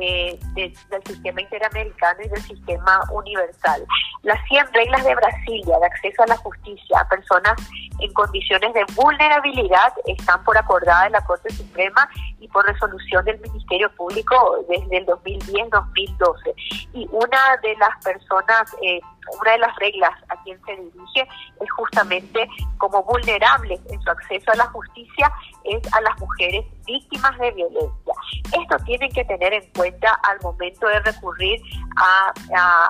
eh, 0.00 0.38
del 0.54 1.04
sistema 1.04 1.40
interamericano 1.40 2.20
y 2.24 2.28
del 2.28 2.42
sistema 2.42 3.00
universal. 3.12 3.84
Las 4.22 4.38
100 4.48 4.72
reglas 4.72 5.04
de 5.04 5.14
Brasilia 5.14 5.78
de 5.78 5.86
acceso 5.86 6.22
a 6.22 6.26
la 6.26 6.36
justicia 6.36 7.00
a 7.00 7.08
personas 7.08 7.54
en 8.00 8.12
condiciones 8.12 8.72
de 8.74 8.84
vulnerabilidad 8.94 9.92
están 10.06 10.44
por 10.44 10.56
acordada 10.56 11.04
de 11.04 11.10
la 11.10 11.24
Corte 11.24 11.50
Suprema 11.50 12.08
y 12.38 12.48
por 12.48 12.64
resolución 12.66 13.24
del 13.24 13.40
Ministerio 13.40 13.90
Público 13.96 14.64
desde 14.68 14.98
el 14.98 15.06
2010-2012. 15.06 16.54
Y 16.94 17.08
una 17.10 17.56
de 17.62 17.76
las 17.76 18.04
personas... 18.04 18.76
Eh, 18.82 19.00
una 19.40 19.52
de 19.52 19.58
las 19.58 19.76
reglas 19.76 20.12
a 20.28 20.42
quien 20.42 20.60
se 20.64 20.76
dirige 20.76 21.28
es 21.60 21.70
justamente 21.76 22.48
como 22.78 23.02
vulnerables 23.02 23.80
en 23.90 24.00
su 24.00 24.10
acceso 24.10 24.52
a 24.52 24.56
la 24.56 24.66
justicia 24.66 25.32
es 25.64 25.92
a 25.92 26.00
las 26.00 26.18
mujeres 26.18 26.64
víctimas 26.86 27.36
de 27.38 27.50
violencia. 27.52 28.14
Esto 28.58 28.76
tienen 28.84 29.10
que 29.12 29.24
tener 29.24 29.52
en 29.52 29.70
cuenta 29.72 30.18
al 30.28 30.40
momento 30.40 30.86
de 30.88 31.00
recurrir 31.00 31.60
a, 31.96 32.32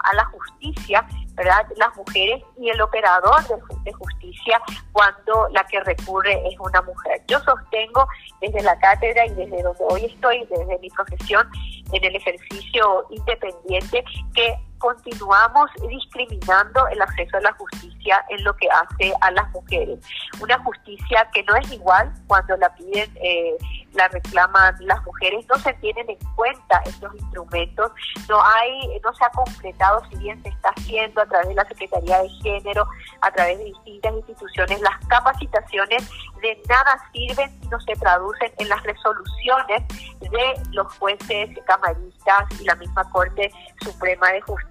a 0.04 0.14
la 0.14 0.24
justicia 0.26 1.06
¿verdad? 1.38 1.64
Las 1.76 1.96
mujeres 1.96 2.42
y 2.58 2.68
el 2.68 2.80
operador 2.80 3.40
de, 3.84 3.92
justicia 3.92 4.60
cuando 4.92 5.48
la 5.52 5.64
que 5.64 5.80
recurre 5.80 6.32
es 6.48 6.58
una 6.58 6.82
mujer. 6.82 7.22
Yo 7.28 7.38
sostengo 7.40 8.06
desde 8.40 8.60
la 8.62 8.76
cátedra 8.80 9.24
y 9.24 9.30
desde 9.30 9.62
donde 9.62 9.84
hoy 9.88 10.04
estoy, 10.04 10.44
desde 10.46 10.78
mi 10.80 10.90
profesión 10.90 11.48
en 11.92 12.04
el 12.04 12.16
ejercicio 12.16 13.06
independiente, 13.10 14.04
que 14.34 14.56
continuamos 14.78 15.70
discriminando 15.88 16.86
el 16.88 17.00
acceso 17.02 17.36
a 17.36 17.40
la 17.40 17.52
justicia 17.52 18.24
en 18.30 18.44
lo 18.44 18.54
que 18.56 18.68
hace 18.70 19.12
a 19.20 19.30
las 19.32 19.50
mujeres. 19.50 19.98
Una 20.40 20.58
justicia 20.62 21.28
que 21.32 21.42
no 21.44 21.56
es 21.56 21.70
igual 21.72 22.12
cuando 22.26 22.56
la 22.56 22.74
piden, 22.74 23.10
eh, 23.16 23.56
la 23.94 24.08
reclaman 24.08 24.76
las 24.80 25.04
mujeres, 25.04 25.46
no 25.48 25.56
se 25.56 25.72
tienen 25.74 26.08
en 26.10 26.18
cuenta 26.36 26.82
estos 26.84 27.14
instrumentos, 27.14 27.90
no 28.28 28.40
hay, 28.42 29.00
no 29.02 29.12
se 29.14 29.24
ha 29.24 29.30
completado, 29.30 30.02
si 30.10 30.16
bien 30.16 30.42
se 30.42 30.50
está 30.50 30.70
haciendo 30.76 31.22
a 31.22 31.26
través 31.26 31.48
de 31.48 31.54
la 31.54 31.64
Secretaría 31.66 32.22
de 32.22 32.28
Género, 32.42 32.86
a 33.22 33.30
través 33.30 33.58
de 33.58 33.64
distintas 33.64 34.14
instituciones, 34.14 34.80
las 34.80 34.98
capacitaciones 35.06 36.08
de 36.42 36.62
nada 36.68 36.98
sirven 37.12 37.50
si 37.60 37.68
no 37.68 37.80
se 37.80 37.94
traducen 37.94 38.52
en 38.58 38.68
las 38.68 38.82
resoluciones 38.82 39.82
de 40.20 40.62
los 40.72 40.86
jueces 40.98 41.50
camaristas 41.66 42.60
y 42.60 42.64
la 42.64 42.74
misma 42.76 43.08
Corte 43.10 43.50
Suprema 43.82 44.30
de 44.32 44.40
Justicia. 44.42 44.67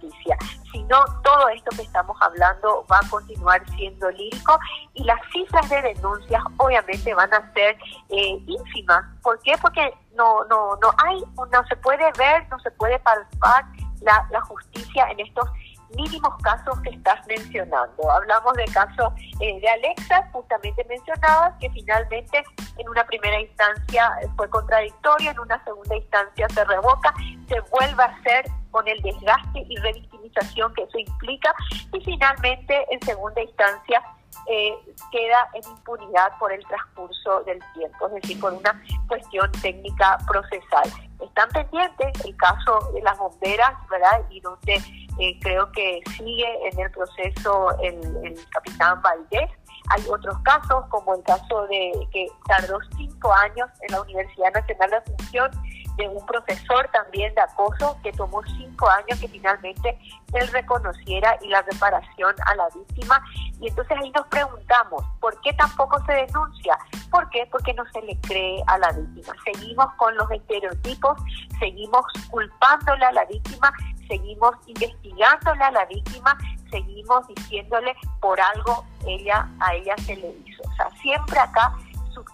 Si 0.72 0.84
no, 0.84 1.04
todo 1.24 1.50
esto 1.50 1.76
que 1.76 1.84
estamos 1.84 2.18
hablando 2.22 2.86
va 2.92 3.00
a 3.00 3.10
continuar 3.10 3.62
siendo 3.76 4.10
lírico 4.12 4.60
y 4.94 5.04
las 5.04 5.20
cifras 5.32 5.70
de 5.70 5.82
denuncias 5.82 6.44
obviamente 6.58 7.14
van 7.14 7.34
a 7.34 7.54
ser 7.54 7.78
eh, 8.10 8.40
ínfimas. 8.46 9.04
¿Por 9.22 9.40
qué? 9.42 9.54
Porque 9.62 9.94
no, 10.16 10.44
no, 10.46 10.76
no 10.82 10.92
hay, 11.06 11.24
no 11.52 11.66
se 11.68 11.76
puede 11.78 12.12
ver, 12.18 12.48
no 12.50 12.60
se 12.60 12.72
puede 12.72 13.00
palpar 13.00 13.66
la, 14.02 14.28
la 14.32 14.42
justicia 14.42 15.10
en 15.12 15.20
estos 15.22 15.50
mínimos 15.96 16.36
casos 16.44 16.80
que 16.82 16.90
estás 16.90 17.26
mencionando. 17.28 18.12
Hablamos 18.12 18.54
del 18.54 18.72
caso 18.74 19.14
eh, 19.40 19.60
de 19.60 19.70
Alexa, 19.70 20.30
justamente 20.32 20.86
mencionabas, 20.90 21.54
que 21.60 21.70
finalmente 21.72 22.44
en 22.78 22.90
una 22.90 23.06
primera 23.06 23.40
instancia 23.40 24.12
fue 24.36 24.50
contradictorio, 24.50 25.32
en 25.32 25.40
una 25.40 25.64
segunda 25.64 25.96
instancia 25.96 26.48
se 26.50 26.66
revoca, 26.66 27.14
se 27.48 27.60
vuelve 27.72 28.04
a 28.04 28.08
hacer 28.08 28.46
con 28.72 28.88
el 28.88 29.02
desgaste 29.02 29.66
y 29.68 29.76
revictimización 29.78 30.74
que 30.74 30.84
eso 30.84 31.00
implica 31.00 31.54
y 31.94 32.02
finalmente 32.02 32.86
en 32.92 33.02
segunda 33.02 33.42
instancia 33.42 34.04
eh, 34.50 34.74
queda 35.12 35.50
en 35.54 35.70
impunidad 35.72 36.38
por 36.40 36.52
el 36.54 36.64
transcurso 36.66 37.44
del 37.44 37.60
tiempo, 37.74 38.08
es 38.08 38.14
decir, 38.22 38.40
por 38.40 38.54
una 38.54 38.82
cuestión 39.08 39.52
técnica 39.62 40.18
procesal. 40.28 40.90
Están 41.20 41.50
pendientes 41.50 42.26
el 42.26 42.36
caso 42.38 42.92
de 42.94 43.02
las 43.02 43.18
bomberas, 43.18 43.74
¿verdad? 43.90 44.24
Y 44.30 44.40
donde 44.40 44.82
eh, 45.20 45.40
creo 45.42 45.72
que 45.72 46.02
sigue 46.18 46.70
en 46.70 46.80
el 46.80 46.92
proceso 46.92 47.78
el, 47.80 47.96
el 48.26 48.50
capitán 48.52 49.02
Valdés. 49.02 49.50
Hay 49.90 50.04
otros 50.10 50.38
casos, 50.44 50.86
como 50.90 51.16
el 51.16 51.24
caso 51.24 51.66
de 51.68 51.92
que 52.12 52.28
tardó 52.48 52.78
cinco 52.98 53.34
años 53.34 53.70
en 53.82 53.94
la 53.94 54.02
Universidad 54.02 54.54
Nacional 54.54 54.90
de 54.90 54.98
Asunción 54.98 55.52
de 55.98 56.08
un 56.08 56.26
profesor 56.26 56.88
también 56.94 57.34
de 57.34 57.42
acoso 57.42 57.98
que 58.04 58.12
tomó 58.14 58.42
cinco 58.44 58.88
años 58.90 59.20
que 59.20 59.28
finalmente 59.28 59.98
él 60.34 60.48
reconociera 60.50 61.38
y 61.42 61.48
la 61.48 61.62
reparación 61.64 62.36
a 62.46 62.56
la 62.56 62.68
víctima. 62.70 63.22
Y 63.60 63.68
entonces 63.68 63.98
ahí 63.98 64.12
nos 64.12 64.28
preguntamos, 64.28 65.04
¿por 65.20 65.40
qué 65.42 65.52
tampoco 65.54 66.00
se 66.06 66.14
denuncia? 66.14 66.78
¿Por 67.10 67.28
qué? 67.32 67.48
Porque 67.52 67.74
no 67.74 67.84
se 67.92 68.02
le 68.04 68.20
cree 68.22 68.64
a 68.68 68.78
la 68.78 68.92
víctima. 68.92 69.34
Seguimos 69.44 69.88
con 69.96 70.16
los 70.16 70.30
estereotipos, 70.30 71.18
seguimos 71.60 72.06
culpándole 72.30 73.06
a 73.06 73.12
la 73.14 73.26
víctima, 73.26 73.74
seguimos 74.08 74.56
investigándole 74.68 75.64
a 75.64 75.72
la 75.72 75.86
víctima, 75.86 76.38
seguimos 76.70 77.28
diciéndole 77.28 77.96
por 78.20 78.40
algo 78.40 78.86
ella 79.06 79.50
a 79.60 79.74
ella 79.76 79.96
se 80.06 80.16
le 80.16 80.36
hizo. 80.46 80.64
O 80.64 80.76
sea, 80.76 80.90
siempre 81.02 81.40
acá 81.40 81.76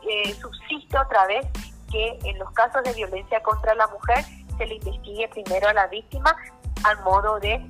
eh, 0.09 0.33
subsiste 0.33 0.97
otra 0.97 1.25
vez 1.27 1.45
que 1.91 2.19
en 2.23 2.39
los 2.39 2.49
casos 2.51 2.83
de 2.83 2.93
violencia 2.93 3.41
contra 3.43 3.75
la 3.75 3.87
mujer 3.87 4.25
se 4.57 4.65
le 4.65 4.75
investigue 4.75 5.27
primero 5.29 5.69
a 5.69 5.73
la 5.73 5.87
víctima 5.87 6.35
al 6.83 7.01
modo 7.03 7.39
de 7.39 7.65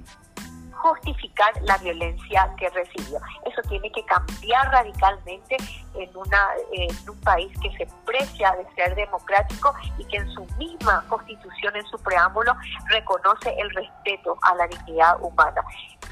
justificar 0.72 1.54
la 1.62 1.78
violencia 1.78 2.54
que 2.58 2.70
recibió. 2.70 3.20
Eso 3.46 3.62
tiene 3.70 3.92
que 3.92 4.04
cambiar 4.06 4.70
radicalmente 4.72 5.58
en, 5.96 6.16
una, 6.16 6.50
un 7.08 7.20
país 7.22 7.52
que 7.60 7.72
se 7.78 7.88
precia 8.06 8.56
de 8.56 8.66
ser 8.76 8.96
democrático 8.96 9.74
y 9.98 10.06
que 10.06 10.18
en 10.18 10.30
su 10.32 10.46
misma 10.58 11.04
constitución, 11.08 11.76
en 11.76 11.86
su 11.88 11.98
preámbulo, 12.00 12.56
reconoce 12.90 13.54
el 13.58 13.70
respeto 13.72 14.38
a 14.42 14.56
la 14.56 14.68
dignidad 14.68 15.22
humana. 15.22 15.62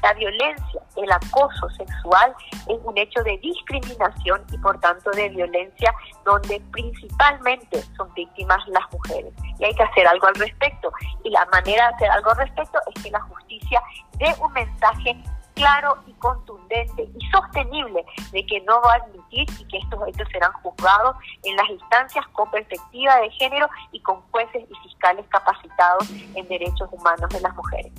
La 0.02 0.12
violencia, 0.14 0.82
el 0.96 1.12
acoso 1.12 1.70
sexual 1.70 2.34
es 2.66 2.78
un 2.82 2.98
hecho 2.98 3.22
de 3.22 3.38
discriminación 3.38 4.44
y 4.50 4.58
por 4.58 4.78
tanto 4.80 5.10
de 5.12 5.28
violencia 5.28 5.94
donde 6.24 6.60
principalmente 6.72 7.80
son 7.96 8.12
víctimas 8.14 8.58
las 8.66 8.82
mujeres. 8.92 9.32
Y 9.60 9.64
hay 9.64 9.74
que 9.74 9.82
hacer 9.84 10.06
algo 10.08 10.26
al 10.26 10.34
respecto. 10.34 10.92
Y 11.22 11.30
la 11.30 11.44
manera 11.46 11.88
de 11.88 11.94
hacer 11.94 12.10
algo 12.10 12.30
al 12.30 12.38
respecto 12.38 12.78
es 12.92 13.02
que 13.02 13.10
la 13.12 13.20
justicia 13.20 13.80
dé 14.18 14.34
un 14.40 14.52
mensaje 14.52 15.22
claro 15.54 15.98
y 16.06 16.12
contundente 16.14 17.08
y 17.18 17.30
sostenible 17.30 18.04
de 18.32 18.46
que 18.46 18.60
no 18.62 18.80
va 18.80 18.94
a 18.94 18.96
admitir 18.96 19.46
y 19.58 19.64
que 19.66 19.78
estos 19.78 20.00
hechos 20.08 20.28
serán 20.32 20.52
juzgados 20.62 21.16
en 21.44 21.56
las 21.56 21.68
instancias 21.70 22.26
con 22.32 22.50
perspectiva 22.50 23.16
de 23.16 23.30
género 23.30 23.68
y 23.92 24.00
con 24.00 24.20
jueces 24.30 24.64
y 24.68 24.88
fiscales 24.88 25.26
capacitados 25.28 26.10
en 26.10 26.48
derechos 26.48 26.88
humanos 26.92 27.28
de 27.30 27.40
las 27.40 27.54
mujeres. 27.54 27.92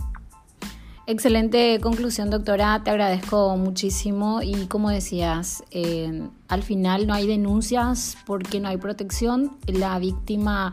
Excelente 1.06 1.82
conclusión, 1.82 2.30
doctora. 2.30 2.82
Te 2.82 2.89
agradezco 2.89 3.58
muchísimo. 3.58 4.41
Y 4.41 4.68
como 4.68 4.89
decías, 4.89 5.66
eh, 5.72 6.30
al 6.47 6.64
final 6.64 7.08
no 7.08 7.14
hay 7.14 7.28
denuncias 7.28 8.18
porque 8.26 8.62
no 8.62 8.70
hay 8.70 8.78
protección. 8.78 9.58
La 9.68 9.99
víctima 9.99 10.72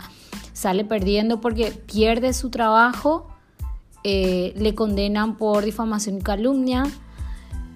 sale 0.52 0.84
perdiendo 0.84 1.40
porque 1.40 1.72
pierde 1.72 2.32
su 2.32 2.50
trabajo. 2.50 3.26
Eh, 4.02 4.54
le 4.56 4.74
condenan 4.74 5.36
por 5.36 5.64
difamación 5.64 6.18
y 6.18 6.20
calumnia. 6.22 6.84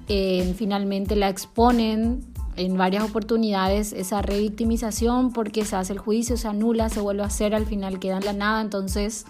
Eh, 0.08 0.54
finalmente 0.56 1.16
la 1.16 1.28
exponen 1.28 2.20
en 2.56 2.76
varias 2.76 3.04
oportunidades 3.04 3.92
esa 3.92 4.22
revictimización 4.22 5.32
porque 5.32 5.64
se 5.64 5.76
hace 5.76 5.92
el 5.92 5.98
juicio, 5.98 6.36
se 6.36 6.48
anula, 6.48 6.88
se 6.88 7.00
vuelve 7.00 7.22
a 7.22 7.26
hacer, 7.26 7.54
al 7.54 7.66
final 7.66 7.98
queda 7.98 8.18
en 8.18 8.24
la 8.24 8.32
nada. 8.32 8.60
Entonces 8.60 9.26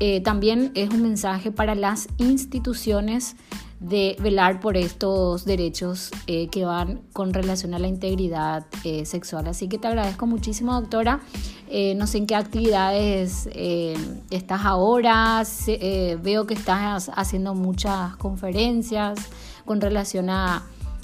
eh, 0.00 0.20
también 0.20 0.72
es 0.74 0.90
un 0.90 1.02
mensaje 1.02 1.50
para 1.50 1.74
las 1.74 2.08
instituciones 2.18 3.36
de 3.82 4.16
velar 4.20 4.60
por 4.60 4.76
estos 4.76 5.44
derechos 5.44 6.10
eh, 6.26 6.48
que 6.48 6.64
van 6.64 7.02
con 7.12 7.34
relación 7.34 7.74
a 7.74 7.78
la 7.78 7.88
integridad 7.88 8.64
eh, 8.84 9.04
sexual. 9.04 9.48
Así 9.48 9.68
que 9.68 9.78
te 9.78 9.88
agradezco 9.88 10.26
muchísimo, 10.26 10.72
doctora. 10.80 11.20
no 11.96 12.06
sé 12.06 12.18
en 12.18 12.26
qué 12.26 12.34
actividades 12.34 13.48
estás 14.30 14.64
ahora. 14.64 15.42
veo 16.22 16.46
que 16.46 16.54
estás 16.54 17.10
haciendo 17.14 17.54
muchas 17.54 18.16
conferencias 18.16 19.18
con 19.64 19.80
relación 19.80 20.30
a, 20.30 20.62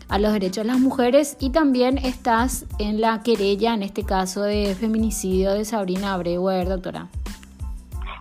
a 0.09 0.19
los 0.19 0.33
derechos 0.33 0.65
de 0.65 0.73
las 0.73 0.79
mujeres 0.79 1.37
y 1.39 1.51
también 1.51 1.99
estás 1.99 2.65
en 2.79 3.01
la 3.01 3.23
querella, 3.23 3.75
en 3.75 3.83
este 3.83 4.05
caso 4.05 4.43
de 4.43 4.75
feminicidio 4.75 5.53
de 5.53 5.65
Sabrina 5.65 6.15
Abreuer, 6.15 6.69
doctora. 6.69 7.09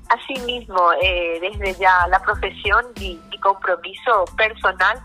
Asimismo, 0.10 0.78
eh, 1.01 1.39
desde 1.41 1.80
ya 1.80 2.08
la 2.10 2.20
profesión 2.20 2.86
y 2.99 3.20
mi 3.38 3.41
compromiso 3.41 4.25
personal 4.35 5.01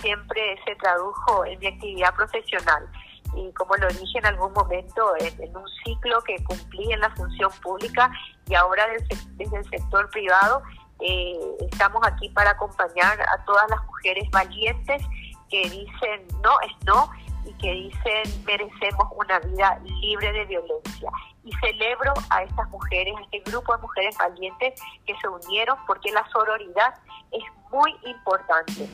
siempre 0.00 0.60
se 0.64 0.74
tradujo 0.76 1.44
en 1.44 1.58
mi 1.58 1.66
actividad 1.66 2.14
profesional. 2.14 2.88
Y 3.34 3.52
como 3.52 3.76
lo 3.76 3.88
dije 3.88 4.18
en 4.18 4.26
algún 4.26 4.52
momento, 4.52 5.12
en, 5.18 5.56
un 5.56 5.68
ciclo 5.84 6.20
que 6.22 6.42
cumplí 6.44 6.92
en 6.92 7.00
la 7.00 7.10
función 7.10 7.50
pública 7.62 8.10
y 8.46 8.54
ahora 8.54 8.86
desde, 8.88 9.56
el 9.56 9.64
sector 9.68 10.08
privado, 10.10 10.62
eh, 11.00 11.38
estamos 11.70 12.02
aquí 12.06 12.28
para 12.30 12.50
acompañar 12.50 13.20
a 13.20 13.44
todas 13.44 13.68
las 13.70 13.84
mujeres 13.86 14.28
valientes 14.30 15.02
que 15.50 15.62
dicen 15.68 16.26
no 16.42 16.60
es 16.62 16.86
no 16.86 17.10
y 17.44 17.52
que 17.54 17.72
dicen 17.72 18.44
merecemos 18.44 19.06
una 19.16 19.38
vida 19.40 19.78
libre 20.00 20.32
de 20.32 20.44
violencia 20.46 21.10
y 21.44 21.52
celebro 21.66 22.12
a 22.30 22.42
estas 22.42 22.68
mujeres, 22.68 23.14
a 23.16 23.22
este 23.22 23.50
grupo 23.50 23.74
de 23.74 23.82
mujeres 23.82 24.16
valientes 24.18 24.80
que 25.06 25.16
se 25.18 25.28
unieron 25.28 25.78
porque 25.86 26.10
la 26.10 26.26
sororidad 26.30 26.94
es 27.32 27.44
muy 27.70 27.94
importante 28.06 28.88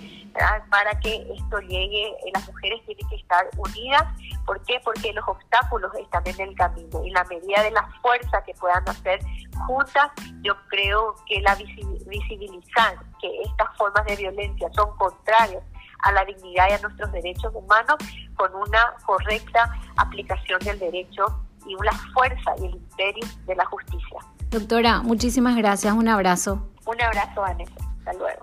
para 0.70 0.98
que 1.00 1.14
esto 1.32 1.58
llegue. 1.60 2.08
Eh, 2.08 2.30
las 2.34 2.46
mujeres 2.48 2.84
tienen 2.86 3.08
que 3.08 3.16
estar 3.16 3.48
unidas. 3.56 4.04
¿Por 4.44 4.60
qué? 4.64 4.80
Porque 4.84 5.12
los 5.12 5.26
obstáculos 5.26 5.92
están 5.94 6.22
en 6.26 6.40
el 6.40 6.54
camino 6.56 7.04
y 7.04 7.10
la 7.10 7.24
medida 7.24 7.62
de 7.62 7.70
la 7.70 7.88
fuerza 8.02 8.42
que 8.44 8.54
puedan 8.54 8.86
hacer 8.88 9.20
juntas, 9.66 10.10
yo 10.42 10.54
creo 10.68 11.14
que 11.26 11.40
la 11.40 11.54
visibilizar 11.54 12.98
que 13.20 13.42
estas 13.42 13.76
formas 13.76 14.04
de 14.06 14.16
violencia 14.16 14.68
son 14.74 14.96
contrarias 14.96 15.62
a 16.00 16.12
la 16.12 16.24
dignidad 16.24 16.66
y 16.70 16.72
a 16.72 16.78
nuestros 16.78 17.10
derechos 17.12 17.52
humanos 17.54 17.96
con 18.36 18.54
una 18.54 18.94
correcta 19.06 19.72
aplicación 19.96 20.58
del 20.60 20.78
derecho 20.78 21.24
y 21.66 21.74
la 21.82 21.92
fuerza 22.12 22.52
y 22.58 22.66
el 22.66 22.74
imperio 22.74 23.26
de 23.46 23.54
la 23.54 23.64
justicia. 23.66 24.18
Doctora, 24.50 25.00
muchísimas 25.00 25.56
gracias. 25.56 25.94
Un 25.94 26.08
abrazo. 26.08 26.68
Un 26.84 27.00
abrazo, 27.00 27.40
Vanessa. 27.40 27.93
Hasta 28.04 28.12
luego. 28.14 28.40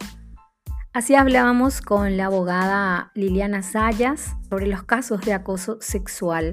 Así 0.93 1.16
hablábamos 1.16 1.82
con 1.82 2.18
la 2.18 2.26
abogada 2.26 3.12
Liliana 3.16 3.64
Sayas 3.64 4.36
sobre 4.49 4.68
los 4.68 4.84
casos 4.84 5.22
de 5.22 5.32
acoso 5.34 5.78
sexual. 5.80 6.51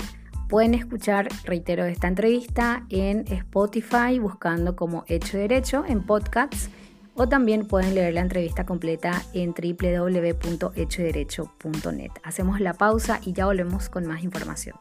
Pueden 0.48 0.74
escuchar, 0.74 1.26
reitero, 1.44 1.84
esta 1.84 2.06
entrevista 2.06 2.86
en 2.88 3.24
Spotify 3.26 4.20
buscando 4.20 4.76
como 4.76 5.02
Hecho 5.08 5.38
Derecho 5.38 5.84
en 5.88 6.06
podcasts 6.06 6.70
o 7.14 7.28
también 7.28 7.66
pueden 7.66 7.96
leer 7.96 8.14
la 8.14 8.20
entrevista 8.20 8.64
completa 8.64 9.20
en 9.34 9.52
www.hechoderecho.net. 9.52 12.12
Hacemos 12.22 12.60
la 12.60 12.74
pausa 12.74 13.18
y 13.24 13.32
ya 13.32 13.46
volvemos 13.46 13.88
con 13.88 14.06
más 14.06 14.22
información. 14.22 14.76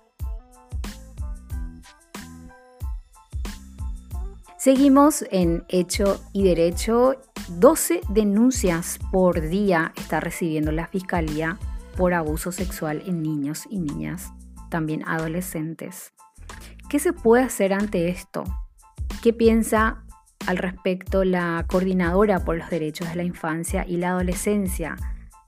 Seguimos 4.68 5.24
en 5.32 5.64
Hecho 5.70 6.20
y 6.34 6.44
Derecho. 6.44 7.16
12 7.48 8.02
denuncias 8.10 9.00
por 9.14 9.40
día 9.40 9.94
está 9.96 10.20
recibiendo 10.20 10.74
la 10.74 10.88
Fiscalía 10.88 11.58
por 11.96 12.14
abuso 12.14 12.52
sexual 12.52 13.02
en 13.06 13.24
niños 13.24 13.64
y 13.70 13.80
niñas, 13.80 14.34
también 14.70 15.08
adolescentes. 15.08 16.12
¿Qué 16.90 17.00
se 17.00 17.14
puede 17.14 17.46
hacer 17.46 17.72
ante 17.72 18.10
esto? 18.10 18.44
¿Qué 19.24 19.32
piensa 19.32 20.04
al 20.48 20.58
respecto 20.58 21.24
la 21.24 21.64
coordinadora 21.70 22.44
por 22.44 22.58
los 22.58 22.70
derechos 22.70 23.08
de 23.08 23.16
la 23.16 23.24
infancia 23.24 23.86
y 23.88 23.96
la 23.96 24.10
adolescencia? 24.10 24.98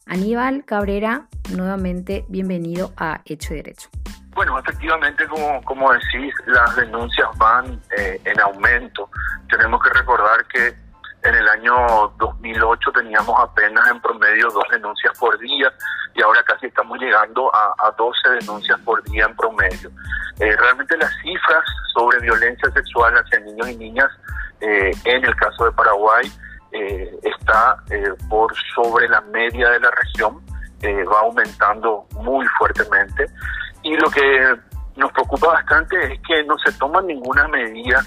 Aníbal 0.06 0.64
Cabrera, 0.64 1.28
nuevamente 1.54 2.24
bienvenido 2.30 2.94
a 2.96 3.20
Hecho 3.26 3.54
y 3.54 3.58
Derecho. 3.58 3.90
Bueno, 4.40 4.58
efectivamente, 4.58 5.28
como, 5.28 5.62
como 5.64 5.92
decís, 5.92 6.34
las 6.46 6.74
denuncias 6.78 7.28
van 7.38 7.78
eh, 7.98 8.22
en 8.24 8.40
aumento. 8.40 9.10
Tenemos 9.50 9.84
que 9.84 9.90
recordar 9.90 10.46
que 10.46 10.68
en 11.24 11.36
el 11.36 11.50
año 11.50 11.76
2008 12.18 12.90
teníamos 12.94 13.38
apenas 13.38 13.86
en 13.92 14.00
promedio 14.00 14.48
dos 14.48 14.64
denuncias 14.72 15.12
por 15.20 15.38
día 15.40 15.70
y 16.16 16.22
ahora 16.22 16.42
casi 16.44 16.68
estamos 16.68 16.98
llegando 17.00 17.54
a, 17.54 17.74
a 17.86 17.92
12 17.92 18.30
denuncias 18.40 18.80
por 18.86 19.04
día 19.10 19.26
en 19.26 19.36
promedio. 19.36 19.92
Eh, 20.40 20.56
realmente 20.56 20.96
las 20.96 21.12
cifras 21.22 21.66
sobre 21.94 22.22
violencia 22.22 22.72
sexual 22.72 23.16
hacia 23.16 23.42
niños 23.42 23.68
y 23.68 23.76
niñas 23.76 24.10
eh, 24.62 24.92
en 25.04 25.26
el 25.26 25.36
caso 25.36 25.66
de 25.66 25.72
Paraguay 25.74 26.32
está 27.24 27.84
por 28.30 28.56
sobre 28.74 29.10
la 29.10 29.20
media 29.20 29.70
de 29.72 29.80
la 29.82 29.92
región, 29.92 30.40
va 31.12 31.20
aumentando 31.20 32.06
muy 32.22 32.46
fuertemente 32.58 33.26
y 33.84 33.96
lo 33.96 34.10
que 34.10 34.58
nos 34.96 35.12
preocupa 35.14 35.48
bastante 35.48 36.14
es 36.14 36.20
que 36.28 36.44
no 36.44 36.58
se 36.60 36.72
toma 36.74 37.02
ninguna 37.02 37.48
medida 37.48 38.04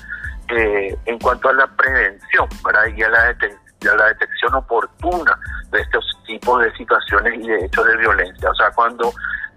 eh, 0.48 0.96
en 1.06 1.18
cuanto 1.18 1.48
a 1.48 1.54
la 1.54 1.66
prevención 1.66 2.46
¿verdad? 2.64 2.86
y 2.94 3.02
a 3.02 3.08
la, 3.08 3.36
la 3.96 4.06
detección 4.06 4.54
oportuna 4.54 5.38
de 5.70 5.80
estos 5.80 6.04
tipos 6.26 6.62
de 6.62 6.72
situaciones 6.76 7.34
y 7.42 7.48
de 7.48 7.64
hechos 7.64 7.86
de 7.86 7.96
violencia. 7.96 8.50
O 8.50 8.54
sea, 8.54 8.70
cuando 8.72 9.12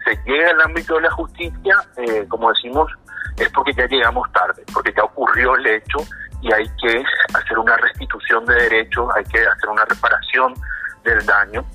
se 0.05 0.15
llega 0.25 0.51
al 0.51 0.61
ámbito 0.61 0.95
de 0.95 1.01
la 1.01 1.11
justicia, 1.11 1.75
eh, 1.97 2.25
como 2.29 2.49
decimos, 2.53 2.91
es 3.37 3.49
porque 3.49 3.73
ya 3.73 3.85
llegamos 3.87 4.31
tarde, 4.31 4.63
porque 4.73 4.93
ya 4.95 5.03
ocurrió 5.03 5.55
el 5.55 5.67
hecho 5.67 5.97
y 6.41 6.53
hay 6.53 6.65
que 6.81 7.03
hacer 7.33 7.59
una 7.59 7.75
restitución 7.77 8.45
de 8.45 8.53
derechos, 8.55 9.09
hay 9.15 9.23
que 9.25 9.39
hacer 9.39 9.69
una 9.69 9.83
reparación 9.85 10.53
del 11.03 11.25
daño. 11.25 11.65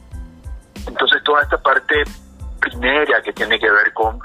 Entonces 0.87 1.23
toda 1.25 1.43
esta 1.43 1.59
parte 1.59 2.05
primera 2.61 3.23
que 3.23 3.33
tiene 3.33 3.59
que 3.59 3.71
ver 3.71 3.93
con 3.93 4.21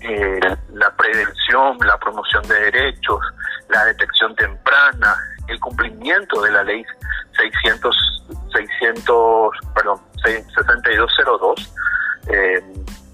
eh, 0.00 0.40
la 0.72 0.94
prevención, 0.96 1.78
la 1.80 1.98
promoción 1.98 2.42
de 2.48 2.54
derechos, 2.70 3.20
la 3.68 3.84
detección 3.86 4.34
temprana, 4.36 5.16
el 5.48 5.58
cumplimiento 5.60 6.40
de 6.42 6.50
la 6.50 6.62
ley 6.62 6.84
600, 7.36 7.96
600 8.52 9.50
perdón, 9.74 10.00
6202, 10.24 11.72
eh, 12.28 12.60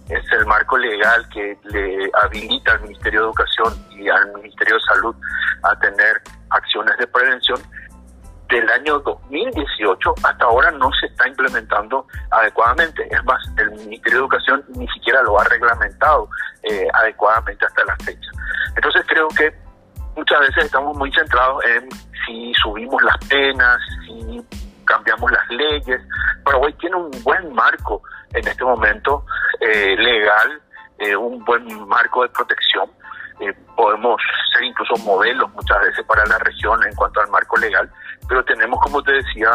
es 0.09 0.33
el 0.33 0.47
marco 0.47 0.77
legal 0.77 1.27
que 1.29 1.57
le 1.65 2.11
habilita 2.23 2.73
al 2.73 2.83
Ministerio 2.83 3.21
de 3.21 3.27
Educación 3.27 3.87
y 3.91 4.09
al 4.09 4.33
Ministerio 4.35 4.75
de 4.75 4.83
Salud 4.83 5.17
a 5.63 5.79
tener 5.79 6.21
acciones 6.51 6.97
de 6.99 7.07
prevención 7.07 7.61
del 8.53 8.69
año 8.69 8.99
2018 9.01 10.15
hasta 10.23 10.45
ahora 10.45 10.71
no 10.73 10.91
se 11.01 11.07
está 11.07 11.27
implementando 11.27 12.07
adecuadamente. 12.31 13.07
Es 13.11 13.25
más, 13.25 13.43
el 13.57 13.71
Ministerio 13.73 14.19
de 14.19 14.25
Educación 14.25 14.65
ni 14.77 14.87
siquiera 14.89 15.23
lo 15.23 15.41
ha 15.41 15.45
reglamentado 15.45 16.29
eh, 16.63 16.87
adecuadamente 16.93 17.65
hasta 17.65 17.85
la 17.85 17.97
fecha. 17.97 18.31
Entonces 18.77 19.05
creo 19.09 19.29
que 19.29 19.53
muchas 20.17 20.41
veces 20.41 20.65
estamos 20.65 20.97
muy 20.97 21.11
centrados 21.13 21.65
en 21.65 21.89
si 22.27 22.53
subimos 22.63 23.03
las 23.03 23.17
penas, 23.27 23.79
si 24.07 24.45
cambiamos 24.85 25.33
las 25.33 25.49
leyes. 25.49 26.01
Paraguay 26.45 26.73
tiene 26.75 26.97
un 26.97 27.11
buen 27.23 27.53
marco 27.55 28.03
en 28.35 28.47
este 28.47 28.65
momento 28.65 29.25
eh, 29.61 29.97
legal, 29.97 30.61
eh, 30.99 31.17
un 31.17 31.43
buen 31.45 31.89
marco 31.89 32.23
de 32.23 32.29
protección. 32.29 32.91
Podemos 33.77 34.21
ser 34.53 34.65
incluso 34.65 34.97
modelos 35.05 35.53
muchas 35.53 35.81
veces 35.81 36.05
para 36.07 36.25
la 36.27 36.39
región 36.39 36.83
en 36.85 36.95
cuanto 36.95 37.21
al 37.21 37.29
marco 37.31 37.57
legal, 37.57 37.91
pero 38.29 38.45
tenemos, 38.45 38.81
como 38.81 39.03
te 39.03 39.13
decía 39.13 39.51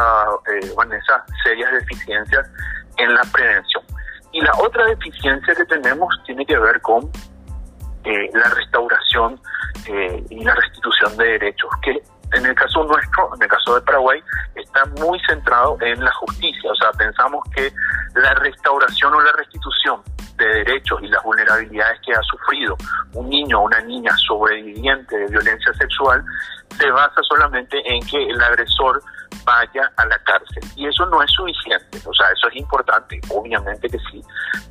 eh, 0.51 0.71
Vanessa, 0.75 1.23
serias 1.43 1.71
deficiencias 1.71 2.49
en 2.97 3.13
la 3.13 3.21
prevención. 3.31 3.83
Y 4.31 4.41
la 4.41 4.51
otra 4.59 4.85
deficiencia 4.85 5.55
que 5.55 5.65
tenemos 5.65 6.13
tiene 6.25 6.45
que 6.45 6.57
ver 6.57 6.81
con 6.81 7.09
eh, 8.03 8.29
la 8.33 8.49
restauración 8.55 9.39
eh, 9.87 10.23
y 10.29 10.43
la 10.43 10.55
restitución 10.55 11.17
de 11.17 11.25
derechos, 11.25 11.69
que 11.81 12.01
en 12.33 12.45
el 12.45 12.55
caso 12.55 12.83
nuestro, 12.83 13.33
en 13.35 13.43
el 13.43 13.47
caso 13.47 13.75
de 13.75 13.81
Paraguay, 13.81 14.21
está 14.55 14.85
muy 15.01 15.19
centrado 15.27 15.77
en 15.81 16.03
la 16.03 16.11
justicia. 16.13 16.71
O 16.71 16.75
sea, 16.75 16.91
pensamos 16.91 17.43
que 17.55 17.71
la 18.15 18.33
restauración 18.35 19.13
o 19.13 19.21
la 19.21 19.31
restitución 19.33 20.01
de 20.37 20.45
derechos 20.45 20.99
y 21.01 21.07
las 21.07 21.23
vulnerabilidades 21.23 21.99
que 22.05 22.13
ha 22.13 22.21
sufrido 22.21 22.77
un 23.13 23.29
niño 23.29 23.59
o 23.59 23.63
una 23.63 23.79
niña 23.81 24.15
sobreviviente 24.27 25.17
de 25.17 25.27
violencia 25.27 25.73
sexual 25.73 26.23
se 26.77 26.89
basa 26.91 27.21
solamente 27.27 27.81
en 27.85 28.05
que 28.05 28.23
el 28.29 28.41
agresor 28.41 29.01
vaya 29.43 29.91
a 29.95 30.05
la 30.05 30.19
cárcel. 30.19 30.63
Y 30.75 30.87
eso 30.87 31.05
no 31.07 31.23
es 31.23 31.31
suficiente, 31.31 31.97
o 32.05 32.13
sea, 32.13 32.27
eso 32.31 32.47
es 32.49 32.55
importante, 32.57 33.19
obviamente 33.33 33.89
que 33.89 33.97
sí, 34.11 34.21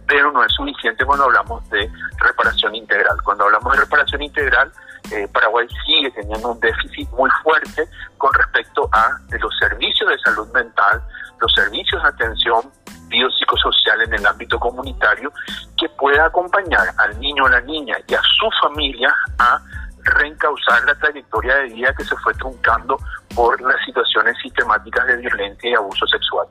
pero 0.07 0.31
no 0.31 0.45
es 0.45 0.53
suficiente 0.53 1.05
cuando 1.05 1.25
hablamos 1.25 1.69
de 1.71 1.91
reparación 2.19 2.75
integral. 2.75 3.17
Cuando 3.25 3.45
hablamos 3.45 3.73
de 3.73 3.81
reparación 3.81 4.23
integral, 4.23 4.71
eh, 5.13 5.29
Paraguay 5.33 5.67
sigue 5.87 6.11
teniendo 6.11 6.53
un 6.53 6.61
déficit 6.61 7.09
muy 7.11 7.31
fuerte 7.43 7.89
con 8.19 8.33
respecto 8.35 8.89
a 8.93 9.19
los 9.41 9.59
servicios 9.59 10.09
de 10.09 10.19
salud 10.19 10.49
mental, 10.53 11.03
los 11.41 11.53
servicios 11.53 12.03
de 12.03 12.09
atención 12.09 12.73
biopsicosocial 13.09 14.03
en 14.03 14.15
el 14.15 14.27
ámbito 14.27 14.59
comunitario 14.59 15.33
que 15.79 15.89
pueda 15.91 16.27
acompañar 16.27 16.89
al 16.99 17.19
niño 17.21 17.45
o 17.45 17.49
la 17.49 17.61
niña 17.61 17.97
y 18.09 18.15
a 18.15 18.21
su 18.21 18.49
familia 18.61 19.15
a 19.39 19.61
reencauzar 20.03 20.85
la 20.85 20.95
trayectoria 20.97 21.57
de 21.57 21.65
vida 21.75 21.95
que 21.95 22.05
se 22.05 22.17
fue 22.17 22.33
truncando 22.35 22.99
por 23.35 23.61
las 23.61 23.77
situaciones 23.85 24.37
sistemáticas 24.43 25.07
de 25.07 25.17
violencia 25.17 25.71
y 25.71 25.75
abuso 25.75 26.07
sexual. 26.07 26.47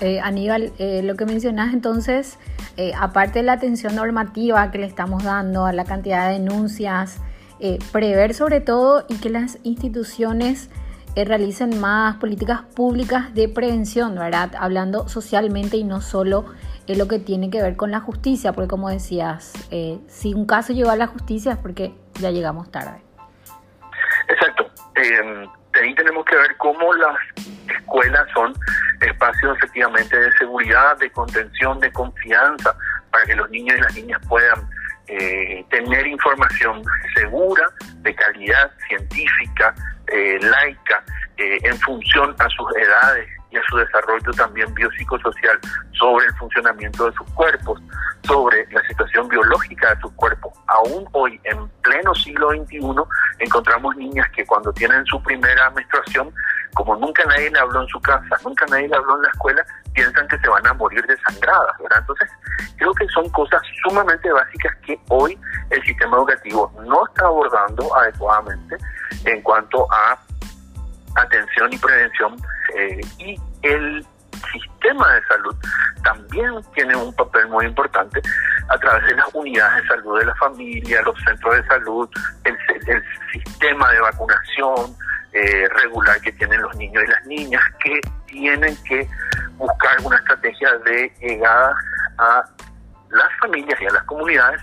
Eh, 0.00 0.20
Aníbal, 0.20 0.72
eh, 0.78 1.02
lo 1.02 1.16
que 1.16 1.24
mencionas 1.24 1.72
entonces, 1.72 2.38
eh, 2.76 2.92
aparte 2.98 3.38
de 3.38 3.44
la 3.44 3.54
atención 3.54 3.94
normativa 3.94 4.70
que 4.70 4.78
le 4.78 4.86
estamos 4.86 5.24
dando 5.24 5.64
a 5.64 5.72
la 5.72 5.84
cantidad 5.84 6.28
de 6.28 6.34
denuncias, 6.34 7.20
eh, 7.62 7.78
prever 7.92 8.34
sobre 8.34 8.60
todo 8.60 9.06
y 9.08 9.18
que 9.18 9.30
las 9.30 9.58
instituciones 9.62 10.68
realicen 11.14 11.78
más 11.78 12.16
políticas 12.16 12.62
públicas 12.74 13.34
de 13.34 13.48
prevención, 13.48 14.14
¿verdad? 14.14 14.52
Hablando 14.58 15.08
socialmente 15.08 15.76
y 15.76 15.84
no 15.84 16.00
solo 16.00 16.46
en 16.86 16.98
lo 16.98 17.06
que 17.06 17.18
tiene 17.18 17.50
que 17.50 17.62
ver 17.62 17.76
con 17.76 17.90
la 17.90 18.00
justicia, 18.00 18.52
porque 18.52 18.68
como 18.68 18.88
decías, 18.88 19.52
si 20.08 20.32
un 20.32 20.46
caso 20.46 20.72
llegó 20.72 20.90
a 20.90 20.96
la 20.96 21.06
justicia 21.06 21.52
es 21.52 21.58
porque 21.58 21.94
ya 22.14 22.30
llegamos 22.30 22.70
tarde. 22.70 23.02
Exacto. 24.28 24.70
Eh, 24.94 25.48
ahí 25.80 25.94
tenemos 25.94 26.24
que 26.24 26.36
ver 26.36 26.56
cómo 26.56 26.92
las 26.94 27.16
escuelas 27.80 28.26
son 28.34 28.54
espacios 29.00 29.56
efectivamente 29.56 30.18
de 30.18 30.32
seguridad, 30.32 30.96
de 30.98 31.10
contención, 31.10 31.80
de 31.80 31.92
confianza, 31.92 32.74
para 33.10 33.24
que 33.24 33.36
los 33.36 33.50
niños 33.50 33.76
y 33.78 33.80
las 33.80 33.94
niñas 33.94 34.20
puedan 34.28 34.68
eh, 35.12 35.64
tener 35.68 36.06
información 36.06 36.82
segura, 37.14 37.68
de 37.98 38.14
calidad 38.14 38.70
científica, 38.88 39.74
eh, 40.06 40.38
laica, 40.40 41.04
eh, 41.36 41.58
en 41.64 41.76
función 41.80 42.34
a 42.38 42.48
sus 42.48 42.66
edades 42.76 43.28
y 43.50 43.58
a 43.58 43.62
su 43.68 43.76
desarrollo 43.76 44.30
también 44.32 44.72
biopsicosocial 44.72 45.58
sobre 45.92 46.24
el 46.24 46.34
funcionamiento 46.36 47.10
de 47.10 47.16
sus 47.16 47.30
cuerpos, 47.32 47.78
sobre 48.24 48.66
la 48.70 48.82
situación 48.86 49.28
biológica 49.28 49.94
de 49.94 50.00
sus 50.00 50.12
cuerpos. 50.12 50.54
Aún 50.68 51.06
hoy, 51.12 51.38
en 51.44 51.68
pleno 51.82 52.14
siglo 52.14 52.50
XXI, 52.50 52.80
encontramos 53.38 53.94
niñas 53.96 54.26
que 54.34 54.46
cuando 54.46 54.72
tienen 54.72 55.04
su 55.04 55.22
primera 55.22 55.68
menstruación, 55.70 56.32
como 56.72 56.96
nunca 56.96 57.22
nadie 57.26 57.50
le 57.50 57.58
habló 57.58 57.82
en 57.82 57.88
su 57.88 58.00
casa, 58.00 58.34
nunca 58.44 58.64
nadie 58.70 58.88
le 58.88 58.96
habló 58.96 59.16
en 59.16 59.22
la 59.22 59.28
escuela, 59.28 59.66
piensan 59.94 60.26
que 60.28 60.38
se 60.38 60.48
van 60.48 60.66
a 60.66 60.74
morir 60.74 61.04
desangradas, 61.06 61.78
¿verdad? 61.78 61.98
Entonces, 62.00 62.30
creo 62.76 62.92
que 62.94 63.06
son 63.08 63.28
cosas 63.30 63.60
sumamente 63.82 64.30
básicas 64.30 64.74
que 64.86 64.98
hoy 65.08 65.38
el 65.70 65.82
sistema 65.84 66.16
educativo 66.16 66.72
no 66.86 67.06
está 67.06 67.26
abordando 67.26 67.96
adecuadamente 67.96 68.76
en 69.24 69.42
cuanto 69.42 69.86
a 69.92 70.18
atención 71.16 71.72
y 71.72 71.78
prevención 71.78 72.36
eh, 72.76 73.00
y 73.18 73.40
el 73.62 74.06
sistema 74.52 75.14
de 75.14 75.22
salud 75.24 75.54
también 76.02 76.52
tiene 76.74 76.96
un 76.96 77.14
papel 77.14 77.46
muy 77.48 77.66
importante 77.66 78.20
a 78.68 78.78
través 78.78 79.06
de 79.06 79.14
las 79.14 79.26
unidades 79.34 79.82
de 79.82 79.88
salud 79.88 80.18
de 80.18 80.26
la 80.26 80.34
familia, 80.36 81.02
los 81.02 81.18
centros 81.24 81.54
de 81.56 81.66
salud, 81.66 82.08
el, 82.44 83.02
sistema 83.32 83.90
de 83.92 84.00
vacunación 84.00 84.96
eh, 85.32 85.68
regular 85.82 86.20
que 86.20 86.32
tienen 86.32 86.60
los 86.60 86.74
niños 86.76 87.02
y 87.04 87.10
las 87.10 87.26
niñas, 87.26 87.62
que 87.82 88.00
tienen 88.32 88.76
que 88.84 89.08
buscar 89.56 89.96
una 90.02 90.16
estrategia 90.16 90.76
de 90.84 91.12
llegada 91.20 91.74
a 92.18 92.44
las 93.10 93.28
familias 93.40 93.80
y 93.80 93.86
a 93.86 93.92
las 93.92 94.02
comunidades 94.04 94.60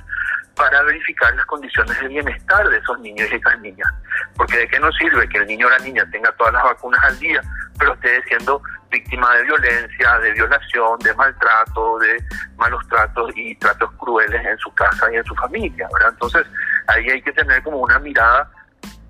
para 0.55 0.81
verificar 0.83 1.33
las 1.35 1.45
condiciones 1.45 1.97
de 2.01 2.07
bienestar 2.09 2.67
de 2.67 2.77
esos 2.77 2.99
niños 2.99 3.29
y 3.31 3.35
esas 3.35 3.59
niñas. 3.61 3.87
Porque 4.35 4.57
de 4.57 4.67
qué 4.67 4.79
nos 4.79 4.93
sirve 4.97 5.29
que 5.29 5.37
el 5.37 5.47
niño 5.47 5.67
o 5.67 5.69
la 5.69 5.79
niña 5.79 6.05
tenga 6.11 6.31
todas 6.33 6.53
las 6.53 6.63
vacunas 6.63 7.01
al 7.05 7.17
día, 7.19 7.41
pero 7.77 7.93
esté 7.93 8.21
siendo 8.23 8.61
víctima 8.91 9.33
de 9.37 9.43
violencia, 9.43 10.19
de 10.19 10.33
violación, 10.33 10.99
de 10.99 11.13
maltrato, 11.13 11.99
de 11.99 12.21
malos 12.57 12.85
tratos 12.89 13.31
y 13.35 13.55
tratos 13.55 13.89
crueles 13.93 14.45
en 14.45 14.57
su 14.57 14.73
casa 14.73 15.07
y 15.13 15.15
en 15.15 15.23
su 15.23 15.35
familia. 15.35 15.87
Entonces 16.09 16.45
ahí 16.87 17.09
hay 17.09 17.21
que 17.21 17.31
tener 17.31 17.63
como 17.63 17.77
una 17.77 17.99
mirada 17.99 18.51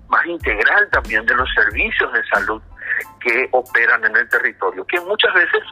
más 0.08 0.24
integral 0.26 0.88
también 0.92 1.24
de 1.26 1.34
los 1.34 1.48
servicios 1.54 2.12
de 2.12 2.24
salud 2.26 2.62
que 3.20 3.48
operan 3.52 4.04
en 4.04 4.16
el 4.16 4.28
territorio, 4.28 4.84
que 4.86 5.00
muchas 5.00 5.32
veces 5.34 5.62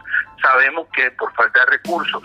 sabemos 0.42 0.86
que 0.94 1.10
por 1.12 1.32
falta 1.34 1.60
de 1.60 1.66
recursos, 1.72 2.22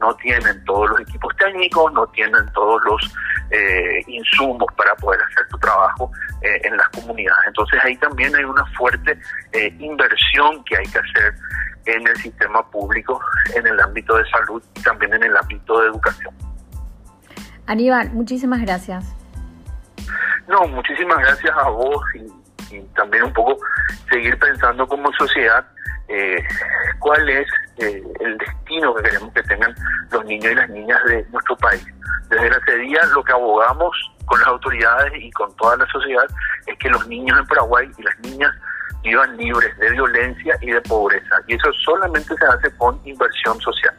no 0.00 0.14
tienen 0.16 0.64
todos 0.64 0.90
los 0.90 1.00
equipos 1.00 1.34
técnicos, 1.36 1.92
no 1.92 2.06
tienen 2.08 2.44
todos 2.52 2.82
los 2.84 3.14
eh, 3.50 4.02
insumos 4.06 4.66
para 4.76 4.94
poder 4.96 5.20
hacer 5.22 5.48
tu 5.48 5.58
trabajo 5.58 6.10
eh, 6.42 6.60
en 6.64 6.76
las 6.76 6.88
comunidades. 6.90 7.46
Entonces 7.46 7.80
ahí 7.84 7.96
también 7.98 8.34
hay 8.34 8.44
una 8.44 8.64
fuerte 8.76 9.18
eh, 9.52 9.74
inversión 9.78 10.62
que 10.64 10.76
hay 10.76 10.86
que 10.86 10.98
hacer 10.98 11.34
en 11.86 12.06
el 12.06 12.16
sistema 12.16 12.68
público, 12.70 13.20
en 13.54 13.66
el 13.66 13.78
ámbito 13.80 14.16
de 14.16 14.28
salud 14.30 14.62
y 14.74 14.82
también 14.82 15.14
en 15.14 15.22
el 15.22 15.36
ámbito 15.36 15.80
de 15.80 15.88
educación. 15.88 16.34
Aníbal, 17.66 18.10
muchísimas 18.10 18.60
gracias. 18.60 19.14
No, 20.48 20.66
muchísimas 20.68 21.18
gracias 21.18 21.56
a 21.56 21.68
vos 21.70 22.02
y, 22.14 22.43
y 22.70 22.80
también 22.94 23.24
un 23.24 23.32
poco 23.32 23.56
seguir 24.10 24.38
pensando 24.38 24.86
como 24.86 25.12
sociedad 25.12 25.64
eh, 26.08 26.36
cuál 26.98 27.28
es 27.28 27.46
eh, 27.78 28.02
el 28.20 28.36
destino 28.38 28.94
que 28.94 29.02
queremos 29.04 29.32
que 29.32 29.42
tengan 29.42 29.74
los 30.10 30.24
niños 30.24 30.52
y 30.52 30.54
las 30.54 30.70
niñas 30.70 30.98
de 31.06 31.24
nuestro 31.30 31.56
país. 31.56 31.84
Desde 32.28 32.50
la 32.50 32.60
CEDIA 32.66 33.00
lo 33.14 33.24
que 33.24 33.32
abogamos 33.32 33.96
con 34.26 34.38
las 34.40 34.48
autoridades 34.48 35.12
y 35.16 35.30
con 35.32 35.54
toda 35.56 35.76
la 35.76 35.86
sociedad 35.86 36.24
es 36.66 36.78
que 36.78 36.88
los 36.90 37.06
niños 37.08 37.38
en 37.38 37.46
Paraguay 37.46 37.90
y 37.96 38.02
las 38.02 38.18
niñas 38.20 38.52
vivan 39.02 39.36
libres 39.36 39.76
de 39.78 39.90
violencia 39.90 40.56
y 40.60 40.70
de 40.70 40.80
pobreza. 40.82 41.36
Y 41.46 41.54
eso 41.54 41.72
solamente 41.84 42.34
se 42.36 42.46
hace 42.46 42.76
con 42.76 43.00
inversión 43.04 43.60
social. 43.60 43.94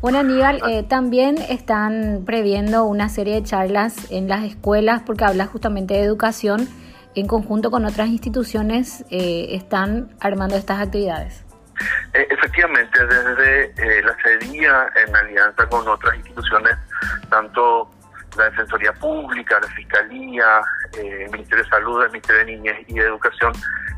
Bueno, 0.00 0.18
Aníbal, 0.18 0.60
eh, 0.68 0.82
también 0.82 1.38
están 1.38 2.24
previendo 2.26 2.84
una 2.84 3.08
serie 3.08 3.34
de 3.36 3.42
charlas 3.42 4.10
en 4.10 4.28
las 4.28 4.44
escuelas 4.44 5.02
porque 5.06 5.24
habla 5.24 5.46
justamente 5.46 5.94
de 5.94 6.02
educación 6.02 6.68
en 7.14 7.26
conjunto 7.26 7.70
con 7.70 7.84
otras 7.84 8.08
instituciones 8.08 9.04
eh, 9.10 9.48
están 9.50 10.10
armando 10.20 10.56
estas 10.56 10.80
actividades. 10.80 11.44
Eh, 12.12 12.26
efectivamente, 12.30 13.06
desde 13.06 13.64
eh, 13.76 14.02
la 14.02 14.16
CEDIA, 14.22 14.92
en 15.06 15.16
alianza 15.16 15.66
con 15.68 15.86
otras 15.88 16.14
instituciones, 16.16 16.76
tanto 17.28 17.90
la 18.36 18.44
Defensoría 18.44 18.92
Pública, 18.92 19.58
la 19.60 19.68
Fiscalía, 19.68 20.60
el 20.98 21.30
Ministerio 21.30 21.62
de 21.64 21.70
Salud, 21.70 22.02
el 22.02 22.10
Ministerio 22.10 22.44
de 22.44 22.52
Niñez 22.52 22.76
y 22.88 22.94
de 22.94 23.06
Educación, 23.06 23.52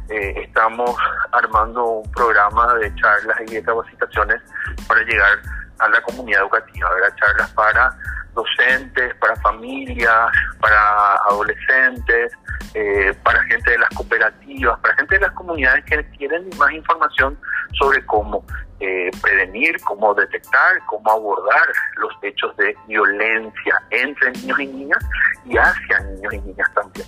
estamos 0.09 0.95
armando 1.33 1.85
un 1.85 2.13
programa 2.13 2.75
de 2.75 2.95
charlas 2.95 3.39
y 3.49 3.55
de 3.55 3.63
capacitaciones 3.63 4.41
para 4.87 5.01
llegar 5.03 5.39
a 5.79 5.89
la 5.89 6.01
comunidad 6.03 6.43
educativa, 6.43 6.91
¿verdad? 6.95 7.17
charlas 7.17 7.51
para 7.53 7.97
docentes, 8.37 9.15
para 9.17 9.35
familias, 9.37 10.31
para 10.61 11.17
adolescentes, 11.29 12.33
eh, 12.75 13.13
para 13.25 13.43
gente 13.45 13.71
de 13.71 13.79
las 13.79 13.89
cooperativas, 13.91 14.79
para 14.81 14.95
gente 14.97 15.15
de 15.17 15.23
las 15.23 15.33
comunidades 15.33 15.85
que 15.87 16.05
quieren 16.11 16.49
más 16.59 16.71
información 16.73 17.37
sobre 17.73 18.05
cómo 18.05 18.45
eh, 18.81 19.11
prevenir, 19.23 19.81
cómo 19.81 20.15
detectar, 20.15 20.79
cómo 20.87 21.11
abordar 21.11 21.67
los 21.97 22.13
hechos 22.23 22.55
de 22.59 22.77
violencia 22.87 23.83
entre 23.91 24.31
niños 24.33 24.61
y 24.61 24.67
niñas 24.67 25.05
y 25.47 25.57
hacia 25.57 26.01
niños 26.01 26.35
y 26.35 26.39
niñas 26.41 26.71
también. 26.75 27.07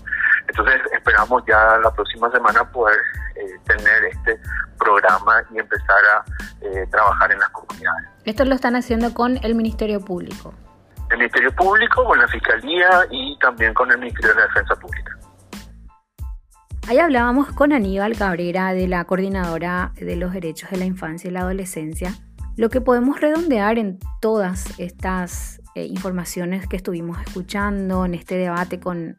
Entonces 0.48 0.80
esperamos 0.92 1.42
ya 1.46 1.78
la 1.84 1.94
próxima 1.94 2.30
semana 2.30 2.64
poder 2.70 2.98
eh, 3.36 3.58
tener 3.66 4.04
este 4.06 4.40
programa 4.78 5.42
y 5.54 5.58
empezar 5.58 6.02
a 6.16 6.24
trabajar 6.90 7.30
en 7.30 7.38
las 7.38 7.48
comunidades. 7.50 8.08
Esto 8.24 8.44
lo 8.44 8.54
están 8.54 8.74
haciendo 8.74 9.14
con 9.14 9.38
el 9.42 9.54
Ministerio 9.54 10.00
Público. 10.00 10.54
El 11.10 11.18
Ministerio 11.18 11.54
Público, 11.54 12.04
con 12.04 12.18
la 12.18 12.28
Fiscalía 12.28 12.88
y 13.10 13.38
también 13.38 13.74
con 13.74 13.90
el 13.90 13.98
Ministerio 13.98 14.30
de 14.30 14.40
la 14.40 14.46
Defensa 14.46 14.74
Pública. 14.76 15.18
Ahí 16.88 16.98
hablábamos 16.98 17.52
con 17.52 17.72
Aníbal 17.72 18.16
Cabrera 18.16 18.72
de 18.72 18.88
la 18.88 19.04
Coordinadora 19.04 19.92
de 19.96 20.16
los 20.16 20.32
Derechos 20.32 20.70
de 20.70 20.78
la 20.78 20.86
Infancia 20.86 21.28
y 21.28 21.32
la 21.32 21.40
Adolescencia. 21.40 22.14
Lo 22.56 22.70
que 22.70 22.80
podemos 22.80 23.20
redondear 23.20 23.78
en 23.78 23.98
todas 24.20 24.78
estas 24.78 25.60
eh, 25.74 25.84
informaciones 25.84 26.66
que 26.66 26.76
estuvimos 26.76 27.20
escuchando 27.20 28.04
en 28.04 28.14
este 28.14 28.36
debate 28.36 28.80
con 28.80 29.18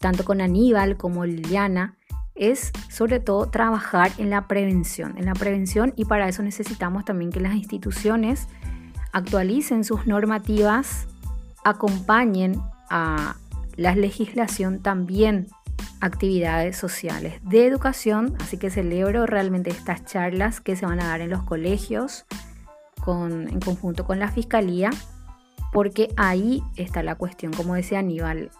tanto 0.00 0.24
con 0.24 0.40
Aníbal 0.40 0.96
como 0.96 1.24
Liliana 1.24 1.96
es 2.34 2.72
sobre 2.90 3.20
todo 3.20 3.46
trabajar 3.46 4.10
en 4.18 4.28
la 4.28 4.48
prevención, 4.48 5.16
en 5.16 5.26
la 5.26 5.34
prevención 5.34 5.94
y 5.96 6.04
para 6.04 6.28
eso 6.28 6.42
necesitamos 6.42 7.04
también 7.04 7.30
que 7.30 7.40
las 7.40 7.54
instituciones 7.54 8.48
actualicen 9.12 9.84
sus 9.84 10.06
normativas, 10.06 11.06
acompañen 11.64 12.60
a 12.90 13.36
la 13.76 13.94
legislación 13.94 14.80
también 14.80 15.48
actividades 16.00 16.76
sociales 16.76 17.40
de 17.42 17.66
educación, 17.66 18.36
así 18.40 18.58
que 18.58 18.70
celebro 18.70 19.26
realmente 19.26 19.70
estas 19.70 20.04
charlas 20.04 20.60
que 20.60 20.76
se 20.76 20.86
van 20.86 21.00
a 21.00 21.08
dar 21.08 21.20
en 21.20 21.30
los 21.30 21.42
colegios 21.42 22.26
con, 23.02 23.48
en 23.48 23.60
conjunto 23.60 24.04
con 24.04 24.18
la 24.18 24.30
fiscalía, 24.30 24.90
porque 25.72 26.08
ahí 26.16 26.62
está 26.76 27.02
la 27.02 27.16
cuestión, 27.16 27.52
como 27.52 27.74
decía 27.74 27.98
Aníbal, 27.98 28.50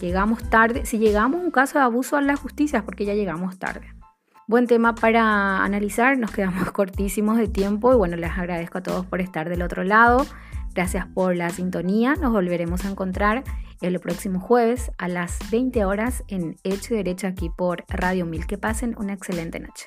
llegamos 0.00 0.42
tarde, 0.50 0.86
si 0.86 0.98
llegamos 0.98 1.42
un 1.42 1.50
caso 1.50 1.78
de 1.78 1.84
abuso 1.84 2.16
a 2.16 2.22
la 2.22 2.36
justicia 2.36 2.78
es 2.78 2.84
porque 2.84 3.04
ya 3.04 3.14
llegamos 3.14 3.58
tarde. 3.58 3.94
Buen 4.48 4.66
tema 4.66 4.94
para 4.94 5.64
analizar, 5.64 6.16
nos 6.18 6.30
quedamos 6.30 6.70
cortísimos 6.72 7.36
de 7.36 7.48
tiempo 7.48 7.92
y 7.92 7.96
bueno, 7.96 8.16
les 8.16 8.30
agradezco 8.30 8.78
a 8.78 8.82
todos 8.82 9.04
por 9.04 9.20
estar 9.20 9.48
del 9.48 9.62
otro 9.62 9.84
lado. 9.84 10.26
Gracias 10.76 11.06
por 11.06 11.34
la 11.34 11.48
sintonía, 11.48 12.16
nos 12.16 12.32
volveremos 12.32 12.84
a 12.84 12.90
encontrar 12.90 13.44
el 13.80 13.98
próximo 13.98 14.40
jueves 14.40 14.92
a 14.98 15.08
las 15.08 15.38
20 15.50 15.86
horas 15.86 16.22
en 16.28 16.56
Hecho 16.64 16.92
y 16.92 16.98
Derecho 16.98 17.28
aquí 17.28 17.48
por 17.48 17.86
Radio 17.88 18.26
Mil. 18.26 18.46
Que 18.46 18.58
pasen 18.58 18.94
una 18.98 19.14
excelente 19.14 19.58
noche. 19.58 19.86